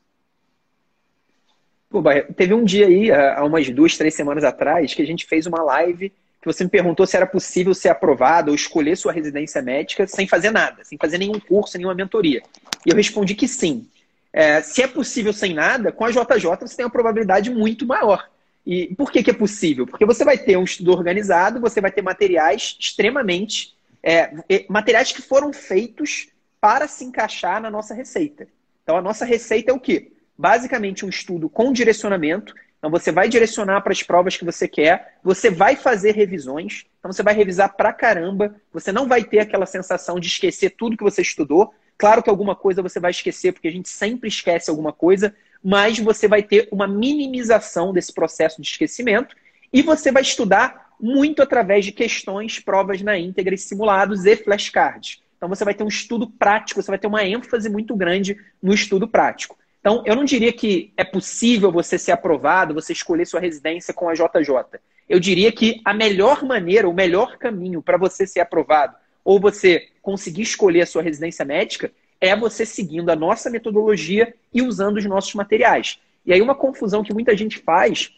Pô, 1.90 2.02
teve 2.36 2.54
um 2.54 2.64
dia 2.64 2.88
aí, 2.88 3.12
há 3.12 3.44
umas 3.44 3.70
duas, 3.70 3.98
três 3.98 4.16
semanas 4.16 4.44
atrás, 4.44 4.94
que 4.94 5.02
a 5.02 5.06
gente 5.06 5.26
fez 5.26 5.46
uma 5.46 5.62
live 5.62 6.12
que 6.44 6.52
você 6.52 6.66
me 6.66 6.70
perguntou 6.70 7.08
se 7.08 7.16
era 7.16 7.26
possível 7.26 7.74
ser 7.74 7.88
aprovado 7.88 8.52
ou 8.52 8.56
escolher 8.56 8.98
sua 8.98 9.14
residência 9.14 9.62
médica 9.62 10.06
sem 10.06 10.28
fazer 10.28 10.52
nada, 10.52 10.84
sem 10.84 10.98
fazer 10.98 11.18
nenhum 11.18 11.40
curso, 11.40 11.78
nenhuma 11.78 11.96
mentoria. 11.96 12.44
E 12.86 12.90
eu 12.90 12.96
respondi 12.98 13.34
que 13.34 13.48
sim. 13.48 13.88
É, 14.34 14.62
se 14.64 14.82
é 14.82 14.88
possível 14.88 15.32
sem 15.32 15.54
nada, 15.54 15.92
com 15.92 16.04
a 16.04 16.10
JJ 16.10 16.58
você 16.60 16.76
tem 16.76 16.86
uma 16.86 16.92
probabilidade 16.92 17.52
muito 17.52 17.86
maior. 17.86 18.28
E 18.66 18.96
por 18.96 19.12
que, 19.12 19.22
que 19.22 19.30
é 19.30 19.34
possível? 19.34 19.86
Porque 19.86 20.06
você 20.06 20.26
vai 20.26 20.38
ter 20.38 20.58
um 20.58 20.64
estudo 20.64 20.92
organizado, 20.92 21.62
você 21.62 21.80
vai 21.80 21.92
ter 21.92 22.02
materiais 22.02 22.76
extremamente. 22.80 23.76
É, 24.02 24.34
materiais 24.68 25.12
que 25.12 25.22
foram 25.22 25.54
feitos 25.54 26.28
para 26.60 26.88
se 26.88 27.06
encaixar 27.06 27.62
na 27.62 27.70
nossa 27.70 27.94
receita. 27.94 28.48
Então, 28.84 28.98
a 28.98 29.02
nossa 29.02 29.26
receita 29.26 29.72
é 29.72 29.74
o 29.74 29.80
quê? 29.80 30.12
Basicamente, 30.38 31.06
um 31.06 31.10
estudo 31.10 31.50
com 31.50 31.72
direcionamento. 31.72 32.54
Então, 32.78 32.90
você 32.90 33.12
vai 33.12 33.30
direcionar 33.30 33.82
para 33.82 33.94
as 33.94 34.04
provas 34.04 34.36
que 34.36 34.44
você 34.44 34.68
quer, 34.68 35.18
você 35.24 35.50
vai 35.50 35.76
fazer 35.76 36.16
revisões. 36.16 36.86
Então, 37.00 37.12
você 37.12 37.24
vai 37.24 37.34
revisar 37.34 37.76
pra 37.76 37.94
caramba. 37.94 38.56
Você 38.74 38.92
não 38.92 39.08
vai 39.08 39.24
ter 39.24 39.40
aquela 39.40 39.66
sensação 39.66 40.20
de 40.20 40.28
esquecer 40.28 40.72
tudo 40.72 40.98
que 40.98 41.04
você 41.04 41.22
estudou. 41.22 41.74
Claro 42.04 42.22
que 42.22 42.30
alguma 42.30 42.54
coisa 42.54 42.82
você 42.82 43.00
vai 43.00 43.12
esquecer, 43.12 43.54
porque 43.54 43.70
a 43.70 43.72
gente 43.72 43.88
sempre 43.88 44.28
esquece 44.28 44.70
alguma 44.70 44.92
coisa, 44.92 45.34
mas 45.64 45.98
você 46.00 46.28
vai 46.28 46.44
ter 46.44 46.68
uma 46.70 46.86
minimização 46.86 47.94
desse 47.94 48.12
processo 48.12 48.62
de 48.62 48.68
esquecimento 48.68 49.34
e 49.72 49.82
você 49.82 50.12
vai 50.12 50.22
estudar 50.22 50.96
muito 51.00 51.42
através 51.42 51.86
de 51.86 51.94
questões, 51.94 52.60
provas 52.60 53.02
na 53.02 53.18
íntegra, 53.18 53.56
simulados 53.56 54.26
e 54.26 54.36
flashcards. 54.36 55.22
Então 55.38 55.48
você 55.48 55.64
vai 55.64 55.74
ter 55.74 55.86
um 55.86 55.88
estudo 55.88 56.28
prático, 56.28 56.82
você 56.82 56.92
vai 56.92 57.00
ter 57.00 57.08
uma 57.08 57.24
ênfase 57.24 57.70
muito 57.70 57.96
grande 57.96 58.38
no 58.62 58.74
estudo 58.74 59.08
prático. 59.08 59.58
Então, 59.80 60.04
eu 60.06 60.14
não 60.14 60.26
diria 60.26 60.52
que 60.52 60.92
é 60.98 61.06
possível 61.06 61.72
você 61.72 61.98
ser 61.98 62.12
aprovado, 62.12 62.74
você 62.74 62.92
escolher 62.92 63.26
sua 63.26 63.40
residência 63.40 63.94
com 63.94 64.10
a 64.10 64.14
JJ. 64.14 64.78
Eu 65.08 65.22
diria 65.22 65.54
que 65.54 65.80
a 65.86 65.94
melhor 65.94 66.44
maneira, 66.44 66.90
o 66.90 66.94
melhor 66.94 67.38
caminho 67.38 67.82
para 67.82 67.98
você 67.98 68.28
ser 68.28 68.42
aprovado 68.42 68.94
ou 69.24 69.40
você 69.40 69.88
conseguir 70.04 70.44
escolher 70.44 70.82
a 70.82 70.86
sua 70.86 71.02
residência 71.02 71.44
médica, 71.44 71.92
é 72.22 72.36
você 72.36 72.64
seguindo 72.66 73.10
a 73.10 73.16
nossa 73.16 73.50
metodologia 73.50 74.36
e 74.54 74.62
usando 74.62 74.98
os 74.98 75.06
nossos 75.06 75.34
materiais. 75.34 76.00
E 76.24 76.32
aí 76.32 76.42
uma 76.42 76.54
confusão 76.54 77.04
que 77.04 77.14
muita 77.14 77.36
gente 77.36 77.58
faz 77.58 78.12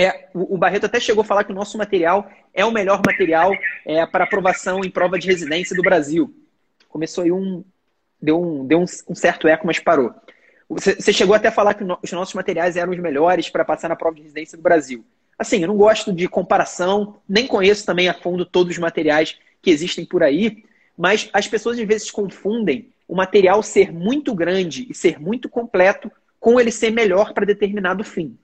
é, 0.00 0.28
o 0.32 0.56
Barreto 0.56 0.86
até 0.86 0.98
chegou 0.98 1.20
a 1.20 1.24
falar 1.24 1.44
que 1.44 1.52
o 1.52 1.54
nosso 1.54 1.76
material 1.76 2.30
é 2.54 2.64
o 2.64 2.72
melhor 2.72 3.02
material 3.04 3.52
é, 3.84 4.06
para 4.06 4.24
aprovação 4.24 4.80
em 4.82 4.90
prova 4.90 5.18
de 5.18 5.26
residência 5.26 5.76
do 5.76 5.82
Brasil. 5.82 6.34
Começou 6.88 7.22
aí 7.22 7.30
um, 7.30 7.62
deu 8.20 8.40
um, 8.40 8.66
deu 8.66 8.80
um, 8.80 8.84
um 9.08 9.14
certo 9.14 9.46
eco, 9.46 9.66
mas 9.66 9.78
parou. 9.78 10.14
Você, 10.70 11.12
chegou 11.12 11.34
até 11.34 11.48
a 11.48 11.52
falar 11.52 11.74
que 11.74 11.84
os 11.84 12.12
nossos 12.12 12.32
materiais 12.32 12.78
eram 12.78 12.92
os 12.92 12.98
melhores 12.98 13.50
para 13.50 13.62
passar 13.62 13.88
na 13.88 13.96
prova 13.96 14.16
de 14.16 14.22
residência 14.22 14.56
do 14.56 14.62
Brasil. 14.62 15.04
Assim, 15.38 15.60
eu 15.60 15.68
não 15.68 15.76
gosto 15.76 16.12
de 16.14 16.26
comparação, 16.28 17.16
nem 17.28 17.46
conheço 17.46 17.84
também 17.84 18.08
a 18.08 18.14
fundo 18.14 18.46
todos 18.46 18.72
os 18.72 18.78
materiais 18.78 19.38
que 19.60 19.70
existem 19.70 20.06
por 20.06 20.22
aí, 20.22 20.64
mas 21.00 21.30
as 21.32 21.48
pessoas 21.48 21.78
às 21.78 21.86
vezes 21.86 22.10
confundem 22.10 22.90
o 23.08 23.16
material 23.16 23.62
ser 23.62 23.90
muito 23.90 24.34
grande 24.34 24.86
e 24.90 24.94
ser 24.94 25.18
muito 25.18 25.48
completo 25.48 26.12
com 26.38 26.60
ele 26.60 26.70
ser 26.70 26.90
melhor 26.90 27.32
para 27.32 27.46
determinado 27.46 28.04
fim. 28.04 28.36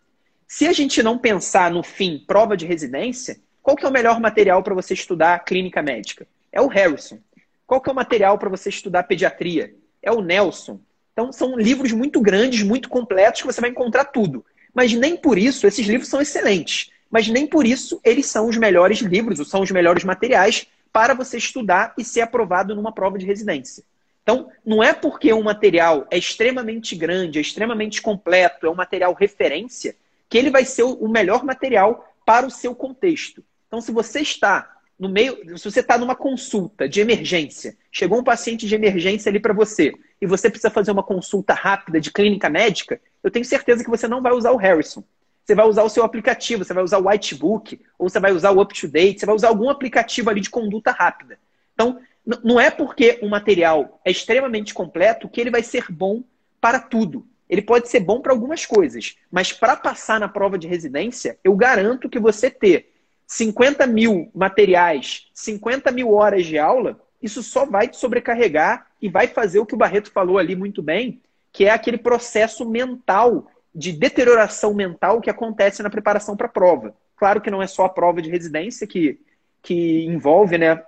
Se 0.49 0.67
a 0.67 0.73
gente 0.73 1.03
não 1.03 1.19
pensar 1.19 1.71
no 1.71 1.83
fim 1.83 2.25
prova 2.27 2.57
de 2.57 2.65
residência, 2.65 3.39
qual 3.63 3.77
que 3.77 3.85
é 3.85 3.89
o 3.89 3.93
melhor 3.93 4.19
material 4.21 4.63
para 4.63 4.73
você 4.73 4.95
estudar 4.95 5.45
clínica 5.45 5.83
médica? 5.83 6.27
É 6.51 6.59
o 6.59 6.67
Harrison. 6.67 7.19
Qual 7.67 7.79
que 7.79 7.91
é 7.91 7.93
o 7.93 7.97
material 7.97 8.39
para 8.39 8.49
você 8.49 8.71
estudar 8.71 9.03
pediatria? 9.03 9.75
É 10.03 10.11
o 10.11 10.23
Nelson. 10.23 10.81
Então 11.13 11.31
são 11.33 11.59
livros 11.59 11.93
muito 11.93 12.23
grandes, 12.23 12.63
muito 12.63 12.89
completos 12.89 13.43
que 13.43 13.47
você 13.47 13.61
vai 13.61 13.69
encontrar 13.69 14.07
tudo. 14.07 14.43
Mas 14.73 14.95
nem 14.95 15.15
por 15.15 15.37
isso 15.37 15.67
esses 15.67 15.87
livros 15.87 16.09
são 16.09 16.23
excelentes. 16.23 16.91
Mas 17.11 17.29
nem 17.29 17.47
por 17.47 17.67
isso 17.67 18.01
eles 18.03 18.25
são 18.25 18.49
os 18.49 18.57
melhores 18.57 19.01
livros, 19.01 19.39
ou 19.39 19.45
são 19.45 19.61
os 19.61 19.71
melhores 19.71 20.05
materiais 20.05 20.67
para 20.97 21.13
você 21.13 21.37
estudar 21.37 21.93
e 21.99 22.03
ser 22.03 22.23
aprovado 22.23 22.75
numa 22.75 22.91
prova 22.91 23.19
de 23.19 23.27
residência. 23.27 23.85
Então, 24.23 24.51
não 24.65 24.83
é 24.83 24.95
porque 24.95 25.31
um 25.31 25.43
material 25.43 26.07
é 26.11 26.17
extremamente 26.17 26.97
grande, 26.97 27.37
é 27.37 27.43
extremamente 27.43 28.01
completo, 28.01 28.65
é 28.67 28.71
um 28.71 28.75
material 28.75 29.13
referência, 29.13 29.95
que 30.27 30.39
ele 30.39 30.49
vai 30.49 30.65
ser 30.65 30.85
o 30.85 31.07
melhor 31.07 31.45
material 31.45 32.11
para 32.25 32.47
o 32.47 32.51
seu 32.51 32.75
contexto. 32.75 33.45
Então, 33.67 33.79
se 33.79 33.93
você 33.93 34.21
está 34.21 34.75
no 34.99 35.11
meio, 35.11 35.59
se 35.59 35.71
você 35.71 35.81
está 35.81 35.99
numa 35.99 36.17
consulta 36.17 36.89
de 36.89 36.99
emergência, 36.99 37.77
chegou 37.93 38.21
um 38.21 38.25
paciente 38.25 38.67
de 38.67 38.75
emergência 38.75 39.29
ali 39.29 39.39
para 39.39 39.53
você 39.53 39.93
e 40.19 40.27
você 40.27 40.49
precisa 40.49 40.71
fazer 40.71 40.93
uma 40.93 41.03
consulta 41.03 41.53
rápida 41.53 42.01
de 42.01 42.11
clínica 42.11 42.49
médica, 42.49 42.99
eu 43.23 43.31
tenho 43.31 43.45
certeza 43.45 43.85
que 43.85 43.91
você 43.91 44.09
não 44.09 44.23
vai 44.23 44.33
usar 44.33 44.51
o 44.51 44.57
Harrison. 44.57 45.05
Você 45.47 45.55
vai 45.55 45.69
usar 45.69 45.85
o 45.85 45.89
seu 45.89 46.03
aplicativo, 46.03 46.65
você 46.65 46.75
vai 46.75 46.83
usar 46.83 46.99
o 46.99 47.09
Whitebook, 47.09 47.81
ou 47.97 48.09
você 48.09 48.19
vai 48.19 48.33
usar 48.33 48.51
o 48.51 48.61
UpToDate, 48.61 49.21
você 49.21 49.27
vai 49.27 49.35
usar 49.37 49.47
algum 49.47 49.71
aplicativo 49.71 50.29
ali 50.29 50.41
de 50.41 50.51
conduta 50.51 50.91
rápida. 50.91 51.39
Então, 51.73 52.01
não 52.43 52.59
é 52.59 52.69
porque 52.69 53.21
um 53.23 53.29
material 53.29 54.01
é 54.05 54.11
extremamente 54.11 54.75
completo 54.75 55.29
que 55.29 55.41
ele 55.41 55.53
vai 55.53 55.63
ser 55.63 55.87
bom 55.89 56.25
para 56.61 56.81
tudo. 56.81 57.25
Ele 57.49 57.63
pode 57.63 57.89
ser 57.89 58.01
bom 58.01 58.21
para 58.21 58.33
algumas 58.33 58.67
coisas, 58.67 59.17
mas 59.31 59.53
para 59.53 59.77
passar 59.77 60.19
na 60.19 60.27
prova 60.27 60.59
de 60.59 60.67
residência, 60.67 61.39
eu 61.45 61.55
garanto 61.55 62.09
que 62.09 62.19
você 62.19 62.51
ter 62.51 62.93
50 63.25 63.87
mil 63.87 64.29
materiais, 64.35 65.31
50 65.33 65.93
mil 65.93 66.13
horas 66.13 66.45
de 66.45 66.59
aula, 66.59 67.01
isso 67.23 67.41
só 67.41 67.65
vai 67.65 67.87
te 67.87 67.97
sobrecarregar 67.97 68.89
e 69.01 69.09
vai 69.09 69.29
fazer 69.29 69.61
o 69.61 69.67
que 69.67 69.75
o 69.75 69.79
Barreto 69.79 70.11
falou 70.11 70.39
ali 70.39 70.57
muito 70.57 70.83
bem, 70.83 71.21
que 71.53 71.67
é 71.67 71.71
aquele 71.71 71.99
processo 71.99 72.69
mental, 72.69 73.47
de 73.77 73.93
deterioração 73.93 74.73
mental 74.73 75.21
que 75.21 75.29
acontece 75.29 75.83
na 75.83 75.91
preparação 75.91 76.35
para 76.35 76.47
a 76.47 76.51
prova. 76.51 76.97
Claro 77.15 77.43
que 77.43 77.51
não 77.51 77.63
é 77.63 77.67
só 77.67 77.85
a 77.85 77.91
prova 77.91 78.23
de 78.23 78.31
residência 78.31 78.87
que, 78.87 79.21
que 79.63 80.07
envolve, 80.07 80.57
né, 80.57 80.83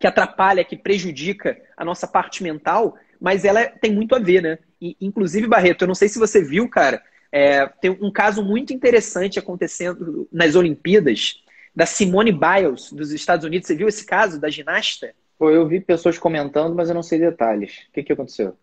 que 0.00 0.06
atrapalha, 0.06 0.64
que 0.64 0.76
prejudica 0.76 1.60
a 1.76 1.84
nossa 1.84 2.06
parte 2.06 2.42
mental, 2.42 2.96
mas 3.20 3.44
ela 3.44 3.66
tem 3.66 3.92
muito 3.92 4.14
a 4.14 4.18
ver, 4.18 4.42
né? 4.42 4.58
E, 4.80 4.96
inclusive, 4.98 5.46
Barreto, 5.46 5.82
eu 5.82 5.88
não 5.88 5.94
sei 5.94 6.08
se 6.08 6.18
você 6.18 6.42
viu, 6.42 6.68
cara, 6.68 7.02
é, 7.30 7.66
tem 7.66 7.90
um 7.90 8.10
caso 8.10 8.42
muito 8.42 8.72
interessante 8.72 9.38
acontecendo 9.38 10.26
nas 10.32 10.56
Olimpíadas 10.56 11.42
da 11.76 11.84
Simone 11.84 12.32
Biles 12.32 12.90
dos 12.92 13.12
Estados 13.12 13.44
Unidos. 13.44 13.66
Você 13.66 13.76
viu 13.76 13.88
esse 13.88 14.06
caso 14.06 14.40
da 14.40 14.48
ginasta? 14.48 15.14
Pô, 15.38 15.50
eu 15.50 15.66
vi 15.68 15.80
pessoas 15.80 16.18
comentando, 16.18 16.74
mas 16.74 16.88
eu 16.88 16.94
não 16.94 17.02
sei 17.02 17.18
detalhes. 17.18 17.86
O 17.88 17.92
que, 17.92 18.02
que 18.02 18.12
aconteceu? 18.12 18.56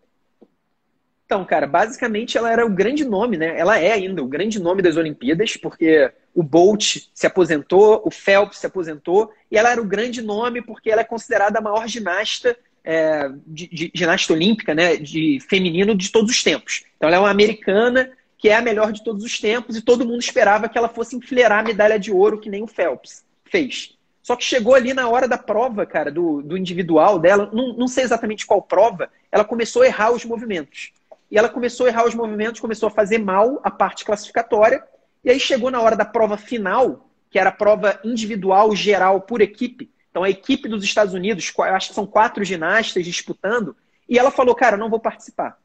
Então, 1.30 1.44
cara, 1.44 1.64
basicamente 1.64 2.36
ela 2.36 2.50
era 2.50 2.66
o 2.66 2.68
grande 2.68 3.04
nome, 3.04 3.36
né? 3.36 3.56
Ela 3.56 3.78
é 3.78 3.92
ainda 3.92 4.20
o 4.20 4.26
grande 4.26 4.58
nome 4.58 4.82
das 4.82 4.96
Olimpíadas, 4.96 5.56
porque 5.56 6.10
o 6.34 6.42
Bolt 6.42 7.06
se 7.14 7.24
aposentou, 7.24 8.02
o 8.04 8.10
Phelps 8.10 8.58
se 8.58 8.66
aposentou, 8.66 9.30
e 9.48 9.56
ela 9.56 9.70
era 9.70 9.80
o 9.80 9.84
grande 9.84 10.20
nome 10.20 10.60
porque 10.60 10.90
ela 10.90 11.02
é 11.02 11.04
considerada 11.04 11.60
a 11.60 11.62
maior 11.62 11.86
ginasta, 11.86 12.56
é, 12.82 13.30
de, 13.46 13.68
de, 13.68 13.92
ginasta 13.94 14.32
olímpica, 14.32 14.74
né? 14.74 14.96
De 14.96 15.38
feminino 15.48 15.94
de 15.94 16.10
todos 16.10 16.32
os 16.32 16.42
tempos. 16.42 16.82
Então 16.96 17.08
ela 17.08 17.18
é 17.18 17.20
uma 17.20 17.30
americana 17.30 18.10
que 18.36 18.48
é 18.48 18.56
a 18.56 18.60
melhor 18.60 18.90
de 18.90 19.04
todos 19.04 19.22
os 19.22 19.38
tempos, 19.38 19.76
e 19.76 19.82
todo 19.82 20.04
mundo 20.04 20.18
esperava 20.18 20.68
que 20.68 20.76
ela 20.76 20.88
fosse 20.88 21.14
enfileirar 21.14 21.60
a 21.60 21.62
medalha 21.62 21.96
de 21.96 22.10
ouro, 22.10 22.40
que 22.40 22.50
nem 22.50 22.64
o 22.64 22.66
Phelps 22.66 23.24
fez. 23.44 23.96
Só 24.20 24.34
que 24.34 24.42
chegou 24.42 24.74
ali 24.74 24.92
na 24.92 25.08
hora 25.08 25.28
da 25.28 25.38
prova, 25.38 25.86
cara, 25.86 26.10
do, 26.10 26.42
do 26.42 26.56
individual 26.56 27.20
dela, 27.20 27.48
não, 27.52 27.72
não 27.74 27.86
sei 27.86 28.02
exatamente 28.02 28.44
qual 28.44 28.60
prova, 28.60 29.08
ela 29.30 29.44
começou 29.44 29.82
a 29.82 29.86
errar 29.86 30.10
os 30.10 30.24
movimentos. 30.24 30.92
E 31.30 31.38
ela 31.38 31.48
começou 31.48 31.86
a 31.86 31.88
errar 31.88 32.06
os 32.06 32.14
movimentos, 32.14 32.60
começou 32.60 32.88
a 32.88 32.90
fazer 32.90 33.18
mal 33.18 33.60
a 33.62 33.70
parte 33.70 34.04
classificatória, 34.04 34.82
e 35.24 35.30
aí 35.30 35.38
chegou 35.38 35.70
na 35.70 35.80
hora 35.80 35.96
da 35.96 36.04
prova 36.04 36.36
final, 36.36 37.08
que 37.30 37.38
era 37.38 37.50
a 37.50 37.52
prova 37.52 38.00
individual 38.02 38.74
geral 38.74 39.20
por 39.20 39.40
equipe. 39.40 39.90
Então 40.10 40.24
a 40.24 40.30
equipe 40.30 40.68
dos 40.68 40.82
Estados 40.82 41.14
Unidos, 41.14 41.52
acho 41.58 41.88
que 41.88 41.94
são 41.94 42.06
quatro 42.06 42.42
ginastas 42.42 43.04
disputando, 43.04 43.76
e 44.08 44.18
ela 44.18 44.30
falou, 44.30 44.54
cara, 44.54 44.76
não 44.76 44.90
vou 44.90 44.98
participar 44.98 45.60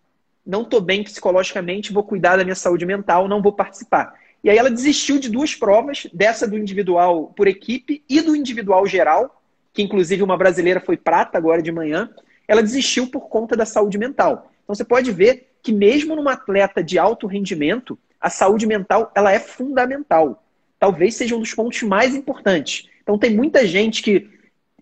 não 0.46 0.62
estou 0.62 0.80
bem 0.80 1.04
psicologicamente, 1.04 1.92
vou 1.92 2.04
cuidar 2.04 2.38
da 2.38 2.44
minha 2.44 2.56
saúde 2.56 2.86
mental, 2.86 3.28
não 3.28 3.42
vou 3.42 3.52
participar. 3.52 4.14
E 4.44 4.50
aí 4.50 4.58
ela 4.58 4.70
desistiu 4.70 5.18
de 5.18 5.30
duas 5.30 5.56
provas, 5.56 6.06
dessa 6.14 6.48
do 6.48 6.58
individual 6.58 7.34
por 7.36 7.48
equipe 7.48 8.04
e 8.08 8.22
do 8.22 8.36
individual 8.36 8.86
geral, 8.86 9.42
que 9.74 9.82
inclusive 9.82 10.22
uma 10.22 10.38
brasileira 10.38 10.80
foi 10.80 10.96
prata 10.96 11.38
agora 11.38 11.64
de 11.64 11.72
manhã. 11.72 12.12
Ela 12.48 12.62
desistiu 12.62 13.08
por 13.08 13.28
conta 13.28 13.58
da 13.58 13.66
saúde 13.66 13.98
mental. 13.98 14.52
Então 14.64 14.76
você 14.76 14.86
pode 14.86 15.12
ver 15.12 15.55
que 15.66 15.74
mesmo 15.74 16.16
numa 16.16 16.34
atleta 16.34 16.84
de 16.84 17.00
alto 17.00 17.26
rendimento, 17.26 17.98
a 18.22 18.30
saúde 18.30 18.68
mental 18.68 19.12
ela 19.16 19.32
é 19.32 19.40
fundamental. 19.40 20.44
Talvez 20.80 21.16
seja 21.16 21.36
um 21.36 21.40
dos 21.40 21.56
pontos 21.56 21.82
mais 21.82 22.14
importantes. 22.14 22.88
Então 23.02 23.18
tem 23.18 23.36
muita 23.36 23.66
gente 23.66 24.04
que 24.04 24.30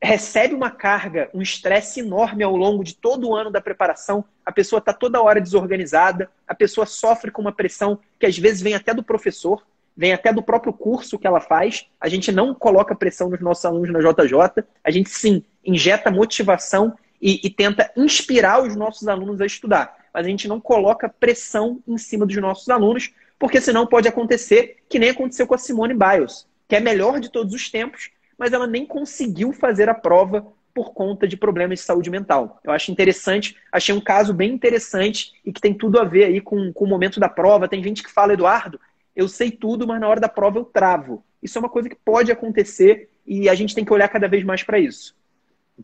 recebe 0.01 0.53
uma 0.53 0.69
carga, 0.69 1.29
um 1.33 1.41
estresse 1.41 2.01
enorme 2.01 2.43
ao 2.43 2.53
longo 2.57 2.83
de 2.83 2.95
todo 2.95 3.29
o 3.29 3.33
ano 3.33 3.49
da 3.49 3.61
preparação, 3.61 4.25
a 4.45 4.51
pessoa 4.51 4.79
está 4.79 4.91
toda 4.91 5.21
hora 5.21 5.39
desorganizada, 5.39 6.29
a 6.45 6.53
pessoa 6.53 6.85
sofre 6.85 7.31
com 7.31 7.41
uma 7.41 7.53
pressão 7.53 7.97
que 8.19 8.25
às 8.25 8.37
vezes 8.37 8.61
vem 8.61 8.75
até 8.75 8.93
do 8.93 9.01
professor, 9.01 9.65
vem 9.95 10.11
até 10.11 10.33
do 10.33 10.43
próprio 10.43 10.73
curso 10.73 11.17
que 11.17 11.25
ela 11.25 11.39
faz. 11.39 11.85
A 12.01 12.09
gente 12.09 12.29
não 12.29 12.53
coloca 12.53 12.93
pressão 12.93 13.29
nos 13.29 13.39
nossos 13.39 13.63
alunos 13.63 13.89
na 13.89 13.99
JJ, 13.99 14.65
a 14.83 14.91
gente 14.91 15.09
sim 15.09 15.45
injeta 15.63 16.11
motivação 16.11 16.93
e, 17.21 17.39
e 17.41 17.49
tenta 17.49 17.89
inspirar 17.95 18.61
os 18.61 18.75
nossos 18.75 19.07
alunos 19.07 19.39
a 19.39 19.45
estudar. 19.45 20.02
Mas 20.13 20.25
a 20.25 20.29
gente 20.29 20.47
não 20.47 20.61
coloca 20.61 21.09
pressão 21.09 21.81
em 21.87 21.97
cima 21.97 22.25
dos 22.25 22.35
nossos 22.37 22.69
alunos, 22.69 23.11
porque 23.39 23.59
senão 23.59 23.87
pode 23.87 24.07
acontecer 24.07 24.77
que 24.87 24.99
nem 24.99 25.09
aconteceu 25.09 25.47
com 25.47 25.55
a 25.55 25.57
Simone 25.57 25.93
Biles, 25.93 26.47
que 26.67 26.75
é 26.75 26.79
melhor 26.79 27.19
de 27.19 27.31
todos 27.31 27.53
os 27.53 27.69
tempos, 27.69 28.11
mas 28.37 28.53
ela 28.53 28.67
nem 28.67 28.85
conseguiu 28.85 29.51
fazer 29.51 29.89
a 29.89 29.93
prova 29.93 30.45
por 30.73 30.93
conta 30.93 31.27
de 31.27 31.37
problemas 31.37 31.79
de 31.79 31.85
saúde 31.85 32.09
mental. 32.09 32.59
Eu 32.63 32.71
acho 32.71 32.91
interessante, 32.91 33.55
achei 33.71 33.93
um 33.93 34.01
caso 34.01 34.33
bem 34.33 34.51
interessante 34.51 35.33
e 35.45 35.53
que 35.53 35.61
tem 35.61 35.73
tudo 35.73 35.99
a 35.99 36.03
ver 36.03 36.25
aí 36.25 36.41
com, 36.41 36.73
com 36.73 36.85
o 36.85 36.87
momento 36.87 37.19
da 37.19 37.29
prova. 37.29 37.67
Tem 37.67 37.83
gente 37.83 38.01
que 38.01 38.11
fala, 38.11 38.33
Eduardo, 38.33 38.79
eu 39.15 39.27
sei 39.27 39.51
tudo, 39.51 39.87
mas 39.87 39.99
na 39.99 40.07
hora 40.07 40.19
da 40.19 40.29
prova 40.29 40.57
eu 40.59 40.65
travo. 40.65 41.23
Isso 41.41 41.57
é 41.57 41.61
uma 41.61 41.69
coisa 41.69 41.89
que 41.89 41.95
pode 41.95 42.31
acontecer 42.31 43.09
e 43.25 43.47
a 43.47 43.55
gente 43.55 43.75
tem 43.75 43.85
que 43.85 43.93
olhar 43.93 44.07
cada 44.07 44.27
vez 44.27 44.43
mais 44.43 44.63
para 44.63 44.79
isso. 44.79 45.15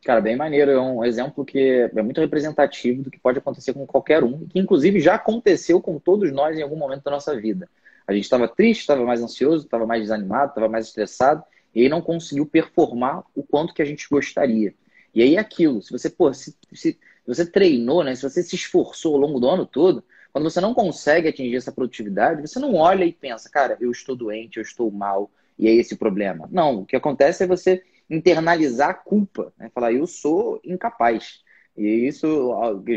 Cara, 0.04 0.22
bem 0.22 0.36
maneiro. 0.36 0.72
É 0.72 0.80
um 0.80 1.04
exemplo 1.04 1.44
que 1.44 1.90
é 1.94 2.02
muito 2.02 2.22
representativo 2.22 3.04
do 3.04 3.12
que 3.12 3.20
pode 3.20 3.40
acontecer 3.40 3.74
com 3.74 3.86
qualquer 3.86 4.24
um, 4.24 4.48
que 4.48 4.60
inclusive 4.60 5.00
já 5.00 5.16
aconteceu 5.16 5.82
com 5.82 6.00
todos 6.00 6.32
nós 6.32 6.58
em 6.58 6.62
algum 6.62 6.76
momento 6.76 7.04
da 7.04 7.12
nossa 7.12 7.36
vida. 7.40 7.68
A 8.06 8.14
gente 8.14 8.24
estava 8.24 8.48
triste, 8.48 8.82
estava 8.82 9.04
mais 9.04 9.22
ansioso, 9.22 9.66
estava 9.66 9.86
mais 9.86 10.02
desanimado, 10.02 10.50
estava 10.50 10.70
mais 10.70 10.88
estressado 10.88 11.44
e 11.74 11.82
aí 11.82 11.90
não 11.90 12.02
conseguiu 12.02 12.46
performar 12.46 13.24
o 13.36 13.44
quanto 13.44 13.74
que 13.74 13.82
a 13.82 13.86
gente 13.86 14.08
gostaria. 14.10 14.74
E 15.14 15.22
aí 15.22 15.36
é 15.36 15.40
aquilo, 15.40 15.82
se 15.82 15.92
você, 15.92 16.10
pô, 16.10 16.32
se, 16.34 16.56
se 16.74 17.00
você 17.26 17.46
treinou, 17.46 18.04
né, 18.04 18.16
se 18.16 18.24
você 18.24 18.44
se 18.44 18.56
esforçou 18.56 19.16
ao 19.16 19.22
longo 19.22 19.40
do 19.40 19.50
ano 19.50 19.66
todo, 19.66 20.04
quando 20.32 20.50
você 20.50 20.62
não 20.62 20.74
consegue 20.74 21.28
atingir 21.28 21.56
essa 21.56 21.72
produtividade, 21.72 22.42
você 22.42 22.60
não 22.60 22.76
olha 22.76 23.06
e 23.06 23.12
pensa, 23.12 23.50
cara, 23.50 23.78
eu 23.80 23.92
estou 23.92 24.16
doente, 24.16 24.58
eu 24.58 24.64
estou 24.64 24.92
mal, 24.92 25.32
e 25.58 25.68
é 25.68 25.74
esse 25.74 25.96
o 25.96 25.98
problema. 25.98 26.48
Não, 26.52 26.82
o 26.82 26.86
que 26.86 26.96
acontece 26.96 27.44
é 27.44 27.48
você 27.48 27.84
internalizar 28.10 28.90
a 28.90 28.94
culpa, 28.94 29.54
né? 29.58 29.70
falar, 29.74 29.94
eu 29.94 30.08
sou 30.08 30.60
incapaz. 30.64 31.42
E 31.78 32.08
isso 32.08 32.28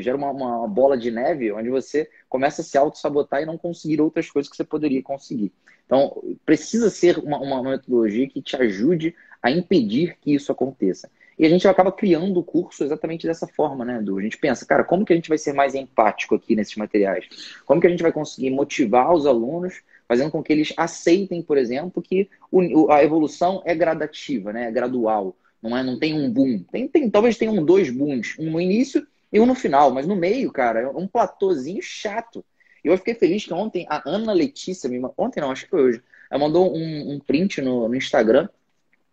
gera 0.01 0.17
uma, 0.17 0.31
uma 0.31 0.67
bola 0.67 0.97
de 0.97 1.11
neve 1.11 1.53
onde 1.53 1.71
você 1.71 2.11
começa 2.29 2.63
a 2.63 2.65
se 2.65 2.77
auto-sabotar 2.77 3.43
e 3.43 3.47
não 3.47 3.57
conseguir 3.57 4.01
outras 4.01 4.29
coisas 4.31 4.51
que 4.51 4.57
você 4.57 4.65
poderia 4.65 5.03
conseguir. 5.03 5.53
Então, 5.87 6.23
precisa 6.45 6.91
ser 6.91 7.19
uma, 7.19 7.39
uma 7.39 7.63
metodologia 7.63 8.29
que 8.29 8.43
te 8.43 8.57
ajude 8.57 9.15
a 9.43 9.51
impedir 9.51 10.17
que 10.21 10.35
isso 10.35 10.51
aconteça. 10.51 11.11
E 11.39 11.47
a 11.47 11.49
gente 11.49 11.67
acaba 11.67 11.91
criando 11.91 12.39
o 12.39 12.45
curso 12.45 12.85
exatamente 12.85 13.27
dessa 13.27 13.47
forma, 13.47 13.85
né, 13.85 13.99
Edu? 13.99 14.19
A 14.19 14.23
gente 14.23 14.39
pensa, 14.39 14.67
cara, 14.67 14.85
como 14.85 15.05
que 15.05 15.13
a 15.13 15.17
gente 15.17 15.29
vai 15.29 15.39
ser 15.39 15.53
mais 15.53 15.75
empático 15.75 16.35
aqui 16.35 16.55
nesses 16.55 16.77
materiais? 16.77 17.61
Como 17.65 17.81
que 17.81 17.87
a 17.87 17.91
gente 17.91 18.03
vai 18.03 18.13
conseguir 18.13 18.51
motivar 18.51 19.13
os 19.13 19.27
alunos, 19.27 19.83
fazendo 20.13 20.31
com 20.31 20.43
que 20.43 20.53
eles 20.53 20.75
aceitem, 20.77 21.41
por 21.41 21.57
exemplo, 21.57 22.03
que 22.03 22.29
o, 22.51 22.93
a 22.93 23.03
evolução 23.03 23.63
é 23.65 23.75
gradativa, 23.75 24.53
né, 24.53 24.69
é 24.69 24.71
gradual. 24.71 25.35
Não, 25.63 25.75
é, 25.75 25.83
não 25.83 25.99
tem 25.99 26.13
um 26.13 26.31
boom. 26.31 26.63
Tem, 26.71 26.87
tem, 26.87 27.09
talvez 27.09 27.39
tenha 27.39 27.51
um 27.51 27.65
dois 27.65 27.89
booms. 27.89 28.37
Um 28.39 28.51
no 28.51 28.61
início 28.61 29.07
e 29.33 29.41
um 29.41 29.47
no 29.47 29.55
final, 29.55 29.91
mas 29.91 30.07
no 30.07 30.15
meio, 30.15 30.53
cara, 30.53 30.81
é 30.81 30.87
um 30.87 31.07
platôzinho 31.07 31.81
chato. 31.81 32.45
E 32.85 32.89
eu 32.89 32.99
fiquei 32.99 33.15
feliz 33.15 33.47
que 33.47 33.55
ontem 33.55 33.87
a 33.89 34.03
Ana 34.05 34.35
Letícia, 34.35 34.91
ontem 35.17 35.41
não, 35.41 35.51
acho 35.51 35.65
que 35.65 35.71
foi 35.71 35.83
hoje, 35.83 36.03
ela 36.31 36.41
mandou 36.41 36.77
um, 36.77 37.15
um 37.15 37.19
print 37.19 37.63
no, 37.63 37.89
no, 37.89 37.95
Instagram, 37.95 38.51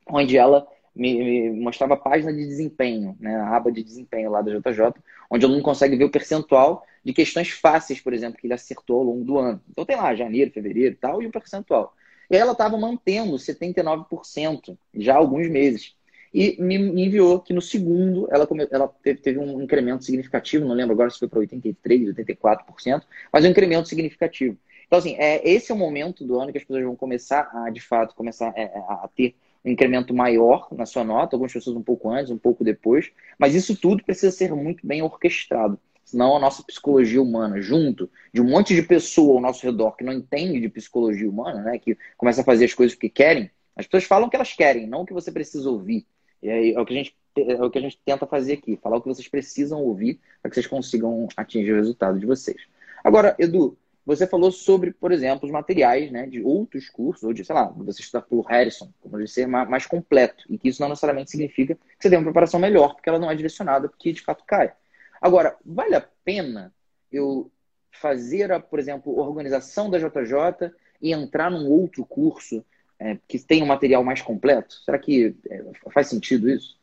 onde 0.06 0.36
ela 0.36 0.68
me, 0.96 1.50
me, 1.50 1.50
mostrava 1.52 1.94
a 1.94 1.98
página 1.98 2.34
de 2.34 2.46
desempenho, 2.46 3.16
né, 3.20 3.36
a 3.36 3.56
aba 3.56 3.72
de 3.72 3.84
desempenho 3.84 4.32
lá 4.32 4.42
da 4.42 4.52
JJ, 4.52 4.94
onde 5.30 5.46
o 5.46 5.50
aluno 5.50 5.64
consegue 5.64 5.96
ver 5.96 6.06
o 6.06 6.10
percentual 6.10 6.84
de 7.04 7.14
questões 7.14 7.50
fáceis, 7.50 8.00
por 8.00 8.14
exemplo, 8.14 8.38
que 8.38 8.48
ele 8.48 8.54
acertou 8.54 8.98
ao 8.98 9.04
longo 9.04 9.24
do 9.24 9.38
ano. 9.38 9.62
Então 9.70 9.86
tem 9.86 9.96
lá 9.96 10.14
janeiro, 10.16 10.52
fevereiro 10.52 10.94
e 10.94 10.98
tal, 10.98 11.22
e 11.22 11.28
o 11.28 11.32
percentual. 11.32 11.94
E 12.30 12.36
ela 12.36 12.52
estava 12.52 12.78
mantendo 12.78 13.36
79% 13.36 14.78
já 14.94 15.16
há 15.16 15.18
alguns 15.18 15.50
meses. 15.50 15.96
E 16.32 16.56
me, 16.62 16.76
enviou 16.76 17.40
que 17.40 17.54
no 17.54 17.62
segundo 17.62 18.28
ela, 18.32 18.48
ela 18.70 18.88
teve, 18.88 19.20
teve, 19.20 19.40
um 19.40 19.62
incremento 19.62 20.04
significativo, 20.04 20.66
não 20.66 20.76
lembro 20.76 20.94
agora 20.94 21.10
se 21.10 21.18
foi 21.18 21.28
para 21.28 21.40
83%, 21.40 22.14
84%, 22.14 23.04
mas 23.34 23.46
um 23.46 23.48
incremento 23.48 23.88
significativo. 23.88 24.56
Então, 24.86 25.00
assim, 25.00 25.16
é, 25.18 25.48
esse 25.48 25.72
é 25.72 25.76
o 25.76 25.78
momento 25.78 26.24
do 26.24 26.40
ano 26.40 26.52
que 26.52 26.58
as 26.58 26.64
pessoas 26.64 26.84
vão 26.84 26.96
começar 26.96 27.50
a, 27.54 27.70
de 27.70 27.80
fato, 27.82 28.16
começar 28.16 28.50
a, 28.50 28.60
é, 28.60 28.64
é, 28.64 28.78
a 28.78 29.10
ter 29.16 29.36
um 29.64 29.70
incremento 29.72 30.14
maior 30.14 30.68
na 30.72 30.86
sua 30.86 31.04
nota, 31.04 31.36
algumas 31.36 31.54
pessoas 31.54 31.76
um 31.76 31.84
pouco 31.84 32.10
antes, 32.10 32.32
um 32.32 32.38
pouco 32.38 32.64
depois, 32.64 33.12
mas 33.38 33.56
isso 33.56 33.76
tudo 33.76 34.04
precisa 34.04 34.32
ser 34.32 34.54
muito 34.54 34.86
bem 34.86 35.02
orquestrado. 35.02 35.80
Senão 36.06 36.36
a 36.36 36.40
nossa 36.40 36.64
psicologia 36.64 37.22
humana, 37.22 37.62
junto 37.62 38.10
de 38.34 38.42
um 38.42 38.46
monte 38.46 38.74
de 38.74 38.82
pessoa 38.82 39.36
ao 39.36 39.42
nosso 39.42 39.64
redor 39.64 39.92
que 39.96 40.04
não 40.04 40.14
entende 40.14 40.60
de 40.60 40.70
psicologia 40.70 41.30
humana, 41.30 41.62
né, 41.62 41.78
que 41.78 41.96
começa 42.18 42.42
a 42.42 42.44
fazer 42.44 42.66
as 42.66 42.74
coisas 42.74 42.96
porque 42.96 43.10
querem, 43.10 43.52
as 43.76 43.86
pessoas 43.86 44.06
falam 44.06 44.28
o 44.28 44.30
que 44.30 44.36
elas 44.36 44.54
querem, 44.54 44.88
não 44.88 45.02
o 45.02 45.06
que 45.06 45.14
você 45.14 45.32
precisa 45.32 45.70
ouvir. 45.70 46.06
Aí, 46.44 46.74
é 46.74 46.80
o 46.80 46.86
que 46.86 46.94
a 46.94 46.98
gente 46.98 47.16
é 47.38 47.64
o 47.64 47.70
que 47.70 47.78
a 47.78 47.82
gente 47.82 48.00
tenta 48.04 48.26
fazer 48.26 48.54
aqui, 48.54 48.78
falar 48.82 48.98
o 48.98 49.02
que 49.02 49.08
vocês 49.08 49.28
precisam 49.28 49.82
ouvir 49.82 50.20
para 50.42 50.50
que 50.50 50.56
vocês 50.56 50.68
consigam 50.68 51.28
atingir 51.38 51.72
o 51.74 51.76
resultado 51.76 52.20
de 52.20 52.26
vocês. 52.26 52.58
Agora, 53.04 53.36
Edu, 53.40 53.78
você 54.10 54.26
falou 54.26 54.52
sobre, 54.52 54.92
por 54.92 55.12
exemplo, 55.12 55.46
os 55.46 55.52
materiais 55.52 56.12
né, 56.12 56.26
de 56.26 56.42
outros 56.42 56.90
cursos, 56.90 57.24
ou 57.24 57.32
de, 57.32 57.46
sei 57.46 57.54
lá, 57.54 57.66
você 57.66 58.02
estudar 58.02 58.24
pelo 58.24 58.42
Harrison, 58.42 58.92
como 59.00 59.20
de 59.20 59.28
ser 59.28 59.46
mais 59.46 59.86
completo, 59.86 60.46
e 60.50 60.58
que 60.58 60.68
isso 60.68 60.82
não 60.82 60.90
necessariamente 60.90 61.30
significa 61.30 61.76
que 61.76 61.82
você 62.00 62.10
tem 62.10 62.18
uma 62.18 62.26
preparação 62.26 62.60
melhor, 62.60 62.96
porque 62.96 63.08
ela 63.08 63.20
não 63.20 63.30
é 63.30 63.36
direcionada, 63.36 63.88
porque 63.88 64.12
de 64.12 64.22
fato 64.22 64.44
cai. 64.48 64.74
Agora, 65.22 65.56
vale 65.64 65.94
a 65.94 66.02
pena 66.26 66.74
eu 67.12 67.52
fazer, 67.92 68.52
a, 68.52 68.60
por 68.60 68.80
exemplo, 68.80 69.16
organização 69.16 69.92
da 69.92 70.00
JJ 70.00 70.72
e 71.00 71.14
entrar 71.14 71.52
num 71.52 71.70
outro 71.70 72.04
curso 72.04 72.66
é, 72.98 73.16
que 73.28 73.38
tem 73.38 73.62
um 73.62 73.68
material 73.68 74.04
mais 74.04 74.24
completo? 74.24 74.74
Será 74.86 74.98
que 74.98 75.36
é, 75.52 75.64
faz 75.92 76.08
sentido 76.08 76.50
isso? 76.50 76.79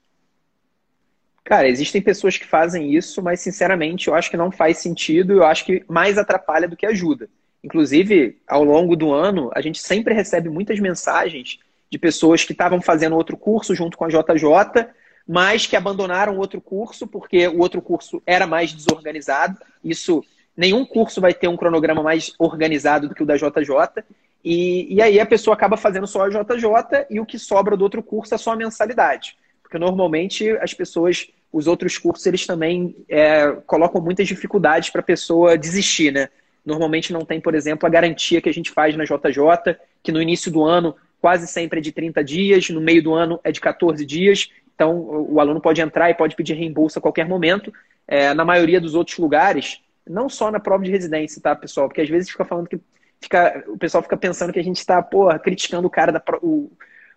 Cara, 1.47 1.69
existem 1.69 2.03
pessoas 2.03 2.37
que 2.37 2.45
fazem 2.45 2.93
isso, 2.93 3.23
mas 3.23 3.39
sinceramente 3.39 4.09
eu 4.09 4.17
acho 4.17 4.29
que 4.29 4.37
não 4.37 4.51
faz 4.51 4.79
sentido, 4.79 5.35
eu 5.35 5.45
acho 5.45 5.65
que 5.65 5.85
mais 5.87 6.19
atrapalha 6.19 6.67
do 6.67 6.77
que 6.77 6.85
ajuda. 6.85 7.29
Inclusive, 7.63 8.37
ao 8.49 8.65
longo 8.65 8.97
do 8.97 9.13
ano, 9.13 9.49
a 9.55 9.61
gente 9.61 9.81
sempre 9.81 10.13
recebe 10.13 10.49
muitas 10.49 10.81
mensagens 10.81 11.61
de 11.89 11.99
pessoas 12.01 12.43
que 12.43 12.51
estavam 12.51 12.83
fazendo 12.83 13.15
outro 13.15 13.37
curso 13.37 13.77
junto 13.77 13.97
com 13.97 14.05
a 14.05 14.09
JJ, 14.09 14.89
mas 15.27 15.69
que 15.69 15.77
abandonaram 15.77 16.37
outro 16.37 16.61
curso 16.61 17.07
porque 17.07 17.47
o 17.47 17.61
outro 17.61 17.81
curso 17.81 18.21
era 18.27 18.45
mais 18.45 18.73
desorganizado. 18.73 19.57
Isso, 19.85 20.25
nenhum 20.57 20.85
curso 20.85 21.21
vai 21.21 21.33
ter 21.33 21.47
um 21.47 21.57
cronograma 21.57 22.03
mais 22.03 22.33
organizado 22.41 23.09
do 23.09 23.15
que 23.15 23.23
o 23.23 23.27
da 23.27 23.37
JJ. 23.37 24.03
E, 24.45 24.93
e 24.93 25.01
aí 25.01 25.21
a 25.21 25.27
pessoa 25.27 25.55
acaba 25.55 25.77
fazendo 25.77 26.09
só 26.09 26.23
a 26.23 26.29
JJ 26.29 27.07
e 27.09 27.21
o 27.21 27.27
que 27.27 27.39
sobra 27.39 27.77
do 27.77 27.83
outro 27.83 28.03
curso 28.03 28.35
é 28.35 28.39
só 28.39 28.51
a 28.51 28.57
mensalidade. 28.57 29.37
Porque 29.67 29.79
normalmente 29.79 30.49
as 30.59 30.73
pessoas, 30.73 31.29
os 31.57 31.67
outros 31.67 31.97
cursos, 31.99 32.27
eles 32.27 32.47
também 32.47 32.97
é, 33.09 33.51
colocam 33.67 34.01
muitas 34.01 34.27
dificuldades 34.27 34.91
para 34.91 35.01
a 35.01 35.05
pessoa 35.05 35.57
desistir, 35.57 36.13
né? 36.13 36.29
Normalmente 36.65 37.13
não 37.13 37.25
tem, 37.25 37.41
por 37.41 37.55
exemplo, 37.55 37.87
a 37.87 37.91
garantia 37.91 38.41
que 38.41 38.49
a 38.49 38.53
gente 38.53 38.71
faz 38.71 38.97
na 38.97 39.05
JJ, 39.05 39.77
que 40.03 40.13
no 40.13 40.21
início 40.21 40.51
do 40.51 40.65
ano 40.65 40.95
quase 41.21 41.47
sempre 41.47 41.79
é 41.79 41.83
de 41.83 41.93
30 41.93 42.23
dias, 42.23 42.69
no 42.71 42.81
meio 42.81 43.03
do 43.03 43.15
ano 43.15 43.41
é 43.43 43.51
de 43.51 43.61
14 43.61 44.05
dias, 44.05 44.51
então, 44.77 44.95
o 45.31 45.41
aluno 45.41 45.59
pode 45.59 45.81
entrar 45.81 46.11
e 46.11 46.15
pode 46.15 46.37
pedir 46.37 46.53
reembolso 46.53 46.99
a 46.99 47.03
qualquer 47.03 47.27
momento. 47.27 47.73
É, 48.07 48.35
na 48.35 48.45
maioria 48.45 48.79
dos 48.79 48.95
outros 48.95 49.17
lugares, 49.17 49.81
não 50.07 50.29
só 50.29 50.51
na 50.51 50.61
prova 50.61 50.85
de 50.85 50.91
residência, 50.91 51.41
tá, 51.41 51.57
pessoal? 51.57 51.89
Porque 51.89 52.03
às 52.03 52.09
vezes 52.09 52.31
fica 52.31 52.45
falando 52.45 52.69
que 52.69 52.79
fica, 53.19 53.65
o 53.69 53.79
pessoal 53.79 54.03
fica 54.03 54.19
pensando 54.19 54.53
que 54.53 54.61
a 54.61 54.63
gente 54.63 54.77
está, 54.77 55.03
criticando 55.43 55.87
o 55.87 55.91
cara, 55.91 56.13
da, 56.13 56.23
o, 56.43 56.71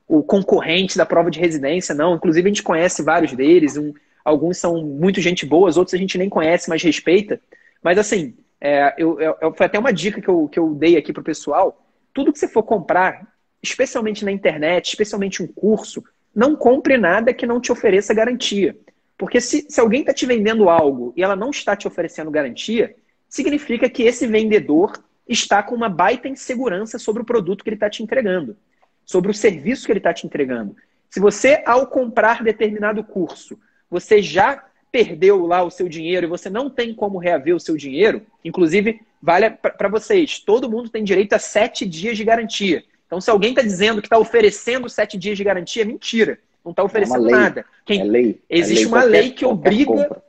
o 0.07 0.23
concorrente 0.23 0.97
da 0.97 1.05
prova 1.05 1.29
de 1.29 1.37
residência. 1.37 1.93
Não, 1.93 2.15
inclusive 2.15 2.47
a 2.47 2.51
gente 2.51 2.63
conhece 2.63 3.03
vários 3.03 3.33
deles, 3.33 3.75
um, 3.75 3.93
alguns 4.29 4.57
são 4.57 4.83
muito 4.83 5.19
gente 5.19 5.45
boas, 5.45 5.77
outros 5.77 5.93
a 5.93 5.97
gente 5.97 6.17
nem 6.17 6.29
conhece, 6.29 6.69
mas 6.69 6.81
respeita. 6.81 7.41
Mas 7.83 7.97
assim, 7.97 8.35
é, 8.61 8.93
eu, 8.97 9.19
eu, 9.19 9.53
foi 9.53 9.65
até 9.65 9.79
uma 9.79 9.91
dica 9.91 10.21
que 10.21 10.27
eu, 10.27 10.47
que 10.47 10.59
eu 10.59 10.73
dei 10.73 10.97
aqui 10.97 11.11
para 11.11 11.21
o 11.21 11.23
pessoal. 11.23 11.85
Tudo 12.13 12.31
que 12.31 12.39
você 12.39 12.47
for 12.47 12.63
comprar, 12.63 13.27
especialmente 13.61 14.23
na 14.23 14.31
internet, 14.31 14.89
especialmente 14.89 15.41
um 15.41 15.47
curso, 15.47 16.03
não 16.33 16.55
compre 16.55 16.97
nada 16.97 17.33
que 17.33 17.45
não 17.45 17.59
te 17.59 17.71
ofereça 17.71 18.13
garantia. 18.13 18.77
Porque 19.17 19.41
se, 19.41 19.65
se 19.69 19.79
alguém 19.79 20.01
está 20.01 20.13
te 20.13 20.25
vendendo 20.25 20.69
algo 20.69 21.13
e 21.15 21.23
ela 21.23 21.35
não 21.35 21.49
está 21.49 21.75
te 21.75 21.87
oferecendo 21.87 22.31
garantia, 22.31 22.95
significa 23.27 23.89
que 23.89 24.03
esse 24.03 24.25
vendedor 24.25 25.03
está 25.27 25.61
com 25.61 25.75
uma 25.75 25.89
baita 25.89 26.27
insegurança 26.27 26.97
sobre 26.97 27.21
o 27.21 27.25
produto 27.25 27.63
que 27.63 27.69
ele 27.69 27.75
está 27.75 27.89
te 27.89 28.01
entregando, 28.01 28.57
sobre 29.05 29.29
o 29.29 29.33
serviço 29.33 29.85
que 29.85 29.91
ele 29.91 29.99
está 29.99 30.13
te 30.13 30.25
entregando. 30.25 30.75
Se 31.09 31.19
você, 31.19 31.61
ao 31.65 31.87
comprar 31.87 32.43
determinado 32.43 33.03
curso, 33.03 33.59
você 33.89 34.21
já 34.21 34.63
perdeu 34.91 35.45
lá 35.45 35.63
o 35.63 35.69
seu 35.69 35.87
dinheiro 35.87 36.25
e 36.25 36.29
você 36.29 36.49
não 36.49 36.69
tem 36.69 36.93
como 36.93 37.17
reaver 37.17 37.55
o 37.55 37.59
seu 37.59 37.77
dinheiro, 37.77 38.25
inclusive, 38.43 39.01
vale 39.21 39.49
para 39.49 39.87
vocês, 39.87 40.39
todo 40.39 40.69
mundo 40.69 40.89
tem 40.89 41.03
direito 41.03 41.33
a 41.33 41.39
sete 41.39 41.85
dias 41.85 42.17
de 42.17 42.23
garantia. 42.23 42.83
Então, 43.05 43.19
se 43.19 43.29
alguém 43.29 43.51
está 43.51 43.61
dizendo 43.61 44.01
que 44.01 44.07
está 44.07 44.17
oferecendo 44.17 44.87
sete 44.89 45.17
dias 45.17 45.37
de 45.37 45.43
garantia, 45.43 45.81
é 45.81 45.85
mentira. 45.85 46.39
Não 46.63 46.71
está 46.71 46.83
oferecendo 46.83 47.27
é 47.27 47.31
nada. 47.31 47.65
Quem... 47.85 48.01
É 48.01 48.03
lei. 48.03 48.39
Existe 48.49 48.83
é 48.83 48.85
lei, 48.85 48.85
uma 48.85 49.01
qualquer, 49.01 49.21
lei 49.21 49.31
que 49.31 49.45
obriga. 49.45 50.23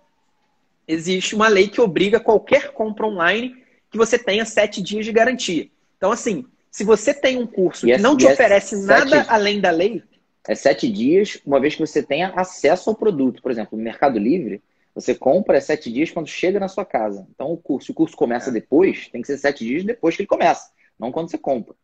Existe 0.88 1.34
uma 1.34 1.48
lei 1.48 1.68
que 1.68 1.80
obriga 1.80 2.18
qualquer 2.18 2.72
compra 2.72 3.06
online 3.06 3.62
que 3.90 3.98
você 3.98 4.18
tenha 4.18 4.44
sete 4.44 4.80
dias 4.80 5.04
de 5.04 5.12
garantia. 5.12 5.68
Então, 5.98 6.10
assim, 6.10 6.46
se 6.70 6.84
você 6.84 7.12
tem 7.12 7.36
um 7.36 7.46
curso 7.46 7.84
que 7.84 7.98
não 7.98 8.16
te 8.16 8.26
oferece 8.26 8.76
nada 8.84 9.26
além 9.28 9.60
da 9.60 9.70
lei. 9.70 10.02
É 10.48 10.54
sete 10.54 10.90
dias, 10.90 11.40
uma 11.44 11.60
vez 11.60 11.74
que 11.74 11.80
você 11.80 12.02
tenha 12.02 12.28
acesso 12.30 12.90
ao 12.90 12.96
produto. 12.96 13.42
Por 13.42 13.50
exemplo, 13.50 13.76
no 13.76 13.84
Mercado 13.84 14.18
Livre, 14.18 14.62
você 14.94 15.14
compra 15.14 15.58
é 15.58 15.60
sete 15.60 15.92
dias 15.92 16.10
quando 16.10 16.28
chega 16.28 16.58
na 16.58 16.68
sua 16.68 16.84
casa. 16.84 17.26
Então, 17.34 17.52
o 17.52 17.56
curso, 17.56 17.86
se 17.86 17.92
o 17.92 17.94
curso 17.94 18.16
começa 18.16 18.50
é. 18.50 18.52
depois, 18.52 19.08
tem 19.08 19.20
que 19.20 19.26
ser 19.26 19.38
sete 19.38 19.64
dias 19.64 19.84
depois 19.84 20.16
que 20.16 20.22
ele 20.22 20.28
começa, 20.28 20.70
não 20.98 21.12
quando 21.12 21.30
você 21.30 21.38
compra. 21.38 21.74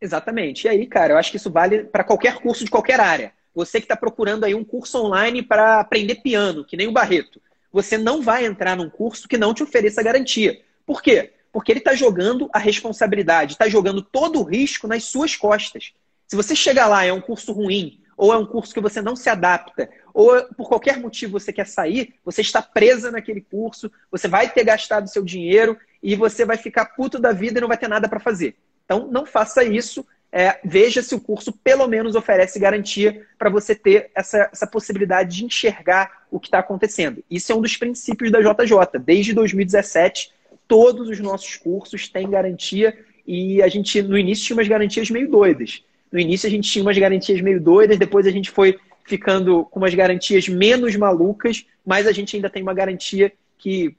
Exatamente. 0.00 0.66
E 0.66 0.68
aí, 0.68 0.86
cara, 0.86 1.14
eu 1.14 1.18
acho 1.18 1.30
que 1.30 1.36
isso 1.36 1.50
vale 1.50 1.84
para 1.84 2.04
qualquer 2.04 2.36
curso 2.36 2.64
de 2.64 2.70
qualquer 2.70 3.00
área. 3.00 3.32
Você 3.54 3.78
que 3.80 3.84
está 3.84 3.96
procurando 3.96 4.44
aí 4.44 4.54
um 4.54 4.64
curso 4.64 4.98
online 4.98 5.42
para 5.42 5.80
aprender 5.80 6.16
piano, 6.16 6.64
que 6.64 6.76
nem 6.76 6.88
o 6.88 6.92
Barreto, 6.92 7.40
você 7.72 7.96
não 7.96 8.20
vai 8.20 8.44
entrar 8.44 8.76
num 8.76 8.90
curso 8.90 9.28
que 9.28 9.38
não 9.38 9.54
te 9.54 9.62
ofereça 9.62 10.02
garantia. 10.02 10.60
Por 10.84 11.02
quê? 11.02 11.32
Porque 11.52 11.72
ele 11.72 11.78
está 11.78 11.94
jogando 11.94 12.48
a 12.52 12.58
responsabilidade, 12.58 13.52
está 13.52 13.68
jogando 13.68 14.02
todo 14.02 14.40
o 14.40 14.42
risco 14.42 14.86
nas 14.86 15.04
suas 15.04 15.36
costas. 15.36 15.92
Se 16.26 16.36
você 16.36 16.54
chegar 16.54 16.86
lá 16.86 17.04
é 17.04 17.12
um 17.12 17.20
curso 17.20 17.52
ruim, 17.52 18.00
ou 18.16 18.32
é 18.32 18.36
um 18.36 18.46
curso 18.46 18.72
que 18.72 18.80
você 18.80 19.02
não 19.02 19.16
se 19.16 19.28
adapta, 19.28 19.88
ou 20.12 20.42
por 20.56 20.68
qualquer 20.68 20.98
motivo 20.98 21.38
você 21.38 21.52
quer 21.52 21.66
sair, 21.66 22.14
você 22.24 22.40
está 22.40 22.62
presa 22.62 23.10
naquele 23.10 23.40
curso, 23.40 23.90
você 24.10 24.28
vai 24.28 24.48
ter 24.48 24.64
gastado 24.64 25.08
seu 25.08 25.24
dinheiro 25.24 25.76
e 26.02 26.14
você 26.14 26.44
vai 26.44 26.56
ficar 26.56 26.86
puto 26.86 27.18
da 27.18 27.32
vida 27.32 27.58
e 27.58 27.60
não 27.60 27.68
vai 27.68 27.78
ter 27.78 27.88
nada 27.88 28.08
para 28.08 28.20
fazer. 28.20 28.56
Então, 28.84 29.08
não 29.10 29.26
faça 29.26 29.64
isso. 29.64 30.06
É, 30.30 30.58
veja 30.64 31.00
se 31.00 31.14
o 31.14 31.20
curso 31.20 31.52
pelo 31.52 31.86
menos 31.86 32.16
oferece 32.16 32.58
garantia 32.58 33.24
para 33.38 33.48
você 33.48 33.72
ter 33.72 34.10
essa, 34.14 34.50
essa 34.52 34.66
possibilidade 34.66 35.36
de 35.36 35.44
enxergar 35.44 36.24
o 36.28 36.40
que 36.40 36.48
está 36.48 36.58
acontecendo. 36.58 37.22
Isso 37.30 37.52
é 37.52 37.54
um 37.54 37.60
dos 37.60 37.76
princípios 37.76 38.32
da 38.32 38.40
JJ. 38.40 38.98
Desde 39.00 39.32
2017, 39.32 40.32
todos 40.66 41.08
os 41.08 41.20
nossos 41.20 41.56
cursos 41.56 42.08
têm 42.08 42.28
garantia 42.28 42.98
e 43.26 43.62
a 43.62 43.68
gente, 43.68 44.02
no 44.02 44.18
início, 44.18 44.44
tinha 44.44 44.56
umas 44.56 44.68
garantias 44.68 45.08
meio 45.08 45.30
doidas. 45.30 45.84
No 46.14 46.20
início, 46.20 46.46
a 46.46 46.50
gente 46.50 46.70
tinha 46.70 46.84
umas 46.84 46.96
garantias 46.96 47.40
meio 47.40 47.60
doidas, 47.60 47.98
depois 47.98 48.24
a 48.24 48.30
gente 48.30 48.48
foi 48.48 48.78
ficando 49.04 49.64
com 49.64 49.80
umas 49.80 49.92
garantias 49.92 50.48
menos 50.48 50.94
malucas, 50.94 51.66
mas 51.84 52.06
a 52.06 52.12
gente 52.12 52.36
ainda 52.36 52.48
tem 52.48 52.62
uma 52.62 52.72
garantia 52.72 53.32
que 53.58 53.96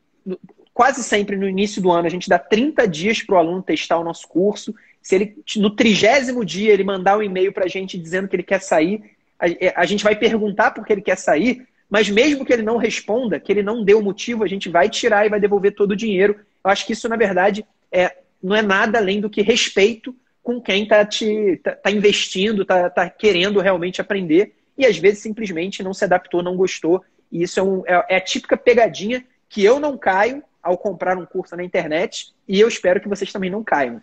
quase 0.74 1.03
sempre 1.03 1.36
no 1.36 1.45
início 1.45 1.82
do 1.82 1.91
ano 1.91 2.07
a 2.07 2.09
gente 2.09 2.30
dá 2.30 2.39
30 2.39 2.88
dias 2.88 3.22
para 3.22 3.36
o 3.36 3.38
aluno 3.38 3.61
testar 3.61 3.99
o 3.99 4.03
nosso 4.05 4.30
curso. 4.30 4.74
Se 5.01 5.13
ele 5.13 5.36
no 5.57 5.70
trigésimo 5.70 6.45
dia 6.45 6.72
ele 6.72 6.86
mandar 6.86 7.18
um 7.18 7.22
e-mail 7.22 7.51
para 7.51 7.66
a 7.66 7.68
gente 7.68 7.97
dizendo 7.97 8.30
que 8.30 8.36
ele 8.38 8.43
quer 8.43 8.61
sair, 8.61 9.03
a, 9.38 9.49
é, 9.49 9.74
a, 9.76 9.86
gente 9.86 10.01
vai 10.01 10.16
perguntar 10.16 10.72
por 10.72 10.86
que 10.86 10.93
ele 10.93 11.01
quer 11.01 11.18
sair, 11.18 11.68
mas 11.89 12.09
mesmo 12.09 12.45
que 12.45 12.53
ele 12.53 12.63
não 12.63 12.78
responda, 12.78 13.41
que 13.41 13.51
ele 13.51 13.61
não 13.61 13.84
dê 13.84 13.93
o 13.93 14.01
motivo, 14.01 14.41
a 14.41 14.47
gente 14.47 14.70
vai 14.70 14.88
tirar 14.89 15.26
e 15.26 15.30
vai 15.30 15.41
devolver 15.41 15.76
todo 15.76 15.91
o 15.91 15.97
dinheiro. 15.97 16.38
Eu 16.63 16.72
acho 16.72 16.86
que 16.86 16.93
isso, 16.93 17.09
na 17.09 17.18
verdade, 17.18 17.66
é, 17.91 18.16
não 18.41 18.55
é 18.55 18.61
nada 18.61 18.99
além 18.99 19.20
do 19.20 19.30
que 19.30 19.41
respeito 19.41 20.16
com 20.46 20.62
quem 20.62 20.84
está 20.84 21.04
tá, 21.04 21.72
tá 21.72 21.89
investindo, 21.89 22.62
está 22.62 22.88
tá 22.88 23.10
querendo 23.10 23.60
realmente 23.60 24.00
aprender 24.00 24.54
e 24.78 24.86
às 24.86 24.96
vezes 24.96 25.20
simplesmente 25.20 25.82
não 25.82 25.91
se 25.91 26.06
adaptou, 26.06 26.43
não 26.43 26.56
gostou 26.56 27.04
E 27.32 27.41
isso 27.41 27.60
é, 27.60 27.64
um, 27.64 27.84
é, 27.88 28.06
é 28.10 28.18
a 28.18 28.22
típica 28.22 28.56
pegadinha 28.56 29.26
que 29.50 29.66
eu 29.66 29.80
não 29.80 29.98
caio 29.98 30.43
ao 30.62 30.78
comprar 30.78 31.18
um 31.18 31.26
curso 31.26 31.56
na 31.56 31.64
internet 31.64 32.32
e 32.48 32.60
eu 32.60 32.68
espero 32.68 33.02
que 33.02 33.10
vocês 33.10 33.34
também 33.34 33.50
não 33.50 33.64
caiam. 33.64 34.00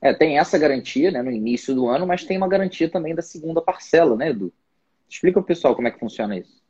É, 0.00 0.14
tem 0.14 0.38
essa 0.38 0.56
garantia 0.56 1.10
né, 1.10 1.20
no 1.22 1.30
início 1.32 1.74
do 1.74 1.88
ano, 1.88 2.06
mas 2.06 2.22
tem 2.22 2.36
uma 2.36 2.46
garantia 2.46 2.88
também 2.88 3.12
da 3.12 3.22
segunda 3.22 3.60
parcela, 3.60 4.14
né, 4.14 4.30
Edu? 4.30 4.52
Explica 5.08 5.40
o 5.40 5.44
pessoal 5.44 5.74
como 5.74 5.88
é 5.88 5.90
que 5.90 5.98
funciona 5.98 6.38
isso. 6.38 6.62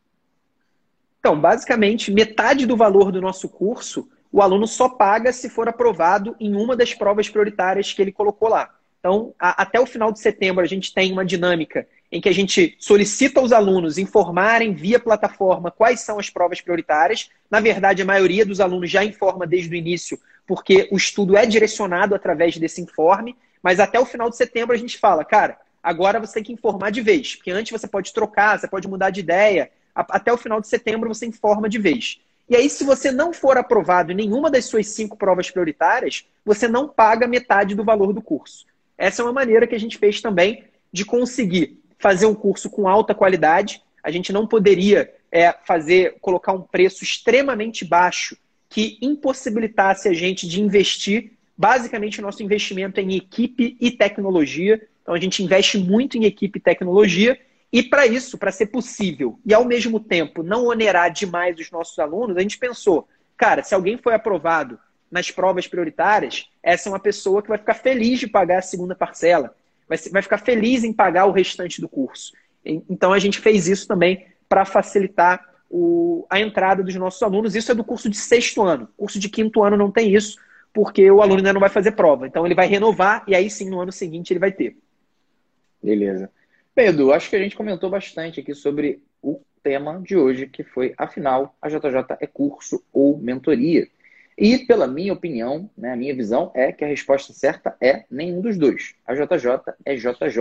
Então, 1.21 1.39
basicamente, 1.39 2.11
metade 2.11 2.65
do 2.65 2.75
valor 2.75 3.13
do 3.13 3.21
nosso 3.21 3.51
curso 3.51 4.09
o 4.33 4.43
aluno 4.43 4.67
só 4.67 4.89
paga 4.89 5.33
se 5.33 5.49
for 5.49 5.69
aprovado 5.69 6.35
em 6.41 6.57
uma 6.57 6.75
das 6.75 6.93
provas 6.93 7.29
prioritárias 7.29 7.93
que 7.93 8.03
ele 8.03 8.11
colocou 8.11 8.49
lá. 8.49 8.75
Então, 9.05 9.35
a, 9.39 9.61
até 9.61 9.79
o 9.79 9.85
final 9.85 10.11
de 10.11 10.19
setembro, 10.19 10.65
a 10.65 10.67
gente 10.67 10.95
tem 10.95 11.13
uma 11.13 11.27
dinâmica 11.27 11.87
em 12.11 12.23
que 12.23 12.29
a 12.29 12.33
gente 12.33 12.75
solicita 12.79 13.39
aos 13.39 13.53
alunos 13.53 13.99
informarem 13.99 14.73
via 14.73 14.99
plataforma 14.99 15.71
quais 15.71 16.01
são 16.01 16.19
as 16.19 16.31
provas 16.31 16.63
prioritárias. 16.63 17.29
Na 17.51 17.61
verdade, 17.61 18.01
a 18.01 18.07
maioria 18.07 18.47
dos 18.47 18.61
alunos 18.61 18.91
já 18.91 19.05
informa 19.05 19.47
desde 19.47 19.75
o 19.75 19.77
início, 19.77 20.19
porque 20.47 20.89
o 20.91 20.97
estudo 20.97 21.37
é 21.37 21.45
direcionado 21.45 22.15
através 22.15 22.57
desse 22.57 22.81
informe, 22.81 23.37
mas 23.63 23.79
até 23.79 24.01
o 24.01 24.07
final 24.07 24.31
de 24.31 24.39
setembro 24.39 24.75
a 24.75 24.79
gente 24.79 24.97
fala, 24.97 25.23
cara, 25.23 25.59
agora 25.83 26.19
você 26.19 26.35
tem 26.35 26.45
que 26.45 26.53
informar 26.55 26.89
de 26.89 27.03
vez, 27.03 27.37
porque 27.37 27.51
antes 27.51 27.79
você 27.79 27.87
pode 27.87 28.11
trocar, 28.11 28.59
você 28.59 28.67
pode 28.67 28.89
mudar 28.89 29.11
de 29.11 29.21
ideia, 29.21 29.71
até 29.95 30.33
o 30.33 30.39
final 30.39 30.63
de 30.63 30.69
setembro 30.69 31.13
você 31.13 31.27
informa 31.27 31.69
de 31.69 31.79
vez. 31.79 32.23
E 32.49 32.57
aí, 32.57 32.71
se 32.71 32.85
você 32.85 33.13
não 33.13 33.35
for 33.35 33.59
aprovado 33.59 34.13
em 34.13 34.15
nenhuma 34.15 34.51
das 34.51 34.65
suas 34.65 34.87
cinco 34.89 35.15
provas 35.15 35.51
prioritárias, 35.51 36.27
você 36.43 36.67
não 36.67 36.89
paga 36.89 37.27
metade 37.27 37.75
do 37.75 37.85
valor 37.85 38.15
do 38.15 38.23
curso. 38.23 38.65
Essa 38.97 39.23
é 39.23 39.25
uma 39.25 39.33
maneira 39.33 39.67
que 39.67 39.75
a 39.75 39.81
gente 39.81 39.99
fez 39.99 40.21
também 40.21 40.65
de 40.93 41.05
conseguir 41.05 41.79
fazer 41.99 42.27
um 42.27 42.35
curso 42.35 42.71
com 42.71 42.89
alta 42.89 43.15
qualidade. 43.15 43.83
A 44.03 44.11
gente 44.11 44.33
não 44.33 44.47
poderia 44.47 45.13
é, 45.31 45.53
fazer, 45.65 46.17
colocar 46.21 46.53
um 46.53 46.63
preço 46.63 47.03
extremamente 47.03 47.85
baixo 47.85 48.37
que 48.69 48.99
impossibilitasse 49.01 50.09
a 50.09 50.13
gente 50.13 50.47
de 50.47 50.61
investir. 50.61 51.33
Basicamente, 51.57 52.21
o 52.21 52.23
nosso 52.23 52.43
investimento 52.43 53.01
em 53.01 53.15
equipe 53.15 53.77
e 53.81 53.91
tecnologia. 53.91 54.87
Então, 55.03 55.15
a 55.15 55.21
gente 55.21 55.43
investe 55.43 55.79
muito 55.79 56.17
em 56.17 56.25
equipe 56.25 56.59
e 56.59 56.63
tecnologia 56.63 57.39
e 57.75 57.83
para 57.83 58.07
isso, 58.07 58.39
para 58.39 58.53
ser 58.53 58.67
possível 58.67 59.37
e 59.45 59.53
ao 59.53 59.65
mesmo 59.65 59.99
tempo 59.99 60.45
não 60.45 60.67
onerar 60.67 61.11
demais 61.11 61.59
os 61.59 61.73
nossos 61.73 61.99
alunos, 61.99 62.37
a 62.37 62.41
gente 62.41 62.57
pensou, 62.57 63.09
cara, 63.37 63.65
se 63.65 63.75
alguém 63.75 63.97
foi 63.97 64.15
aprovado 64.15 64.79
nas 65.15 65.31
provas 65.31 65.69
prioritárias, 65.69 66.51
essa 66.61 66.89
é 66.89 66.93
uma 66.93 66.99
pessoa 66.99 67.41
que 67.41 67.49
vai 67.49 67.57
ficar 67.57 67.75
feliz 67.75 68.19
de 68.19 68.27
pagar 68.27 68.59
a 68.59 68.63
segunda 68.63 68.97
parcela, 68.97 69.55
vai, 69.89 69.97
vai 70.11 70.21
ficar 70.21 70.39
feliz 70.39 70.83
em 70.83 70.93
pagar 70.93 71.27
o 71.27 71.31
restante 71.31 71.81
do 71.81 71.89
curso. 71.89 72.33
Então 72.65 73.13
a 73.13 73.19
gente 73.21 73.39
fez 73.39 73.69
isso 73.69 73.87
também 73.87 74.27
para 74.49 74.65
facilitar 74.65 75.41
o, 75.71 76.27
a 76.29 76.41
entrada 76.41 76.83
dos 76.83 76.97
nossos 76.97 77.23
alunos. 77.23 77.55
Isso 77.55 77.71
é 77.71 77.77
do 77.77 77.85
curso 77.85 78.11
de 78.11 78.17
sexto 78.17 78.61
ano. 78.61 78.89
Curso 78.97 79.21
de 79.21 79.29
quinto 79.29 79.63
ano 79.63 79.77
não 79.77 79.89
tem 79.89 80.13
isso, 80.13 80.37
porque 80.73 81.09
o 81.09 81.23
aluno 81.23 81.39
ainda 81.39 81.53
não 81.53 81.61
vai 81.61 81.71
fazer 81.71 81.93
prova. 81.93 82.27
Então 82.27 82.45
ele 82.45 82.57
vai 82.57 82.67
renovar 82.67 83.23
e 83.29 83.37
aí 83.37 83.49
sim 83.49 83.71
no 83.71 83.81
ano 83.81 83.93
seguinte 83.93 84.33
ele 84.33 84.41
vai 84.41 84.51
ter. 84.51 84.77
Beleza. 85.81 86.29
Edu, 86.77 87.13
acho 87.13 87.31
que 87.31 87.37
a 87.37 87.41
gente 87.41 87.55
comentou 87.55 87.89
bastante 87.89 88.41
aqui 88.41 88.53
sobre 88.53 89.01
o 89.23 89.41
tema 89.63 90.03
de 90.05 90.17
hoje, 90.17 90.49
que 90.49 90.65
foi, 90.65 90.93
afinal, 90.99 91.55
a 91.63 91.69
JJ 91.69 92.17
é 92.19 92.27
curso 92.27 92.83
ou 92.93 93.17
mentoria? 93.17 93.87
E, 94.37 94.59
pela 94.67 94.87
minha 94.87 95.13
opinião, 95.13 95.71
né, 95.77 95.93
a 95.93 95.97
minha 95.97 96.15
visão 96.15 96.51
é 96.55 96.73
que 96.73 96.85
a 96.85 96.89
resposta 96.89 97.33
certa 97.33 97.77
é 97.81 98.05
nenhum 98.11 98.41
dos 98.41 98.59
dois. 98.59 98.95
A 99.07 99.15
JJ 99.15 99.75
é 99.85 99.95
JJ. 99.95 100.37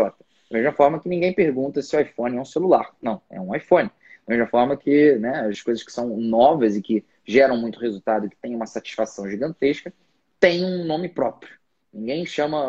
Da 0.49 0.57
mesma 0.57 0.71
forma 0.73 0.99
que 0.99 1.07
ninguém 1.09 1.33
pergunta 1.33 1.81
se 1.81 1.95
o 1.95 1.99
iPhone 1.99 2.37
é 2.37 2.41
um 2.41 2.45
celular. 2.45 2.91
Não, 3.01 3.21
é 3.29 3.39
um 3.39 3.55
iPhone. 3.55 3.89
Da 4.27 4.35
mesma 4.35 4.47
forma 4.47 4.75
que 4.77 5.15
né, 5.15 5.47
as 5.47 5.61
coisas 5.61 5.83
que 5.83 5.91
são 5.91 6.17
novas 6.17 6.75
e 6.75 6.81
que 6.81 7.05
geram 7.25 7.57
muito 7.57 7.79
resultado, 7.79 8.29
que 8.29 8.37
têm 8.37 8.55
uma 8.55 8.65
satisfação 8.65 9.29
gigantesca, 9.29 9.93
têm 10.39 10.63
um 10.63 10.85
nome 10.85 11.09
próprio. 11.09 11.57
Ninguém 11.93 12.25
chama 12.25 12.65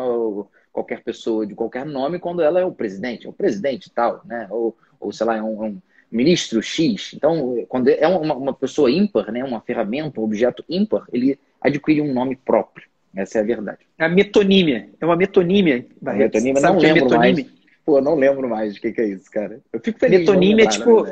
qualquer 0.71 1.03
pessoa 1.03 1.47
de 1.47 1.55
qualquer 1.55 1.85
nome 1.85 2.19
quando 2.19 2.41
ela 2.41 2.59
é 2.59 2.65
o 2.65 2.71
presidente, 2.71 3.25
é 3.25 3.29
o 3.29 3.33
presidente 3.33 3.89
tal, 3.89 4.21
né? 4.25 4.47
Ou, 4.49 4.77
ou 4.99 5.11
sei 5.11 5.25
lá, 5.25 5.37
é 5.37 5.41
um, 5.41 5.63
é 5.63 5.67
um 5.69 5.81
ministro 6.15 6.61
X. 6.61 7.13
Então, 7.13 7.65
quando 7.67 7.89
é 7.89 8.07
uma, 8.07 8.33
uma, 8.33 8.53
pessoa 8.53 8.89
ímpar, 8.89 9.31
né? 9.31 9.43
uma 9.43 9.59
ferramenta, 9.59 10.19
um 10.19 10.23
objeto 10.23 10.63
ímpar, 10.69 11.05
ele 11.11 11.37
adquire 11.61 12.01
um 12.01 12.13
nome 12.13 12.37
próprio. 12.37 12.87
Essa 13.13 13.39
é 13.39 13.41
a 13.41 13.45
verdade. 13.45 13.79
A 13.99 14.07
metonímia. 14.07 14.89
É 14.99 15.05
uma 15.05 15.15
metonímia. 15.15 15.85
Barreto. 16.01 16.33
Metonímia, 16.33 16.61
Sabe 16.61 16.73
não 16.73 16.79
é 16.79 16.93
lembro 16.93 17.03
metonímia? 17.05 17.43
mais. 17.43 17.55
Pô, 17.85 18.01
não 18.01 18.15
lembro 18.15 18.49
mais 18.49 18.77
o 18.77 18.81
que, 18.81 18.91
que, 18.91 19.01
é 19.01 19.07
isso, 19.07 19.29
cara. 19.29 19.59
Eu 19.71 19.79
fico 19.79 19.99
feliz. 19.99 20.21
Metonímia 20.21 20.65
é 20.65 20.67
tipo. 20.67 21.05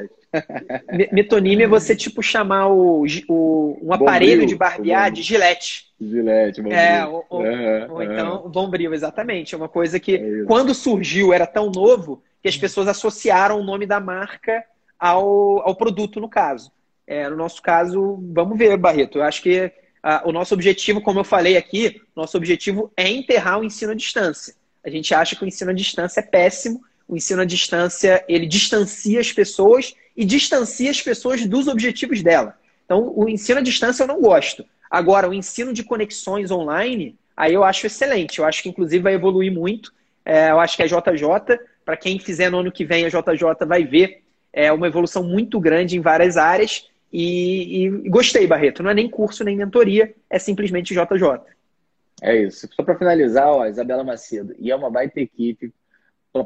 Metonímia 1.12 1.66
é 1.66 1.70
você, 1.70 1.96
tipo, 1.96 2.24
chamar 2.24 2.68
o, 2.70 3.06
o 3.30 3.78
um 3.82 3.94
aparelho 3.94 4.46
de 4.46 4.56
barbear 4.56 5.12
de 5.12 5.22
gilete. 5.22 5.94
Gilete, 6.02 6.62
bombril. 6.62 6.80
É, 6.80 7.06
ou, 7.06 7.26
ou, 7.30 7.42
uhum, 7.42 7.92
ou 7.92 8.04
então, 8.04 8.50
bombril, 8.50 8.94
exatamente. 8.94 9.54
É 9.54 9.58
uma 9.58 9.70
coisa 9.70 10.00
que, 10.00 10.16
é 10.16 10.44
quando 10.46 10.74
surgiu, 10.74 11.32
era 11.32 11.46
tão 11.46 11.70
novo 11.70 12.24
que 12.42 12.50
as 12.50 12.58
pessoas 12.58 12.88
associaram 12.88 13.60
o 13.60 13.64
nome 13.64 13.86
da 13.86 14.00
marca 14.00 14.66
ao, 15.04 15.60
ao 15.68 15.76
produto, 15.76 16.22
no 16.22 16.30
caso. 16.30 16.72
É, 17.06 17.30
no 17.30 17.36
nosso 17.36 17.62
caso, 17.62 18.24
vamos 18.34 18.58
ver, 18.58 18.78
Barreto. 18.78 19.18
Eu 19.18 19.24
acho 19.24 19.42
que 19.42 19.70
o 20.24 20.32
nosso 20.32 20.54
objetivo, 20.54 21.02
como 21.02 21.20
eu 21.20 21.26
falei 21.26 21.58
aqui, 21.58 22.02
nosso 22.16 22.38
objetivo 22.38 22.90
é 22.96 23.10
enterrar 23.10 23.60
o 23.60 23.66
ensino 23.66 23.92
à 23.92 23.96
distância. 23.96 24.56
A 24.82 24.90
gente 24.90 25.14
acha 25.14 25.36
que 25.36 25.44
o 25.44 25.48
ensino 25.48 25.72
à 25.72 25.74
distância 25.74 26.22
é 26.22 26.24
péssimo. 26.24 26.82
O 27.06 27.18
ensino 27.18 27.42
à 27.42 27.46
distância, 27.46 28.24
ele 28.30 28.46
distancia 28.46 29.20
as 29.20 29.30
pessoas 29.34 29.94
e 30.16 30.24
distancia 30.24 30.90
as 30.90 31.02
pessoas 31.02 31.46
dos 31.46 31.68
objetivos 31.68 32.24
dela. 32.24 32.58
Então, 32.86 33.12
o 33.14 33.28
ensino 33.28 33.60
à 33.60 33.62
distância 33.62 34.04
eu 34.04 34.08
não 34.08 34.22
gosto. 34.22 34.66
Agora, 34.90 35.30
o 35.30 35.34
ensino 35.34 35.74
de 35.74 35.84
conexões 35.84 36.50
online, 36.50 37.18
aí 37.36 37.54
eu 37.54 37.66
acho 37.66 37.88
excelente. 37.88 38.40
Eu 38.40 38.46
acho 38.46 38.64
que, 38.64 38.70
inclusive, 38.70 39.04
vai 39.04 39.16
evoluir 39.16 39.52
muito. 39.52 39.92
É, 40.24 40.52
eu 40.52 40.62
acho 40.62 40.78
que 40.78 40.84
a 40.84 40.88
JJ, 40.88 41.60
para 41.84 41.98
quem 41.98 42.18
fizer 42.20 42.50
no 42.50 42.60
ano 42.60 42.72
que 42.72 42.86
vem, 42.86 43.04
a 43.04 43.10
JJ 43.10 43.66
vai 43.68 43.84
ver 43.84 44.23
é, 44.54 44.72
uma 44.72 44.88
evolução 44.88 45.24
muito 45.24 45.60
grande 45.60 45.98
em 45.98 46.02
várias 46.02 46.38
áreas. 46.38 46.88
E, 47.12 47.86
e 47.86 48.10
gostei, 48.10 48.48
Barreto. 48.48 48.84
Não 48.84 48.92
é 48.92 48.94
nem 48.94 49.10
curso, 49.10 49.44
nem 49.44 49.58
mentoria, 49.58 50.14
é 50.30 50.40
simplesmente 50.40 50.94
JJ. 50.94 51.42
É 52.22 52.38
isso. 52.38 52.70
Só 52.72 52.84
para 52.84 52.98
finalizar, 52.98 53.48
ó, 53.48 53.66
Isabela 53.66 54.04
Macedo. 54.04 54.56
E 54.58 54.72
é 54.72 54.76
uma 54.76 54.90
baita 54.90 55.20
equipe, 55.20 55.74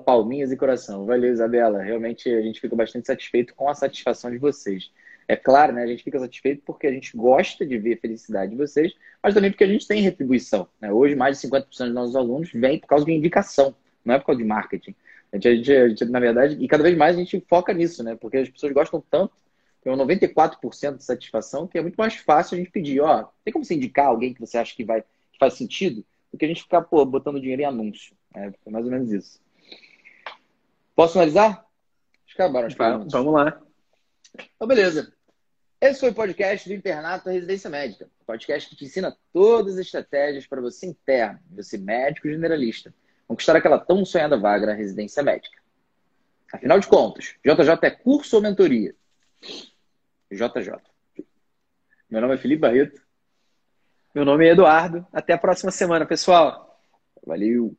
palminhas 0.05 0.51
e 0.51 0.58
coração. 0.58 1.05
Valeu, 1.05 1.32
Isabela. 1.32 1.84
Realmente 1.84 2.30
a 2.34 2.41
gente 2.41 2.60
fica 2.60 2.76
bastante 2.76 3.05
satisfeito 3.05 3.53
com 3.53 3.70
a 3.70 3.76
satisfação 3.76 4.32
de 4.32 4.38
vocês. 4.38 4.91
É 5.28 5.36
claro, 5.36 5.74
né? 5.74 5.84
A 5.84 5.88
gente 5.88 6.03
fica 6.03 6.20
satisfeito 6.20 6.64
porque 6.66 6.88
a 6.88 6.91
gente 6.91 7.16
gosta 7.16 7.66
de 7.66 7.78
ver 7.78 7.95
a 7.95 7.97
felicidade 7.97 8.51
de 8.51 8.58
vocês, 8.58 8.93
mas 9.22 9.34
também 9.34 9.51
porque 9.51 9.66
a 9.66 9.68
gente 9.68 9.88
tem 9.88 10.01
retribuição. 10.01 10.68
Né? 10.80 10.91
Hoje, 10.91 11.16
mais 11.16 11.39
de 11.39 11.47
50% 11.47 11.66
dos 11.68 11.93
nossos 11.93 12.16
alunos 12.16 12.49
vêm 12.53 12.80
por 12.80 12.88
causa 12.88 13.05
de 13.05 13.12
indicação, 13.12 13.76
não 14.05 14.16
é 14.16 14.20
por 14.20 14.28
causa 14.28 14.41
de 14.41 14.47
marketing. 14.47 14.95
A 15.32 15.36
gente, 15.36 15.48
a 15.48 15.56
gente, 15.56 15.72
a 15.72 15.90
gente, 15.90 16.06
na 16.06 16.20
verdade, 16.20 16.58
e 16.60 16.68
cada 16.68 16.84
vez 16.84 16.98
mais 16.98 17.16
a 17.16 17.20
gente 17.20 17.44
foca 17.48 17.74
nisso, 17.74 18.04
né? 18.04 18.16
Porque 18.16 18.38
as 18.38 18.50
pessoas 18.50 18.74
gostam 18.74 19.04
tanto, 19.10 19.34
tem 19.82 19.92
um 19.92 19.98
94% 19.98 20.98
de 20.98 21.04
satisfação, 21.04 21.68
que 21.68 21.78
é 21.78 21.82
muito 21.82 21.96
mais 21.96 22.16
fácil 22.16 22.56
a 22.56 22.58
gente 22.58 22.72
pedir, 22.72 23.02
ó, 23.02 23.28
tem 23.44 23.52
como 23.52 23.66
você 23.66 23.76
indicar 23.76 24.08
alguém 24.08 24.34
que 24.34 24.40
você 24.40 24.58
acha 24.58 24.76
que 24.76 24.84
vai 24.84 25.02
que 25.02 25.40
faz 25.40 25.54
sentido, 25.54 26.04
do 26.32 26.38
que 26.38 26.46
a 26.46 26.48
gente 26.48 26.64
ficar 26.64 26.82
pô, 26.82 27.06
botando 27.06 27.40
dinheiro 27.40 27.62
em 27.62 27.66
anúncio. 27.66 28.16
É, 28.34 28.48
é 28.66 28.70
mais 28.70 28.86
ou 28.86 28.92
menos 28.92 29.12
isso. 29.12 29.40
Posso 30.96 31.14
finalizar? 31.14 31.66
Acabaram 32.34 32.68
as 32.68 32.76
perguntas. 32.76 33.12
Vamos 33.12 33.34
lá. 33.34 33.62
Então, 34.56 34.68
beleza. 34.68 35.14
Esse 35.80 36.00
foi 36.00 36.10
o 36.10 36.14
podcast 36.14 36.68
do 36.68 36.74
Internato 36.74 37.26
da 37.26 37.32
Residência 37.32 37.70
Médica. 37.70 38.10
Podcast 38.26 38.70
que 38.70 38.76
te 38.76 38.86
ensina 38.86 39.16
todas 39.32 39.76
as 39.76 39.82
estratégias 39.82 40.48
para 40.48 40.60
você 40.60 40.88
interno, 40.88 41.40
você 41.52 41.78
médico 41.78 42.28
generalista, 42.28 42.94
conquistar 43.28 43.56
aquela 43.56 43.78
tão 43.78 44.06
sonhada 44.06 44.38
vaga 44.38 44.66
na 44.66 44.74
residência 44.74 45.22
médica. 45.22 45.58
Afinal 46.52 46.80
de 46.80 46.88
contas, 46.88 47.36
JJ 47.46 47.78
é 47.82 47.92
curso 47.92 48.38
ou 48.38 48.42
mentoria? 48.42 48.96
JJ. 50.32 50.74
Meu 52.10 52.22
nome 52.22 52.36
é 52.36 52.38
Felipe 52.38 52.62
Barreto. 52.62 53.02
Meu 54.16 54.26
nome 54.26 54.48
é 54.48 54.52
Eduardo. 54.52 55.06
Até 55.12 55.34
a 55.34 55.38
próxima 55.38 55.72
semana, 55.72 56.06
pessoal. 56.06 56.80
Valeu. 57.26 57.78